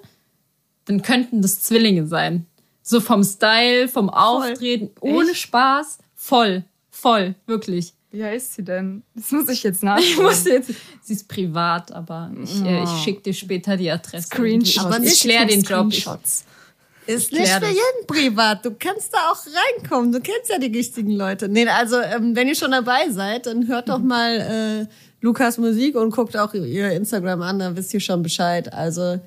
dann 0.86 1.02
könnten 1.02 1.41
das 1.41 1.62
Zwillinge 1.62 2.08
sein. 2.08 2.45
So 2.82 2.99
vom 2.99 3.23
Style, 3.23 3.88
vom 3.88 4.10
Auftreten, 4.10 4.89
ohne 5.02 5.32
Echt? 5.32 5.41
Spaß. 5.41 5.99
Voll, 6.15 6.63
voll, 6.89 7.36
wirklich. 7.45 7.93
Wie 8.12 8.23
heißt 8.23 8.56
sie 8.56 8.63
denn? 8.63 9.04
Das 9.13 9.32
muss 9.32 9.47
ich 9.49 9.62
jetzt 9.62 9.78
Ich 9.78 9.84
nachschauen. 9.84 10.23
muss 10.25 10.43
jetzt, 10.45 10.71
sie 11.02 11.13
ist 11.13 11.28
privat, 11.28 11.91
aber 11.91 12.32
ich, 12.43 12.60
äh, 12.63 12.84
ich 12.84 12.89
schicke 13.04 13.21
dir 13.21 13.34
später 13.34 13.78
die 13.78 13.91
Adresse. 13.91 14.25
Screenshots. 14.28 14.86
Aber 14.86 14.99
ich 15.04 15.19
klär 15.19 15.45
den 15.45 15.62
Job. 15.62 15.88
Ich, 15.91 16.02
Screenshots. 16.02 16.45
Ist 17.10 17.34
Ich 17.34 17.39
nicht 17.39 17.52
für 17.52 17.65
jeden 17.65 18.06
privat. 18.06 18.63
Du 18.63 18.76
kannst 18.78 19.12
da 19.12 19.32
auch 19.32 19.39
reinkommen. 19.48 20.12
Du 20.12 20.19
kennst 20.19 20.48
ja 20.48 20.60
die 20.60 20.67
richtigen 20.67 21.12
Leute. 21.12 21.50
Nee, 21.50 21.67
also 21.67 22.00
ähm, 22.00 22.36
wenn 22.36 22.48
ihr 22.48 22.54
schon 22.56 22.69
dabei 22.69 23.10
seid, 23.10 23.48
dann 23.48 23.67
hört 23.67 23.89
doch 23.89 23.98
mal 23.98 24.88
äh, 24.88 24.93
Lukas 25.19 25.58
Musik 25.58 25.95
und 25.95 26.12
guckt 26.12 26.38
auch 26.38 26.54
ihr 26.54 26.91
Instagram 26.91 27.41
an, 27.41 27.58
dann 27.58 27.76
wisst 27.76 27.95
ihr 27.95 28.00
schon 28.00 28.22
Bescheid. 28.22 28.72
Also 28.72 29.19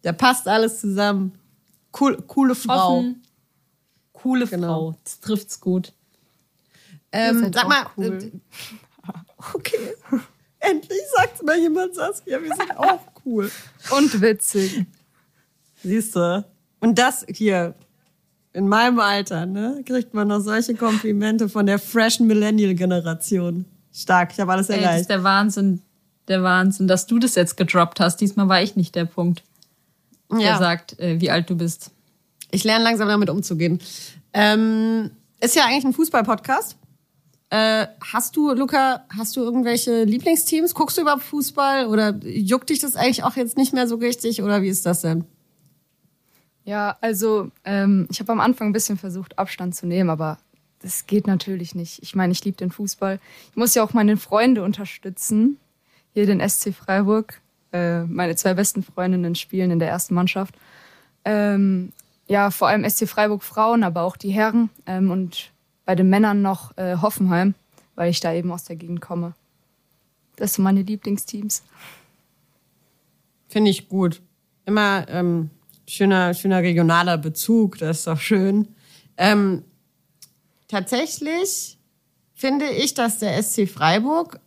da 0.00 0.12
passt 0.12 0.48
alles 0.48 0.80
zusammen. 0.80 1.38
Cool, 2.00 2.22
coole 2.26 2.54
Frau. 2.54 3.00
Offen. 3.00 3.22
coole 4.14 4.46
Genau. 4.46 4.66
Frau. 4.66 4.98
Das 5.04 5.20
trifft's 5.20 5.60
gut. 5.60 5.92
Ähm, 7.12 7.40
seid 7.42 7.54
sag 7.54 7.68
mal, 7.68 7.86
cool. 7.98 8.18
äh, 8.18 8.30
okay. 9.52 9.94
Endlich 10.58 11.00
sagt 11.14 11.42
mal 11.42 11.58
jemand 11.58 11.94
Saskia, 11.94 12.42
wir 12.42 12.54
sind 12.54 12.78
auch 12.78 13.00
cool. 13.26 13.50
Und 13.90 14.22
witzig. 14.22 14.86
Siehst 15.82 16.16
du? 16.16 16.44
Und 16.86 16.98
das 17.00 17.26
hier, 17.28 17.74
in 18.52 18.68
meinem 18.68 19.00
Alter, 19.00 19.44
ne, 19.44 19.82
kriegt 19.84 20.14
man 20.14 20.28
noch 20.28 20.38
solche 20.38 20.74
Komplimente 20.76 21.48
von 21.48 21.66
der 21.66 21.80
freshen 21.80 22.28
Millennial-Generation. 22.28 23.64
Stark, 23.92 24.32
ich 24.32 24.38
habe 24.40 24.52
alles 24.52 24.68
Ey, 24.68 24.76
das 24.76 24.84
ist 24.84 24.90
erreicht. 24.92 25.10
der 25.10 25.24
Wahnsinn. 25.24 25.82
Der 26.28 26.44
Wahnsinn, 26.44 26.86
dass 26.86 27.06
du 27.08 27.18
das 27.18 27.34
jetzt 27.34 27.56
gedroppt 27.56 27.98
hast. 27.98 28.18
Diesmal 28.20 28.48
war 28.48 28.62
ich 28.62 28.76
nicht 28.76 28.94
der 28.94 29.04
Punkt, 29.04 29.42
der 30.30 30.40
Ja, 30.40 30.58
sagt, 30.58 30.96
äh, 31.00 31.20
wie 31.20 31.28
alt 31.30 31.50
du 31.50 31.56
bist. 31.56 31.90
ich 32.52 32.62
lerne 32.62 32.84
langsam 32.84 33.08
damit 33.08 33.30
umzugehen. 33.30 33.80
Ähm, 34.32 35.10
ist 35.40 35.56
ja 35.56 35.64
eigentlich 35.64 35.84
ein 35.86 35.92
Fußball-Podcast. 35.92 36.76
Äh, 37.50 37.86
hast 38.12 38.36
du, 38.36 38.52
Luca, 38.54 39.04
hast 39.16 39.34
du 39.36 39.40
irgendwelche 39.40 40.04
Lieblingsteams? 40.04 40.72
Guckst 40.74 40.96
du 40.98 41.02
überhaupt 41.02 41.24
Fußball 41.24 41.86
oder 41.86 42.14
juckt 42.24 42.70
dich 42.70 42.78
das 42.78 42.94
eigentlich 42.94 43.24
auch 43.24 43.34
jetzt 43.34 43.56
nicht 43.56 43.72
mehr 43.72 43.88
so 43.88 43.96
richtig 43.96 44.40
oder 44.42 44.62
wie 44.62 44.68
ist 44.68 44.86
das 44.86 45.00
denn? 45.02 45.24
Ja, 46.66 46.96
also 47.00 47.52
ähm, 47.64 48.08
ich 48.10 48.18
habe 48.18 48.32
am 48.32 48.40
Anfang 48.40 48.68
ein 48.68 48.72
bisschen 48.72 48.98
versucht, 48.98 49.38
Abstand 49.38 49.76
zu 49.76 49.86
nehmen, 49.86 50.10
aber 50.10 50.38
das 50.80 51.06
geht 51.06 51.28
natürlich 51.28 51.76
nicht. 51.76 52.02
Ich 52.02 52.16
meine, 52.16 52.32
ich 52.32 52.44
liebe 52.44 52.56
den 52.56 52.72
Fußball. 52.72 53.20
Ich 53.50 53.56
muss 53.56 53.76
ja 53.76 53.84
auch 53.84 53.92
meine 53.92 54.16
Freunde 54.16 54.64
unterstützen. 54.64 55.58
Hier 56.12 56.26
den 56.26 56.46
SC 56.46 56.74
Freiburg. 56.74 57.40
Äh, 57.72 58.02
meine 58.02 58.34
zwei 58.34 58.54
besten 58.54 58.82
Freundinnen 58.82 59.36
spielen 59.36 59.70
in 59.70 59.78
der 59.78 59.88
ersten 59.88 60.14
Mannschaft. 60.14 60.56
Ähm, 61.24 61.92
ja, 62.26 62.50
vor 62.50 62.66
allem 62.66 62.88
SC 62.88 63.08
Freiburg 63.08 63.44
Frauen, 63.44 63.84
aber 63.84 64.02
auch 64.02 64.16
die 64.16 64.30
Herren. 64.30 64.68
Ähm, 64.86 65.12
und 65.12 65.52
bei 65.84 65.94
den 65.94 66.10
Männern 66.10 66.42
noch 66.42 66.76
äh, 66.76 66.96
Hoffenheim, 66.96 67.54
weil 67.94 68.10
ich 68.10 68.18
da 68.18 68.32
eben 68.32 68.50
aus 68.50 68.64
der 68.64 68.74
Gegend 68.74 69.00
komme. 69.00 69.34
Das 70.34 70.54
sind 70.54 70.64
meine 70.64 70.82
Lieblingsteams. 70.82 71.62
Finde 73.46 73.70
ich 73.70 73.88
gut. 73.88 74.20
Immer 74.64 75.08
ähm, 75.08 75.50
schöner, 75.88 76.34
schöner 76.34 76.62
regionaler 76.62 77.18
Bezug, 77.18 77.78
das 77.78 77.98
ist 77.98 78.06
doch 78.06 78.20
schön. 78.20 78.68
Ähm, 79.16 79.62
tatsächlich 80.68 81.78
finde 82.34 82.66
ich, 82.66 82.94
dass 82.94 83.18
der 83.18 83.40
SC 83.42 83.68
Freiburg 83.68 84.40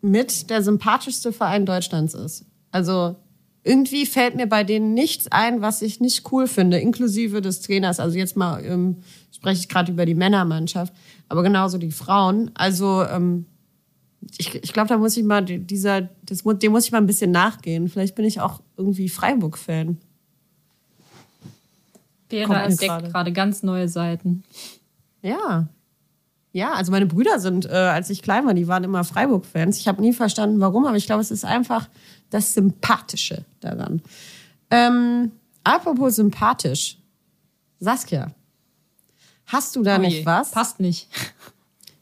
mit 0.00 0.50
der 0.50 0.62
sympathischste 0.62 1.32
Verein 1.32 1.64
Deutschlands 1.66 2.14
ist. 2.14 2.44
Also 2.70 3.16
irgendwie 3.64 4.06
fällt 4.06 4.34
mir 4.34 4.46
bei 4.48 4.64
denen 4.64 4.92
nichts 4.92 5.28
ein, 5.30 5.60
was 5.62 5.82
ich 5.82 6.00
nicht 6.00 6.30
cool 6.32 6.48
finde, 6.48 6.78
inklusive 6.80 7.40
des 7.40 7.60
Trainers. 7.60 8.00
Also 8.00 8.18
jetzt 8.18 8.36
mal 8.36 8.64
ähm, 8.64 8.96
spreche 9.30 9.60
ich 9.60 9.68
gerade 9.68 9.92
über 9.92 10.04
die 10.04 10.16
Männermannschaft, 10.16 10.92
aber 11.28 11.42
genauso 11.44 11.78
die 11.78 11.92
Frauen. 11.92 12.50
Also 12.54 13.04
ähm, 13.04 13.46
ich, 14.38 14.54
ich 14.56 14.72
glaube, 14.72 14.88
da 14.88 14.98
muss 14.98 15.16
ich 15.16 15.22
mal 15.24 15.44
die- 15.44 15.60
dieser, 15.60 16.02
das, 16.24 16.42
dem 16.42 16.72
muss 16.72 16.86
ich 16.86 16.92
mal 16.92 16.98
ein 16.98 17.06
bisschen 17.06 17.30
nachgehen. 17.30 17.88
Vielleicht 17.88 18.16
bin 18.16 18.24
ich 18.24 18.40
auch 18.40 18.60
irgendwie 18.76 19.08
Freiburg-Fan. 19.08 19.98
Vera 22.38 22.64
entdeckt 22.64 23.12
gerade. 23.12 23.32
ganz 23.32 23.62
neue 23.62 23.88
Seiten. 23.88 24.42
Ja. 25.22 25.68
Ja, 26.52 26.72
also 26.74 26.92
meine 26.92 27.06
Brüder 27.06 27.40
sind, 27.40 27.64
äh, 27.64 27.70
als 27.70 28.10
ich 28.10 28.20
klein 28.22 28.44
war, 28.44 28.52
die 28.54 28.68
waren 28.68 28.84
immer 28.84 29.04
Freiburg-Fans. 29.04 29.78
Ich 29.78 29.88
habe 29.88 30.02
nie 30.02 30.12
verstanden, 30.12 30.60
warum, 30.60 30.84
aber 30.86 30.96
ich 30.96 31.06
glaube, 31.06 31.22
es 31.22 31.30
ist 31.30 31.44
einfach 31.44 31.88
das 32.30 32.52
Sympathische 32.54 33.44
daran. 33.60 34.02
Ähm, 34.70 35.32
apropos 35.64 36.16
sympathisch. 36.16 36.98
Saskia, 37.80 38.32
hast 39.46 39.74
du 39.76 39.82
da 39.82 39.96
Oh 39.96 40.00
nicht 40.00 40.26
was? 40.26 40.50
Passt 40.50 40.78
nicht. 40.80 41.08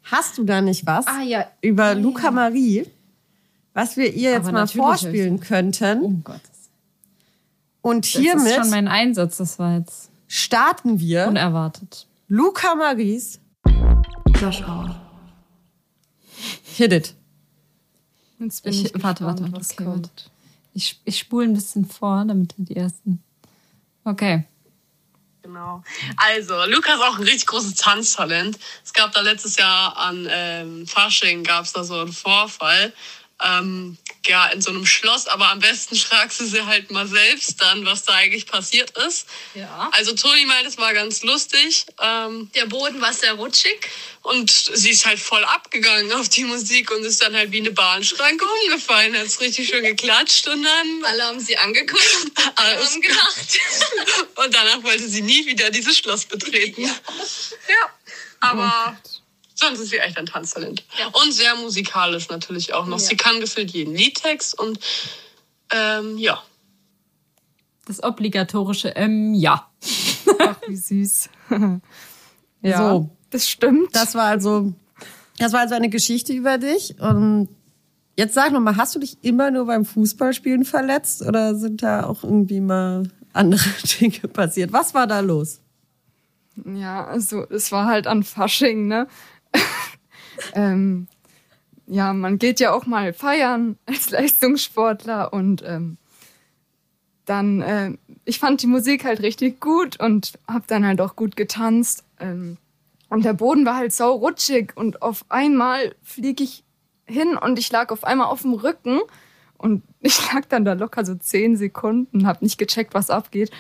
Hast 0.03 0.37
du 0.39 0.45
da 0.45 0.61
nicht 0.61 0.85
was 0.87 1.07
Ah, 1.07 1.23
ja. 1.23 1.47
über 1.63 1.93
Ja, 1.93 1.99
Luca 1.99 2.25
ja. 2.25 2.31
Marie, 2.33 2.87
was 3.73 3.97
wir 3.97 4.13
ihr 4.13 4.33
jetzt 4.33 4.49
Aber 4.49 4.53
mal 4.53 4.67
vorspielen 4.67 5.39
könnten? 5.39 6.03
Oh 6.03 6.13
Gott. 6.25 6.41
Und 7.83 8.05
Das 8.05 8.21
hiermit 8.21 8.47
ist 8.47 8.55
schon 8.57 8.71
mein 8.71 8.89
Einsatz. 8.89 9.37
Das 9.39 9.59
war 9.61 9.79
jetzt 9.79 10.10
starten 10.31 11.01
wir 11.01 11.27
unerwartet. 11.27 12.07
Luca 12.29 12.77
Maries 12.77 13.41
Josh 14.41 14.63
Hour. 14.63 14.95
Hit 16.77 16.93
It. 16.93 17.15
Jetzt 18.39 18.63
bin 18.63 18.73
Ich, 18.73 18.85
ich, 18.87 19.03
warte, 19.03 19.25
gespannt, 19.25 19.41
warte, 19.43 19.53
was 19.53 19.73
okay, 19.73 19.85
kommt. 19.85 20.09
warte. 20.09 20.31
Ich, 20.73 21.01
ich 21.05 21.19
spule 21.19 21.47
ein 21.47 21.53
bisschen 21.55 21.85
vor, 21.85 22.25
damit 22.25 22.57
wir 22.57 22.65
die 22.65 22.77
ersten. 22.77 23.23
Okay. 24.05 24.47
Genau. 25.43 25.83
Also, 26.17 26.55
Luca 26.67 26.95
ist 26.95 27.01
auch 27.01 27.17
ein 27.19 27.25
richtig 27.25 27.47
großes 27.49 27.75
Tanztalent. 27.75 28.59
Es 28.85 28.93
gab 28.93 29.13
da 29.13 29.21
letztes 29.21 29.57
Jahr 29.57 29.97
an 29.97 30.29
ähm, 30.31 30.87
Fasching 30.87 31.43
gab 31.43 31.65
es 31.65 31.73
da 31.73 31.83
so 31.83 31.99
einen 31.99 32.13
Vorfall. 32.13 32.93
Ähm, 33.43 33.97
ja, 34.27 34.49
in 34.49 34.61
so 34.61 34.69
einem 34.71 34.85
Schloss, 34.85 35.27
aber 35.27 35.49
am 35.49 35.61
besten 35.61 35.97
fragst 35.97 36.41
du 36.41 36.45
sie 36.47 36.67
halt 36.67 36.91
mal 36.91 37.07
selbst 37.07 37.61
dann, 37.63 37.87
was 37.87 38.05
da 38.05 38.13
eigentlich 38.13 38.47
passiert 38.47 38.91
ist. 39.07 39.27
Ja. 39.55 39.89
Also 39.93 40.15
Toni 40.15 40.45
meint, 40.45 40.67
es 40.67 40.77
war 40.77 40.93
ganz 40.93 41.23
lustig. 41.23 41.87
Ähm, 42.01 42.51
Der 42.55 42.67
Boden 42.67 43.01
war 43.01 43.13
sehr 43.15 43.33
rutschig. 43.33 43.81
und 44.23 44.51
sie 44.51 44.91
ist 44.91 45.07
halt 45.07 45.19
voll 45.19 45.43
abgegangen 45.45 46.13
auf 46.13 46.29
die 46.29 46.45
Musik 46.45 46.91
und 46.91 47.03
ist 47.05 47.23
dann 47.23 47.35
halt 47.35 47.51
wie 47.53 47.61
eine 47.61 47.71
Bahnschranke 47.71 48.45
umgefallen. 48.65 49.17
Hat 49.17 49.25
es 49.27 49.41
richtig 49.41 49.69
schön 49.71 49.85
geklatscht 49.85 50.47
und 50.47 50.63
dann 50.63 51.05
Alle 51.07 51.25
haben 51.25 51.41
sie 51.41 51.57
angeguckt 51.57 52.17
und 52.23 52.33
Alles 52.57 52.91
haben 52.91 53.01
gelacht. 53.01 53.59
Und 54.37 54.55
danach 54.55 54.83
wollte 54.83 55.09
sie 55.09 55.23
nie 55.23 55.47
wieder 55.47 55.71
dieses 55.71 55.97
Schloss 55.97 56.27
betreten. 56.27 56.83
Ja. 56.83 56.95
Aber 58.41 59.01
sonst 59.61 59.81
ist 59.81 59.91
sie 59.91 59.99
echt 59.99 60.19
ein 60.19 60.27
Tanztalent. 60.27 60.85
Ja. 60.99 61.07
Und 61.09 61.33
sehr 61.33 61.55
musikalisch 61.57 62.29
natürlich 62.29 62.75
auch 62.75 62.87
noch. 62.87 62.99
Ja. 62.99 63.05
Sie 63.05 63.17
kann 63.17 63.41
gefühlt 63.41 63.71
jeden 63.71 63.95
Liedtext 63.95 64.59
und 64.59 64.79
ähm, 65.73 66.19
ja. 66.19 66.43
Das 67.87 68.03
obligatorische, 68.03 68.89
ähm, 68.91 69.35
ja. 69.35 69.69
Ach, 70.41 70.57
wie 70.67 70.77
süß. 70.77 71.29
ja, 72.63 72.91
So. 72.91 73.11
das 73.31 73.49
stimmt. 73.49 73.95
Das 73.95 74.15
war 74.15 74.27
also, 74.27 74.73
das 75.39 75.53
war 75.53 75.61
also 75.61 75.75
eine 75.75 75.89
Geschichte 75.89 76.33
über 76.33 76.59
dich. 76.59 77.01
Und 77.01 77.49
jetzt 78.17 78.35
sag 78.35 78.53
noch 78.53 78.61
mal, 78.61 78.77
hast 78.77 78.95
du 78.95 78.99
dich 79.01 79.19
immer 79.23 79.51
nur 79.51 79.67
beim 79.67 79.85
Fußballspielen 79.85 80.65
verletzt 80.65 81.23
oder 81.23 81.55
sind 81.55 81.83
da 81.83 82.05
auch 82.07 82.25
irgendwie 82.25 82.61
mal 82.61 83.11
andere 83.33 83.69
Dinge 84.01 84.29
passiert? 84.29 84.73
Was 84.73 84.95
war 84.95 85.07
da 85.07 85.21
los? 85.21 85.61
Ja, 86.65 87.07
also 87.07 87.49
es 87.49 87.73
war 87.73 87.87
halt 87.87 88.07
an 88.07 88.23
Fasching, 88.23 88.87
ne? 88.87 89.07
ähm, 90.55 91.09
ja, 91.87 92.13
man 92.13 92.39
geht 92.39 92.61
ja 92.61 92.73
auch 92.73 92.87
mal 92.87 93.13
feiern 93.13 93.77
als 93.87 94.11
Leistungssportler 94.11 95.33
und 95.33 95.63
ähm, 95.67 95.99
dann, 97.25 97.63
äh, 97.63 97.97
ich 98.25 98.39
fand 98.39 98.63
die 98.63 98.67
Musik 98.67 99.05
halt 99.05 99.21
richtig 99.23 99.61
gut 99.61 100.01
und 100.01 100.39
hab 100.49 100.67
dann 100.67 100.85
halt 100.85 101.01
auch 101.01 101.17
gut 101.17 101.37
getanzt. 101.37 102.05
Ähm, 102.19 102.59
und 103.09 103.25
der 103.25 103.35
Boden 103.35 103.67
war 103.67 103.77
halt 103.77 103.93
sau 103.93 104.13
rutschig 104.13 104.77
und 104.77 105.03
auf 105.03 105.25
einmal 105.29 105.95
flieg 106.03 106.41
ich 106.41 106.65
hin 107.07 107.37
und 107.37 107.59
ich 107.59 107.71
lag 107.71 107.91
auf 107.91 108.05
einmal 108.05 108.29
auf 108.29 108.43
dem 108.43 108.55
Rücken 108.55 109.01
und 109.59 109.83
ich 110.01 110.33
lag 110.33 110.47
dann 110.49 110.65
da 110.65 110.73
locker 110.73 111.05
so 111.05 111.15
zehn 111.15 111.57
Sekunden, 111.57 112.27
hab 112.27 112.43
nicht 112.43 112.59
gecheckt, 112.59 112.95
was 112.95 113.11
abgeht. 113.11 113.51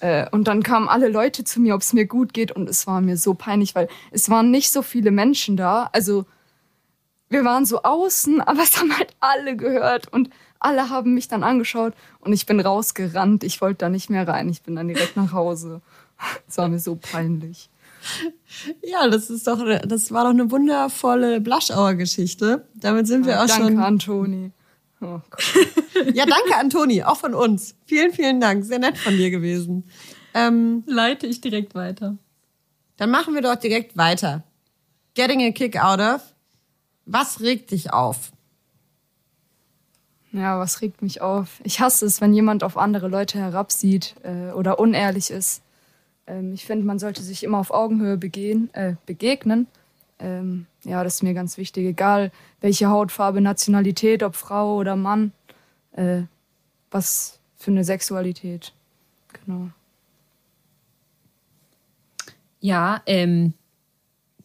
Äh, 0.00 0.28
Und 0.30 0.48
dann 0.48 0.62
kamen 0.62 0.88
alle 0.88 1.08
Leute 1.08 1.44
zu 1.44 1.60
mir, 1.60 1.74
ob 1.74 1.82
es 1.82 1.92
mir 1.92 2.06
gut 2.06 2.32
geht. 2.32 2.52
Und 2.52 2.68
es 2.68 2.86
war 2.86 3.00
mir 3.00 3.16
so 3.16 3.34
peinlich, 3.34 3.74
weil 3.74 3.88
es 4.10 4.28
waren 4.28 4.50
nicht 4.50 4.70
so 4.72 4.82
viele 4.82 5.10
Menschen 5.10 5.56
da. 5.56 5.88
Also 5.92 6.26
wir 7.28 7.44
waren 7.44 7.64
so 7.64 7.82
außen, 7.82 8.40
aber 8.48 8.62
es 8.62 8.78
haben 8.80 8.96
halt 8.96 9.14
alle 9.20 9.56
gehört. 9.56 10.12
Und 10.12 10.30
alle 10.58 10.90
haben 10.90 11.14
mich 11.14 11.28
dann 11.28 11.42
angeschaut. 11.42 11.94
Und 12.20 12.32
ich 12.32 12.46
bin 12.46 12.60
rausgerannt. 12.60 13.44
Ich 13.44 13.60
wollte 13.60 13.78
da 13.78 13.88
nicht 13.88 14.10
mehr 14.10 14.26
rein. 14.26 14.48
Ich 14.48 14.62
bin 14.62 14.76
dann 14.76 14.88
direkt 14.88 15.16
nach 15.16 15.32
Hause. 15.32 15.80
Es 16.46 16.58
war 16.58 16.68
mir 16.68 16.78
so 16.78 16.96
peinlich. 16.96 17.70
Ja, 18.82 19.08
das 19.08 19.30
ist 19.30 19.46
doch, 19.46 19.64
das 19.86 20.12
war 20.12 20.24
doch 20.24 20.30
eine 20.30 20.50
wundervolle 20.50 21.40
Blaschauer 21.40 21.94
Geschichte. 21.94 22.68
Damit 22.74 23.06
sind 23.06 23.24
wir 23.24 23.42
auch 23.42 23.46
Danke, 23.46 23.68
schon. 23.68 23.78
Antoni. 23.78 24.52
Oh 25.00 25.20
Gott. 25.30 26.14
Ja, 26.14 26.24
danke, 26.26 26.56
Antoni, 26.56 27.02
auch 27.02 27.16
von 27.16 27.34
uns. 27.34 27.74
Vielen, 27.86 28.12
vielen 28.12 28.40
Dank. 28.40 28.64
Sehr 28.64 28.78
nett 28.78 28.96
von 28.98 29.16
dir 29.16 29.30
gewesen. 29.30 29.84
Ähm, 30.34 30.84
Leite 30.86 31.26
ich 31.26 31.40
direkt 31.40 31.74
weiter. 31.74 32.16
dann 32.96 33.10
machen 33.10 33.34
wir 33.34 33.42
doch 33.42 33.56
direkt 33.56 33.96
weiter. 33.96 34.44
Getting 35.14 35.42
a 35.42 35.50
kick 35.50 35.76
out 35.82 36.00
of. 36.00 36.22
Was 37.06 37.40
regt 37.40 37.70
dich 37.72 37.92
auf? 37.92 38.30
Ja, 40.32 40.60
was 40.60 40.80
regt 40.80 41.02
mich 41.02 41.20
auf? 41.20 41.60
Ich 41.64 41.80
hasse 41.80 42.06
es, 42.06 42.20
wenn 42.20 42.32
jemand 42.32 42.62
auf 42.62 42.76
andere 42.76 43.08
Leute 43.08 43.38
herabsieht 43.38 44.14
äh, 44.22 44.52
oder 44.52 44.78
unehrlich 44.78 45.30
ist. 45.30 45.62
Ähm, 46.26 46.52
ich 46.54 46.64
finde, 46.64 46.86
man 46.86 47.00
sollte 47.00 47.22
sich 47.22 47.42
immer 47.42 47.58
auf 47.58 47.72
Augenhöhe 47.72 48.16
begehen, 48.16 48.72
äh, 48.74 48.94
begegnen. 49.06 49.66
Ähm, 50.20 50.66
ja, 50.84 51.02
das 51.02 51.16
ist 51.16 51.22
mir 51.22 51.34
ganz 51.34 51.56
wichtig. 51.56 51.86
Egal 51.86 52.30
welche 52.60 52.88
Hautfarbe, 52.88 53.40
Nationalität, 53.40 54.22
ob 54.22 54.36
Frau 54.36 54.76
oder 54.76 54.96
Mann, 54.96 55.32
äh, 55.92 56.22
was 56.90 57.38
für 57.56 57.70
eine 57.70 57.84
Sexualität. 57.84 58.72
Genau. 59.32 59.70
Ja, 62.60 63.02
ähm, 63.06 63.54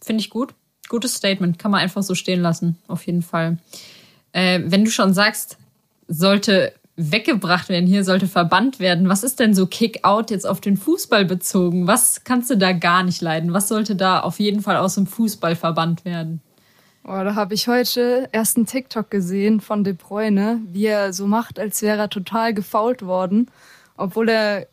finde 0.02 0.22
ich 0.22 0.30
gut. 0.30 0.54
Gutes 0.88 1.16
Statement. 1.16 1.60
Kann 1.60 1.72
man 1.72 1.82
einfach 1.82 2.04
so 2.04 2.16
stehen 2.16 2.42
lassen, 2.42 2.78
auf 2.88 3.06
jeden 3.06 3.22
Fall. 3.22 3.58
Äh, 4.32 4.62
wenn 4.66 4.86
du 4.86 4.92
schon 4.92 5.14
sagst, 5.14 5.58
sollte 6.08 6.74
weggebracht 6.98 7.70
werden, 7.70 7.88
hier 7.88 8.04
sollte 8.04 8.28
verbannt 8.28 8.80
werden, 8.80 9.10
was 9.10 9.24
ist 9.24 9.40
denn 9.40 9.54
so 9.54 9.68
Kick-Out 9.68 10.32
jetzt 10.32 10.48
auf 10.48 10.62
den 10.62 10.78
Fußball 10.78 11.26
bezogen? 11.26 11.88
Was 11.88 12.24
kannst 12.24 12.50
du 12.50 12.58
da 12.58 12.72
gar 12.72 13.04
nicht 13.04 13.22
leiden? 13.22 13.54
Was 13.54 13.68
sollte 13.68 13.96
da 13.96 14.22
auf 14.22 14.40
jeden 14.40 14.62
Fall 14.62 14.78
aus 14.78 14.96
dem 14.96 15.06
Fußball 15.06 15.56
verbannt 15.56 16.06
werden? 16.06 16.42
Oh, 17.04 17.24
da 17.24 17.36
habe 17.36 17.54
ich 17.54 17.68
heute 17.68 18.30
erst 18.32 18.58
einen 18.58 18.66
TikTok 18.66 19.12
gesehen 19.12 19.62
von 19.62 19.84
De 19.84 19.94
Bruyne, 19.94 20.62
wie 20.72 20.86
er 20.86 21.14
so 21.14 21.28
macht, 21.28 21.60
als 21.60 21.82
wäre 21.82 22.00
er 22.00 22.10
total 22.10 22.54
gefault 22.54 23.06
worden, 23.06 23.52
obwohl 23.96 24.30
er, 24.30 24.68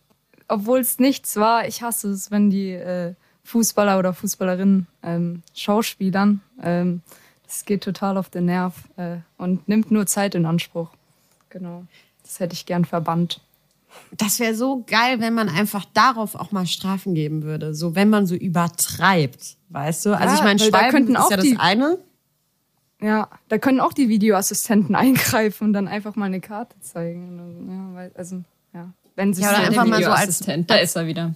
obwohl 0.49 0.79
es 0.79 0.99
nichts 0.99 1.37
war. 1.37 1.67
Ich 1.67 1.83
hasse 1.83 2.09
es, 2.09 2.31
wenn 2.31 2.49
die 2.49 2.71
äh, 2.71 3.15
Fußballer 3.45 3.99
oder 3.99 4.15
Fußballerinnen 4.15 4.87
ähm, 5.03 5.43
Schauspielern, 5.55 6.41
ähm, 6.63 7.03
das 7.45 7.67
geht 7.67 7.85
total 7.85 8.17
auf 8.17 8.31
den 8.31 8.47
Nerv 8.47 8.89
äh, 8.97 9.17
und 9.37 9.69
nimmt 9.69 9.91
nur 9.91 10.07
Zeit 10.07 10.35
in 10.35 10.47
Anspruch. 10.47 10.89
Genau, 11.51 11.85
das 12.33 12.41
hätte 12.41 12.55
ich 12.55 12.65
gern 12.67 12.85
verbannt. 12.85 13.41
Das 14.17 14.41
wäre 14.41 14.55
so 14.55 14.85
geil, 14.87 15.21
wenn 15.21 15.35
man 15.35 15.51
einfach 15.51 15.85
darauf 15.93 16.35
auch 16.35 16.51
mal 16.51 16.67
Strafen 16.67 17.15
geben 17.15 17.43
würde. 17.43 17.75
So, 17.75 17.95
wenn 17.95 18.09
man 18.09 18.27
so 18.27 18.35
übertreibt, 18.35 19.57
weißt 19.69 20.07
du? 20.07 20.17
Also 20.17 20.29
Ja, 20.29 20.35
ich 20.37 20.43
meine, 20.43 20.59
da 20.59 20.65
Schwalben 20.65 20.91
könnten 20.91 21.13
ist 21.15 21.21
auch 21.21 21.31
ja 21.31 21.37
das 21.37 21.45
die- 21.45 21.57
eine. 21.59 21.99
Ja, 23.03 23.29
da 23.49 23.59
können 23.59 23.81
auch 23.81 23.93
die 23.93 24.09
Videoassistenten 24.09 24.95
eingreifen 24.95 25.65
und 25.69 25.73
dann 25.75 25.89
einfach 25.89 26.17
mal 26.17 26.27
eine 26.27 26.41
Karte 26.41 26.75
zeigen. 26.81 27.69
Ja, 27.69 27.95
weil, 27.95 28.13
also, 28.15 28.43
ja. 28.73 28.93
Wenn 29.15 29.35
sich 29.35 29.45
Ja, 29.45 29.51
oder 29.51 29.59
so- 29.61 29.67
einfach 29.67 29.85
mal 29.85 30.03
so 30.03 30.11
als- 30.11 30.21
Videoassistent, 30.21 30.71
da 30.71 30.77
ist 30.77 30.97
er 30.97 31.07
wieder. 31.07 31.35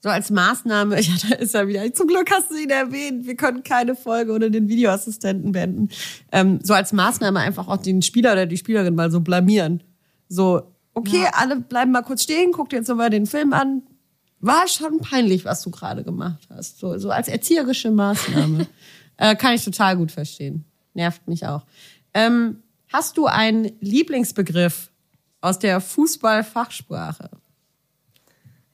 So 0.00 0.08
als 0.08 0.30
Maßnahme, 0.30 1.00
ja, 1.00 1.12
da 1.28 1.34
ist 1.36 1.54
er 1.54 1.68
wieder. 1.68 1.92
Zum 1.94 2.08
Glück 2.08 2.28
hast 2.32 2.50
du 2.50 2.56
ihn 2.56 2.70
erwähnt. 2.70 3.26
Wir 3.26 3.36
können 3.36 3.62
keine 3.62 3.94
Folge 3.94 4.32
ohne 4.32 4.50
den 4.50 4.68
Videoassistenten 4.68 5.52
beenden. 5.52 5.88
Ähm, 6.32 6.58
so 6.62 6.74
als 6.74 6.92
Maßnahme 6.92 7.38
einfach 7.38 7.68
auch 7.68 7.76
den 7.78 8.02
Spieler 8.02 8.32
oder 8.32 8.46
die 8.46 8.56
Spielerin 8.56 8.94
mal 8.96 9.10
so 9.12 9.20
blamieren. 9.20 9.82
So, 10.28 10.72
okay, 10.94 11.26
alle 11.32 11.56
bleiben 11.56 11.92
mal 11.92 12.02
kurz 12.02 12.22
stehen, 12.24 12.52
guck 12.52 12.70
dir 12.70 12.76
jetzt 12.76 12.88
nochmal 12.88 13.10
den 13.10 13.26
Film 13.26 13.52
an. 13.52 13.82
War 14.40 14.68
schon 14.68 15.00
peinlich, 15.00 15.44
was 15.44 15.62
du 15.62 15.70
gerade 15.70 16.04
gemacht 16.04 16.46
hast. 16.50 16.78
So, 16.78 16.98
so 16.98 17.10
als 17.10 17.28
erzieherische 17.28 17.90
Maßnahme. 17.90 18.66
äh, 19.16 19.34
kann 19.36 19.54
ich 19.54 19.64
total 19.64 19.96
gut 19.96 20.12
verstehen. 20.12 20.64
Nervt 20.94 21.26
mich 21.26 21.46
auch. 21.46 21.64
Ähm, 22.14 22.62
hast 22.92 23.16
du 23.16 23.26
einen 23.26 23.72
Lieblingsbegriff 23.80 24.90
aus 25.40 25.58
der 25.58 25.80
Fußballfachsprache? 25.80 27.30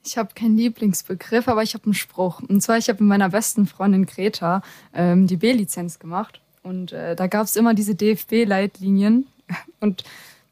Ich 0.04 0.18
habe 0.18 0.34
keinen 0.34 0.56
Lieblingsbegriff, 0.56 1.46
aber 1.46 1.62
ich 1.62 1.74
habe 1.74 1.84
einen 1.84 1.94
Spruch. 1.94 2.40
Und 2.40 2.60
zwar, 2.60 2.76
ich 2.76 2.88
habe 2.88 3.02
mit 3.02 3.08
meiner 3.08 3.28
besten 3.28 3.66
Freundin 3.66 4.06
Greta 4.06 4.62
ähm, 4.92 5.26
die 5.26 5.36
B-Lizenz 5.36 5.98
gemacht. 5.98 6.40
Und 6.62 6.92
äh, 6.92 7.14
da 7.14 7.28
gab 7.28 7.46
es 7.46 7.56
immer 7.56 7.74
diese 7.74 7.94
DFB-Leitlinien. 7.94 9.26
Und 9.80 10.04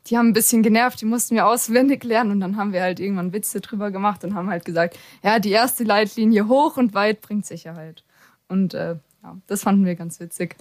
die 0.07 0.16
haben 0.16 0.28
ein 0.28 0.32
bisschen 0.32 0.62
genervt, 0.62 1.01
die 1.01 1.05
mussten 1.05 1.34
wir 1.34 1.46
auswendig 1.46 2.05
lernen. 2.05 2.30
Und 2.32 2.40
dann 2.40 2.57
haben 2.57 2.72
wir 2.72 2.82
halt 2.82 3.01
irgendwann 3.01 3.32
Witze 3.32 3.61
drüber 3.61 3.90
gemacht 3.90 4.24
und 4.24 4.34
haben 4.34 4.48
halt 4.51 4.64
gesagt, 4.64 4.98
ja, 5.22 5.38
die 5.38 5.51
erste 5.51 5.84
Leitlinie 5.84 6.48
hoch 6.48 6.76
und 6.76 6.94
weit 6.94 7.20
bringt 7.20 7.46
Sicherheit. 7.46 8.03
Und 8.48 8.74
äh, 8.74 8.96
ja, 9.22 9.36
das 9.46 9.62
fanden 9.62 9.84
wir 9.84 9.94
ganz 9.94 10.18
witzig. 10.20 10.57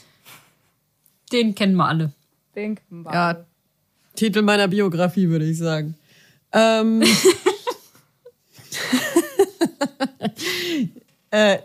Den 1.31 1.55
kennen 1.55 1.75
wir 1.75 1.87
alle. 1.87 2.11
Denken 2.55 3.03
wir. 3.03 3.13
Ja, 3.13 3.45
Titel 4.15 4.41
meiner 4.41 4.67
Biografie, 4.67 5.29
würde 5.29 5.45
ich 5.45 5.57
sagen. 5.57 5.95
Ähm, 6.51 7.01
äh, 11.31 11.59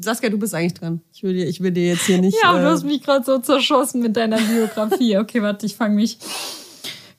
Saskia, 0.00 0.30
du 0.30 0.38
bist 0.38 0.54
eigentlich 0.54 0.74
dran. 0.74 1.00
Ich 1.12 1.22
will 1.22 1.34
dir, 1.34 1.46
ich 1.46 1.60
will 1.60 1.70
dir 1.70 1.86
jetzt 1.86 2.06
hier 2.06 2.18
nicht. 2.18 2.36
Ja, 2.42 2.58
äh, 2.58 2.62
du 2.62 2.68
hast 2.68 2.84
mich 2.84 3.02
gerade 3.02 3.24
so 3.24 3.38
zerschossen 3.38 4.02
mit 4.02 4.16
deiner 4.16 4.38
Biografie. 4.38 5.18
Okay, 5.18 5.42
warte, 5.42 5.66
ich 5.66 5.76
fange 5.76 5.94
mich. 5.94 6.18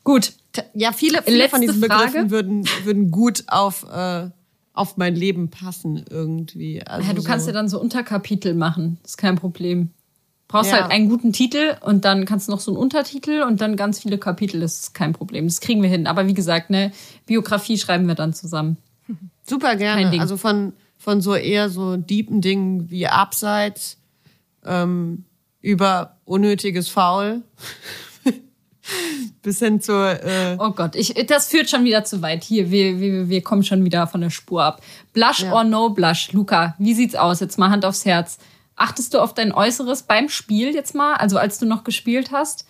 Gut. 0.03 0.33
ja, 0.73 0.91
viele, 0.91 1.21
viele 1.23 1.37
Letzte 1.37 1.51
von 1.51 1.61
diesen 1.61 1.81
Begriffen 1.81 2.11
Frage. 2.11 2.31
würden, 2.31 2.65
würden 2.83 3.11
gut 3.11 3.43
auf, 3.47 3.85
äh, 3.91 4.29
auf 4.73 4.97
mein 4.97 5.15
Leben 5.15 5.49
passen 5.49 6.03
irgendwie. 6.09 6.81
Also 6.85 7.07
Ja, 7.07 7.13
du 7.13 7.23
kannst 7.23 7.45
so. 7.45 7.51
ja 7.51 7.53
dann 7.53 7.69
so 7.69 7.79
Unterkapitel 7.79 8.53
machen. 8.53 8.97
ist 9.05 9.17
kein 9.17 9.35
Problem. 9.35 9.91
Brauchst 10.47 10.71
Ja. 10.71 10.81
halt 10.81 10.91
einen 10.91 11.07
guten 11.07 11.31
Titel 11.31 11.77
und 11.81 12.03
dann 12.03 12.25
kannst 12.25 12.47
du 12.47 12.51
noch 12.51 12.59
so 12.59 12.71
einen 12.71 12.77
Untertitel 12.77 13.43
und 13.47 13.61
dann 13.61 13.77
ganz 13.77 13.99
viele 14.01 14.17
Kapitel. 14.17 14.59
Das 14.59 14.79
ist 14.81 14.93
kein 14.93 15.13
Problem. 15.13 15.45
Das 15.47 15.61
kriegen 15.61 15.81
wir 15.81 15.89
hin. 15.89 16.07
Aber 16.07 16.27
wie 16.27 16.33
gesagt, 16.33 16.69
ne, 16.69 16.91
Biografie 17.25 17.77
schreiben 17.77 18.07
wir 18.07 18.15
dann 18.15 18.33
zusammen. 18.33 18.75
Super 19.47 19.75
gerne. 19.77 20.09
Ding. 20.09 20.19
Also 20.19 20.35
von, 20.35 20.73
von 20.97 21.21
so 21.21 21.35
eher 21.35 21.69
so 21.69 21.95
deepen 21.95 22.41
Dingen 22.41 22.89
wie 22.89 23.07
Abseits 23.07 23.97
ähm, 24.65 25.23
über 25.61 26.17
unnötiges 26.25 26.89
Foul 26.89 27.43
bis 29.41 29.59
hin 29.59 29.81
zur 29.81 30.23
äh, 30.23 30.57
Oh 30.59 30.71
Gott, 30.71 30.95
ich, 30.95 31.13
das 31.27 31.47
führt 31.47 31.69
schon 31.69 31.83
wieder 31.83 32.03
zu 32.03 32.21
weit. 32.21 32.43
Hier, 32.43 32.71
wir, 32.71 32.99
wir, 32.99 33.29
wir 33.29 33.41
kommen 33.43 33.63
schon 33.63 33.83
wieder 33.85 34.07
von 34.07 34.21
der 34.21 34.29
Spur 34.29 34.63
ab. 34.63 34.81
Blush 35.13 35.41
Ja. 35.41 35.53
or 35.53 35.63
no 35.63 35.89
blush? 35.89 36.31
Luca, 36.31 36.75
wie 36.79 36.93
sieht's 36.93 37.15
aus? 37.15 37.39
Jetzt 37.39 37.57
mal 37.57 37.69
Hand 37.69 37.85
aufs 37.85 38.05
Herz. 38.05 38.37
Achtest 38.75 39.13
du 39.13 39.19
auf 39.19 39.33
dein 39.33 39.51
Äußeres 39.51 40.03
beim 40.03 40.29
Spiel 40.29 40.73
jetzt 40.73 40.95
mal? 40.95 41.15
Also 41.15 41.37
als 41.37 41.59
du 41.59 41.65
noch 41.65 41.83
gespielt 41.83 42.31
hast? 42.31 42.65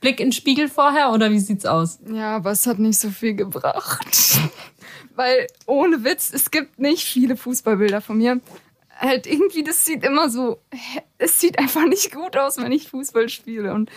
Blick 0.00 0.20
in 0.20 0.26
den 0.28 0.32
Spiegel 0.32 0.68
vorher 0.68 1.10
oder 1.12 1.30
wie 1.30 1.40
sieht's 1.40 1.66
aus? 1.66 1.98
Ja, 2.12 2.36
aber 2.36 2.52
es 2.52 2.66
hat 2.66 2.78
nicht 2.78 2.98
so 2.98 3.10
viel 3.10 3.34
gebracht. 3.34 4.38
Weil 5.16 5.46
ohne 5.66 6.04
Witz, 6.04 6.30
es 6.32 6.50
gibt 6.50 6.78
nicht 6.78 7.02
viele 7.04 7.36
Fußballbilder 7.36 8.00
von 8.00 8.18
mir. 8.18 8.40
Halt 8.96 9.26
irgendwie, 9.26 9.64
das 9.64 9.84
sieht 9.84 10.04
immer 10.04 10.28
so, 10.28 10.58
es 11.18 11.40
sieht 11.40 11.58
einfach 11.58 11.86
nicht 11.86 12.12
gut 12.14 12.36
aus, 12.36 12.58
wenn 12.58 12.70
ich 12.72 12.88
Fußball 12.88 13.28
spiele. 13.28 13.72
Und 13.74 13.90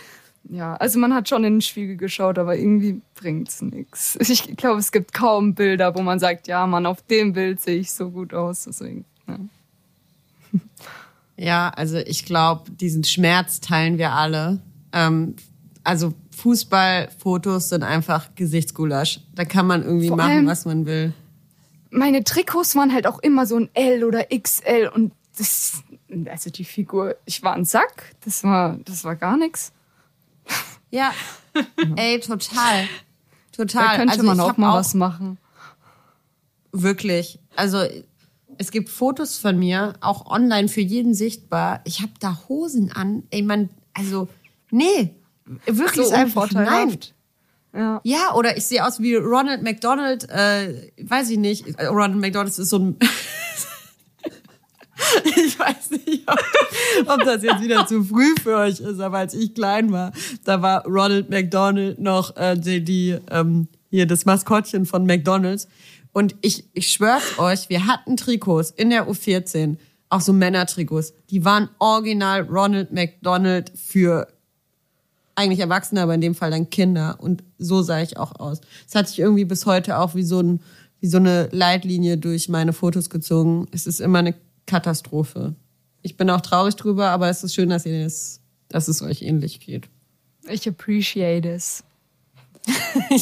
ja, 0.48 0.74
also 0.76 0.98
man 0.98 1.14
hat 1.14 1.28
schon 1.28 1.44
in 1.44 1.54
den 1.54 1.60
Spiegel 1.60 1.96
geschaut, 1.96 2.38
aber 2.38 2.56
irgendwie 2.56 3.00
bringt's 3.14 3.62
nichts. 3.62 4.18
Ich 4.28 4.56
glaube, 4.56 4.80
es 4.80 4.92
gibt 4.92 5.12
kaum 5.12 5.54
Bilder, 5.54 5.94
wo 5.94 6.02
man 6.02 6.18
sagt, 6.18 6.48
ja, 6.48 6.66
Mann, 6.66 6.86
auf 6.86 7.02
dem 7.02 7.32
Bild 7.32 7.60
sehe 7.60 7.78
ich 7.78 7.92
so 7.92 8.10
gut 8.10 8.34
aus. 8.34 8.64
Deswegen, 8.64 9.04
ja. 9.28 9.38
Ja, 11.36 11.68
also 11.70 11.96
ich 11.96 12.24
glaube, 12.24 12.70
diesen 12.70 13.04
Schmerz 13.04 13.60
teilen 13.60 13.98
wir 13.98 14.12
alle. 14.12 14.60
Ähm, 14.92 15.34
also 15.82 16.14
Fußballfotos 16.36 17.70
sind 17.70 17.82
einfach 17.82 18.34
Gesichtsgulasch. 18.34 19.20
Da 19.34 19.44
kann 19.44 19.66
man 19.66 19.82
irgendwie 19.82 20.08
Vor 20.08 20.16
machen, 20.16 20.46
was 20.46 20.64
man 20.66 20.86
will. 20.86 21.12
meine 21.90 22.22
Trikots 22.24 22.76
waren 22.76 22.92
halt 22.92 23.06
auch 23.06 23.18
immer 23.20 23.46
so 23.46 23.56
ein 23.56 23.70
L 23.74 24.04
oder 24.04 24.26
XL 24.26 24.90
und 24.94 25.12
das, 25.38 25.82
also 26.26 26.50
die 26.50 26.64
Figur, 26.64 27.16
ich 27.24 27.42
war 27.42 27.54
ein 27.54 27.64
Sack, 27.64 28.14
das 28.24 28.44
war, 28.44 28.78
das 28.84 29.02
war 29.04 29.16
gar 29.16 29.36
nichts. 29.36 29.72
Ja, 30.90 31.12
ey, 31.96 32.20
total. 32.20 32.88
Total. 33.52 33.84
Da 33.84 33.96
könnte 33.96 34.12
also 34.12 34.24
man 34.24 34.40
auch 34.40 34.56
mal 34.56 34.74
was 34.74 34.94
machen. 34.94 35.38
Wirklich. 36.72 37.38
Also 37.56 37.84
es 38.58 38.70
gibt 38.70 38.88
Fotos 38.88 39.38
von 39.38 39.58
mir, 39.58 39.94
auch 40.00 40.26
online 40.26 40.68
für 40.68 40.80
jeden 40.80 41.14
sichtbar. 41.14 41.80
Ich 41.84 42.00
habe 42.00 42.12
da 42.20 42.38
Hosen 42.48 42.92
an. 42.92 43.24
Ey, 43.30 43.42
man, 43.42 43.70
also, 43.94 44.28
nee, 44.70 45.14
wirklich 45.66 46.06
So 46.06 46.14
einfach 46.14 46.50
nein. 46.52 46.98
Ja. 47.74 48.00
Ja, 48.04 48.34
oder 48.34 48.56
ich 48.56 48.66
sehe 48.66 48.86
aus 48.86 49.00
wie 49.00 49.14
Ronald 49.14 49.62
McDonald, 49.62 50.28
äh, 50.28 50.90
weiß 51.02 51.30
ich 51.30 51.38
nicht. 51.38 51.66
Äh, 51.78 51.86
Ronald 51.86 52.20
McDonald 52.20 52.56
ist 52.56 52.68
so 52.68 52.78
ein. 52.78 52.96
ich 55.24 55.58
weiß 55.58 55.90
nicht, 55.90 56.28
ob, 57.06 57.24
das 57.24 57.42
jetzt 57.42 57.62
wieder 57.62 57.86
zu 57.86 58.04
früh 58.04 58.34
für 58.42 58.56
euch 58.56 58.80
ist, 58.80 59.00
aber 59.00 59.18
als 59.18 59.34
ich 59.34 59.54
klein 59.54 59.90
war, 59.90 60.12
da 60.44 60.60
war 60.60 60.84
Ronald 60.84 61.30
McDonald 61.30 61.98
noch 61.98 62.36
äh, 62.36 62.56
die, 62.56 62.84
die 62.84 63.18
ähm, 63.30 63.68
hier 63.90 64.06
das 64.06 64.24
Maskottchen 64.24 64.86
von 64.86 65.06
McDonalds. 65.06 65.68
Und 66.12 66.34
ich, 66.42 66.64
ich 66.74 66.88
schwör's 66.88 67.38
euch, 67.38 67.68
wir 67.68 67.86
hatten 67.86 68.16
Trikots 68.16 68.70
in 68.70 68.90
der 68.90 69.08
U14, 69.08 69.76
auch 70.10 70.20
so 70.20 70.32
Männertrikots, 70.32 71.14
die 71.30 71.44
waren 71.44 71.70
original 71.78 72.42
Ronald 72.42 72.92
McDonald 72.92 73.72
für 73.74 74.28
eigentlich 75.34 75.60
Erwachsene, 75.60 76.02
aber 76.02 76.14
in 76.14 76.20
dem 76.20 76.34
Fall 76.34 76.50
dann 76.50 76.68
Kinder. 76.68 77.16
Und 77.18 77.42
so 77.58 77.80
sah 77.80 78.02
ich 78.02 78.18
auch 78.18 78.38
aus. 78.38 78.60
Es 78.86 78.94
hat 78.94 79.08
sich 79.08 79.18
irgendwie 79.18 79.46
bis 79.46 79.64
heute 79.64 79.98
auch 79.98 80.14
wie 80.14 80.22
so, 80.22 80.40
ein, 80.40 80.60
wie 81.00 81.06
so 81.06 81.16
eine 81.16 81.48
Leitlinie 81.50 82.18
durch 82.18 82.50
meine 82.50 82.74
Fotos 82.74 83.08
gezogen. 83.08 83.66
Es 83.72 83.86
ist 83.86 84.00
immer 84.00 84.18
eine 84.18 84.34
Katastrophe. 84.66 85.54
Ich 86.02 86.16
bin 86.16 86.30
auch 86.30 86.40
traurig 86.40 86.74
drüber, 86.76 87.10
aber 87.10 87.28
es 87.28 87.42
ist 87.44 87.54
schön, 87.54 87.68
dass 87.70 87.86
ihr 87.86 88.04
das, 88.04 88.40
dass 88.68 88.88
es 88.88 89.02
euch 89.02 89.22
ähnlich 89.22 89.60
geht. 89.60 89.88
Ich 90.48 90.68
appreciate 90.68 91.48
es. 91.48 91.84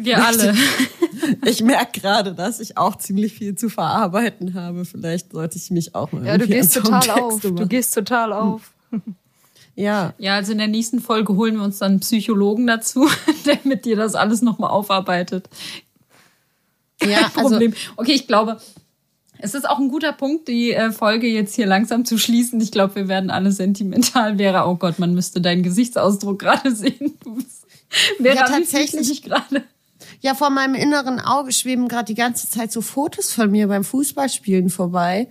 Wir 0.00 0.24
alle. 0.24 0.54
Ich 1.46 1.62
merke 1.62 2.00
gerade, 2.00 2.34
dass 2.34 2.60
ich 2.60 2.76
auch 2.76 2.96
ziemlich 2.96 3.32
viel 3.34 3.54
zu 3.54 3.68
verarbeiten 3.70 4.54
habe. 4.54 4.84
Vielleicht 4.84 5.32
sollte 5.32 5.56
ich 5.56 5.70
mich 5.70 5.94
auch 5.94 6.12
mal 6.12 6.26
Ja, 6.26 6.36
du 6.36 6.46
gehst 6.46 6.74
total 6.74 7.00
Texte 7.00 7.22
auf. 7.22 7.40
Du 7.40 7.52
machen. 7.52 7.68
gehst 7.68 7.94
total 7.94 8.32
auf. 8.32 8.72
Ja, 9.74 10.12
Ja, 10.18 10.34
also 10.34 10.52
in 10.52 10.58
der 10.58 10.68
nächsten 10.68 11.00
Folge 11.00 11.34
holen 11.34 11.56
wir 11.56 11.62
uns 11.62 11.78
dann 11.78 11.92
einen 11.92 12.00
Psychologen 12.00 12.66
dazu, 12.66 13.08
der 13.46 13.58
mit 13.64 13.84
dir 13.84 13.96
das 13.96 14.14
alles 14.14 14.42
nochmal 14.42 14.70
aufarbeitet. 14.70 15.48
ja, 17.02 17.30
also 17.36 17.50
Problem. 17.50 17.72
Okay, 17.96 18.12
ich 18.12 18.26
glaube, 18.26 18.60
es 19.38 19.54
ist 19.54 19.68
auch 19.68 19.78
ein 19.78 19.88
guter 19.88 20.12
Punkt, 20.12 20.48
die 20.48 20.72
äh, 20.72 20.90
Folge 20.92 21.26
jetzt 21.26 21.54
hier 21.54 21.66
langsam 21.66 22.04
zu 22.04 22.18
schließen. 22.18 22.60
Ich 22.60 22.70
glaube, 22.72 22.94
wir 22.94 23.08
werden 23.08 23.30
alle 23.30 23.52
sentimental. 23.52 24.36
Vera, 24.36 24.66
oh 24.66 24.76
Gott, 24.76 24.98
man 24.98 25.14
müsste 25.14 25.40
deinen 25.40 25.62
Gesichtsausdruck 25.62 26.38
gerade 26.40 26.74
sehen. 26.74 27.14
Du 27.22 27.34
bist, 27.36 27.66
Vera, 28.20 28.34
Ja, 28.34 28.46
tatsächlich. 28.46 29.22
gerade? 29.22 29.64
Ja, 30.20 30.34
vor 30.34 30.50
meinem 30.50 30.74
inneren 30.74 31.20
Auge 31.20 31.52
schweben 31.52 31.88
gerade 31.88 32.06
die 32.06 32.14
ganze 32.14 32.48
Zeit 32.48 32.72
so 32.72 32.80
Fotos 32.80 33.32
von 33.32 33.50
mir 33.50 33.68
beim 33.68 33.84
Fußballspielen 33.84 34.70
vorbei. 34.70 35.28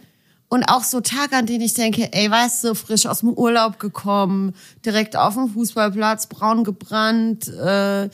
Und 0.49 0.65
auch 0.65 0.83
so 0.83 1.01
Tage, 1.01 1.35
an 1.35 1.47
denen 1.47 1.61
ich 1.61 1.73
denke, 1.73 2.09
ey, 2.13 2.29
weißt 2.29 2.63
du, 2.65 2.75
frisch 2.75 3.07
aus 3.07 3.21
dem 3.21 3.29
Urlaub 3.29 3.79
gekommen, 3.79 4.53
direkt 4.85 5.15
auf 5.15 5.33
dem 5.33 5.49
Fußballplatz, 5.49 6.27
braun 6.27 6.63
gebrannt, 6.63 7.47
äh, 7.47 8.09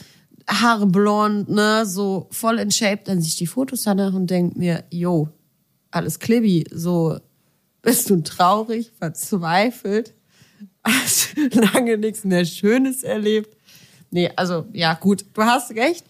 Haare 0.48 0.88
blond, 0.88 1.50
ne, 1.50 1.86
so 1.86 2.28
voll 2.32 2.60
in 2.60 2.72
Shape. 2.72 3.02
Dann 3.04 3.20
sehe 3.20 3.28
ich 3.28 3.36
die 3.36 3.46
Fotos 3.48 3.84
danach 3.84 4.14
und 4.14 4.28
denk 4.30 4.56
mir, 4.56 4.86
yo, 4.90 5.28
alles 5.92 6.20
Klibbi, 6.20 6.66
so, 6.72 7.18
bist 7.82 8.10
du 8.10 8.22
traurig, 8.22 8.92
verzweifelt, 8.98 10.14
hast 10.84 11.36
lange 11.74 11.98
nichts 11.98 12.24
mehr 12.24 12.46
Schönes 12.46 13.04
erlebt. 13.04 13.56
Nee, 14.12 14.32
also, 14.36 14.66
ja, 14.74 14.94
gut, 14.96 15.26
du 15.34 15.44
hast 15.44 15.72
recht. 15.72 16.06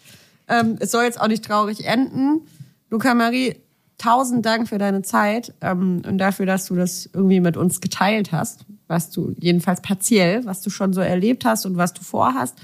Ähm, 0.48 0.78
es 0.80 0.92
soll 0.92 1.04
jetzt 1.04 1.20
auch 1.20 1.28
nicht 1.28 1.46
traurig 1.46 1.86
enden. 1.86 2.42
Luca 2.90 3.14
Marie, 3.14 3.56
tausend 3.98 4.46
Dank 4.46 4.68
für 4.68 4.78
deine 4.78 5.04
Zeit 5.04 5.54
ähm, 5.62 6.02
und 6.08 6.18
dafür, 6.18 6.46
dass 6.46 6.66
du 6.66 6.76
das 6.76 7.10
irgendwie 7.14 7.40
mit 7.40 7.58
uns 7.58 7.82
geteilt 7.82 8.32
hast, 8.32 8.66
was 8.88 9.12
du 9.12 9.36
jedenfalls 9.38 9.82
partiell, 9.82 10.46
was 10.46 10.62
du 10.62 10.70
schon 10.70 10.94
so 10.94 11.02
erlebt 11.02 11.46
hast 11.46 11.66
und 11.66 11.78
was 11.78 11.94
du 11.94 12.02
vorhast. 12.02 12.58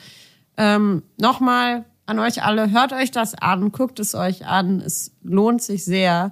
Ähm, 0.57 1.03
Nochmal 1.17 1.85
an 2.05 2.19
euch 2.19 2.43
alle, 2.43 2.71
hört 2.71 2.93
euch 2.93 3.11
das 3.11 3.35
an, 3.35 3.71
guckt 3.71 3.99
es 3.99 4.15
euch 4.15 4.45
an, 4.45 4.79
es 4.79 5.11
lohnt 5.23 5.61
sich 5.61 5.83
sehr. 5.83 6.31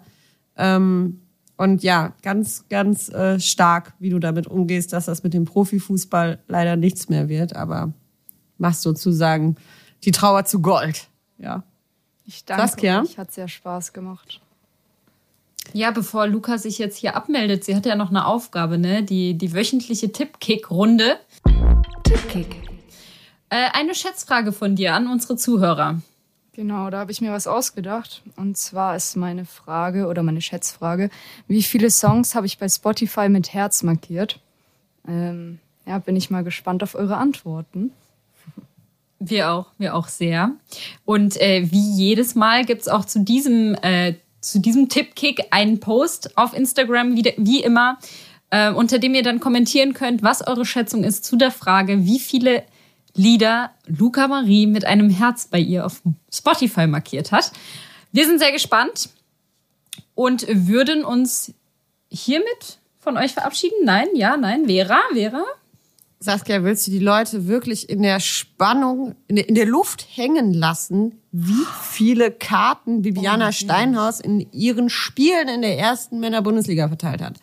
Ähm, 0.57 1.21
und 1.57 1.83
ja, 1.83 2.13
ganz, 2.21 2.65
ganz 2.69 3.09
äh, 3.09 3.39
stark, 3.39 3.93
wie 3.99 4.09
du 4.09 4.19
damit 4.19 4.47
umgehst, 4.47 4.93
dass 4.93 5.05
das 5.05 5.23
mit 5.23 5.33
dem 5.33 5.45
Profifußball 5.45 6.39
leider 6.47 6.75
nichts 6.75 7.09
mehr 7.09 7.29
wird, 7.29 7.55
aber 7.55 7.93
machst 8.57 8.81
sozusagen 8.81 9.55
die 10.03 10.11
Trauer 10.11 10.45
zu 10.45 10.61
Gold. 10.61 11.07
Ja. 11.37 11.63
Ich 12.25 12.45
danke 12.45 12.67
Saskia? 12.67 13.01
euch. 13.01 13.17
Hat 13.17 13.31
sehr 13.31 13.47
Spaß 13.47 13.93
gemacht. 13.93 14.41
Ja, 15.71 15.91
bevor 15.91 16.27
Luca 16.27 16.57
sich 16.57 16.77
jetzt 16.77 16.97
hier 16.97 17.15
abmeldet, 17.15 17.63
sie 17.63 17.75
hat 17.75 17.85
ja 17.85 17.95
noch 17.95 18.09
eine 18.09 18.25
Aufgabe, 18.25 18.77
ne? 18.77 19.03
Die, 19.03 19.37
die 19.37 19.53
wöchentliche 19.53 20.11
Tippkick-Runde. 20.11 21.17
Tippkick. 22.03 22.55
Äh, 23.49 23.69
eine 23.73 23.95
Schätzfrage 23.95 24.51
von 24.51 24.75
dir 24.75 24.93
an 24.93 25.07
unsere 25.07 25.37
Zuhörer. 25.37 26.01
Genau, 26.55 26.91
da 26.91 26.99
habe 26.99 27.11
ich 27.11 27.19
mir 27.19 27.31
was 27.31 27.47
ausgedacht. 27.47 28.21
Und 28.35 28.57
zwar 28.57 28.95
ist 28.95 29.15
meine 29.17 29.45
Frage 29.45 30.05
oder 30.07 30.21
meine 30.21 30.41
Schätzfrage, 30.41 31.09
wie 31.47 31.63
viele 31.63 31.89
Songs 31.89 32.35
habe 32.35 32.45
ich 32.45 32.59
bei 32.59 32.69
Spotify 32.69 33.27
mit 33.27 33.53
Herz 33.53 33.81
markiert? 33.81 34.39
Ähm, 35.07 35.59
ja, 35.87 35.97
bin 35.97 36.15
ich 36.15 36.29
mal 36.29 36.43
gespannt 36.43 36.83
auf 36.83 36.93
eure 36.93 37.17
Antworten. 37.17 37.91
Wir 39.19 39.51
auch, 39.51 39.67
wir 39.79 39.95
auch 39.95 40.07
sehr. 40.09 40.51
Und 41.05 41.41
äh, 41.41 41.71
wie 41.71 41.91
jedes 41.91 42.35
Mal 42.35 42.65
gibt's 42.65 42.87
auch 42.87 43.05
zu 43.05 43.21
diesem, 43.21 43.73
äh, 43.81 44.13
zu 44.39 44.59
diesem 44.59 44.89
Tippkick 44.89 45.47
einen 45.49 45.79
Post 45.79 46.37
auf 46.37 46.53
Instagram, 46.53 47.15
wie, 47.15 47.23
de- 47.23 47.35
wie 47.37 47.63
immer, 47.63 47.97
äh, 48.51 48.71
unter 48.71 48.99
dem 48.99 49.15
ihr 49.15 49.23
dann 49.23 49.39
kommentieren 49.39 49.93
könnt, 49.93 50.21
was 50.21 50.45
eure 50.45 50.65
Schätzung 50.65 51.03
ist 51.03 51.25
zu 51.25 51.35
der 51.35 51.51
Frage, 51.51 52.05
wie 52.05 52.19
viele 52.19 52.63
Lieder 53.15 53.71
Luca 53.85 54.27
Marie 54.27 54.65
mit 54.67 54.85
einem 54.85 55.09
Herz 55.09 55.47
bei 55.47 55.59
ihr 55.59 55.85
auf 55.85 56.01
Spotify 56.31 56.87
markiert 56.87 57.31
hat. 57.31 57.51
Wir 58.11 58.25
sind 58.25 58.39
sehr 58.39 58.51
gespannt 58.51 59.09
und 60.15 60.45
würden 60.49 61.05
uns 61.05 61.53
hiermit 62.09 62.79
von 62.99 63.17
euch 63.17 63.33
verabschieden. 63.33 63.77
Nein, 63.83 64.07
ja, 64.15 64.37
nein, 64.37 64.65
Vera, 64.65 64.99
Vera. 65.13 65.43
Saskia, 66.19 66.63
willst 66.63 66.87
du 66.87 66.91
die 66.91 66.99
Leute 66.99 67.47
wirklich 67.47 67.89
in 67.89 68.01
der 68.01 68.21
Spannung, 68.21 69.15
in 69.27 69.53
der, 69.53 69.65
Luft 69.65 70.07
hängen 70.15 70.53
lassen, 70.53 71.19
wie 71.33 71.65
viele 71.81 72.31
Karten 72.31 73.01
Bibiana 73.01 73.51
Steinhaus 73.51 74.21
in 74.21 74.47
ihren 74.53 74.89
Spielen 74.89 75.49
in 75.49 75.61
der 75.61 75.77
ersten 75.77 76.21
Männer-Bundesliga 76.21 76.87
verteilt 76.87 77.21
hat? 77.21 77.39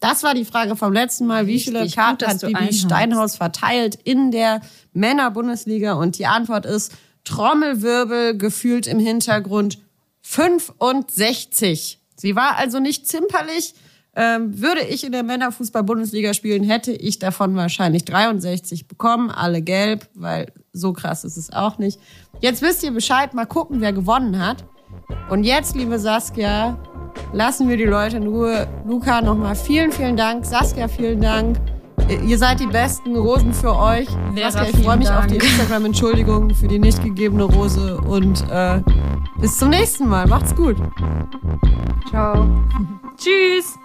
Das 0.00 0.22
war 0.22 0.34
die 0.34 0.46
Frage 0.46 0.76
vom 0.76 0.92
letzten 0.92 1.26
Mal. 1.26 1.46
Wie 1.46 1.60
viele 1.60 1.80
Richtig, 1.82 1.96
Karten 1.96 2.18
gut, 2.18 2.22
dass 2.22 2.34
hat 2.34 2.42
du 2.42 2.46
Bibi. 2.46 2.72
Steinhaus 2.72 3.36
verteilt 3.36 3.98
in 4.02 4.30
der 4.30 4.62
Männer-Bundesliga? 4.94 5.92
Und 5.92 6.18
die 6.18 6.26
Antwort 6.26 6.64
ist 6.64 6.92
Trommelwirbel, 7.24 8.36
gefühlt 8.36 8.86
im 8.86 8.98
Hintergrund 8.98 9.78
65. 10.22 11.98
Sie 12.16 12.36
war 12.36 12.56
also 12.56 12.80
nicht 12.80 13.06
zimperlich. 13.06 13.74
Ähm, 14.16 14.60
würde 14.60 14.80
ich 14.80 15.04
in 15.04 15.12
der 15.12 15.22
Männerfußball-Bundesliga 15.22 16.34
spielen, 16.34 16.64
hätte 16.64 16.90
ich 16.90 17.20
davon 17.20 17.54
wahrscheinlich 17.54 18.04
63 18.04 18.88
bekommen, 18.88 19.30
alle 19.30 19.62
gelb, 19.62 20.08
weil 20.14 20.52
so 20.72 20.92
krass 20.92 21.22
ist 21.22 21.36
es 21.36 21.52
auch 21.52 21.78
nicht. 21.78 22.00
Jetzt 22.40 22.60
wisst 22.60 22.82
ihr 22.82 22.90
Bescheid, 22.90 23.34
mal 23.34 23.46
gucken, 23.46 23.80
wer 23.80 23.92
gewonnen 23.92 24.44
hat. 24.44 24.64
Und 25.28 25.44
jetzt, 25.44 25.76
liebe 25.76 25.98
Saskia, 25.98 26.78
lassen 27.32 27.68
wir 27.68 27.76
die 27.76 27.84
Leute 27.84 28.16
in 28.16 28.26
Ruhe. 28.26 28.66
Luca, 28.86 29.20
nochmal 29.20 29.54
vielen, 29.54 29.92
vielen 29.92 30.16
Dank. 30.16 30.44
Saskia, 30.44 30.88
vielen 30.88 31.20
Dank. 31.20 31.56
Ihr 32.26 32.38
seid 32.38 32.58
die 32.58 32.66
Besten. 32.66 33.14
Rosen 33.14 33.54
für 33.54 33.76
euch. 33.76 34.08
Vera, 34.34 34.50
Saskia, 34.50 34.78
ich 34.78 34.84
freue 34.84 34.96
mich 34.96 35.10
auf 35.10 35.26
die 35.26 35.38
Dank. 35.38 35.50
Instagram-Entschuldigung 35.50 36.54
für 36.54 36.66
die 36.66 36.78
nicht 36.78 37.02
gegebene 37.02 37.44
Rose. 37.44 37.98
Und 37.98 38.44
äh, 38.50 38.80
bis 39.40 39.58
zum 39.58 39.70
nächsten 39.70 40.08
Mal. 40.08 40.26
Macht's 40.26 40.54
gut. 40.54 40.76
Ciao. 42.10 42.48
Tschüss. 43.16 43.78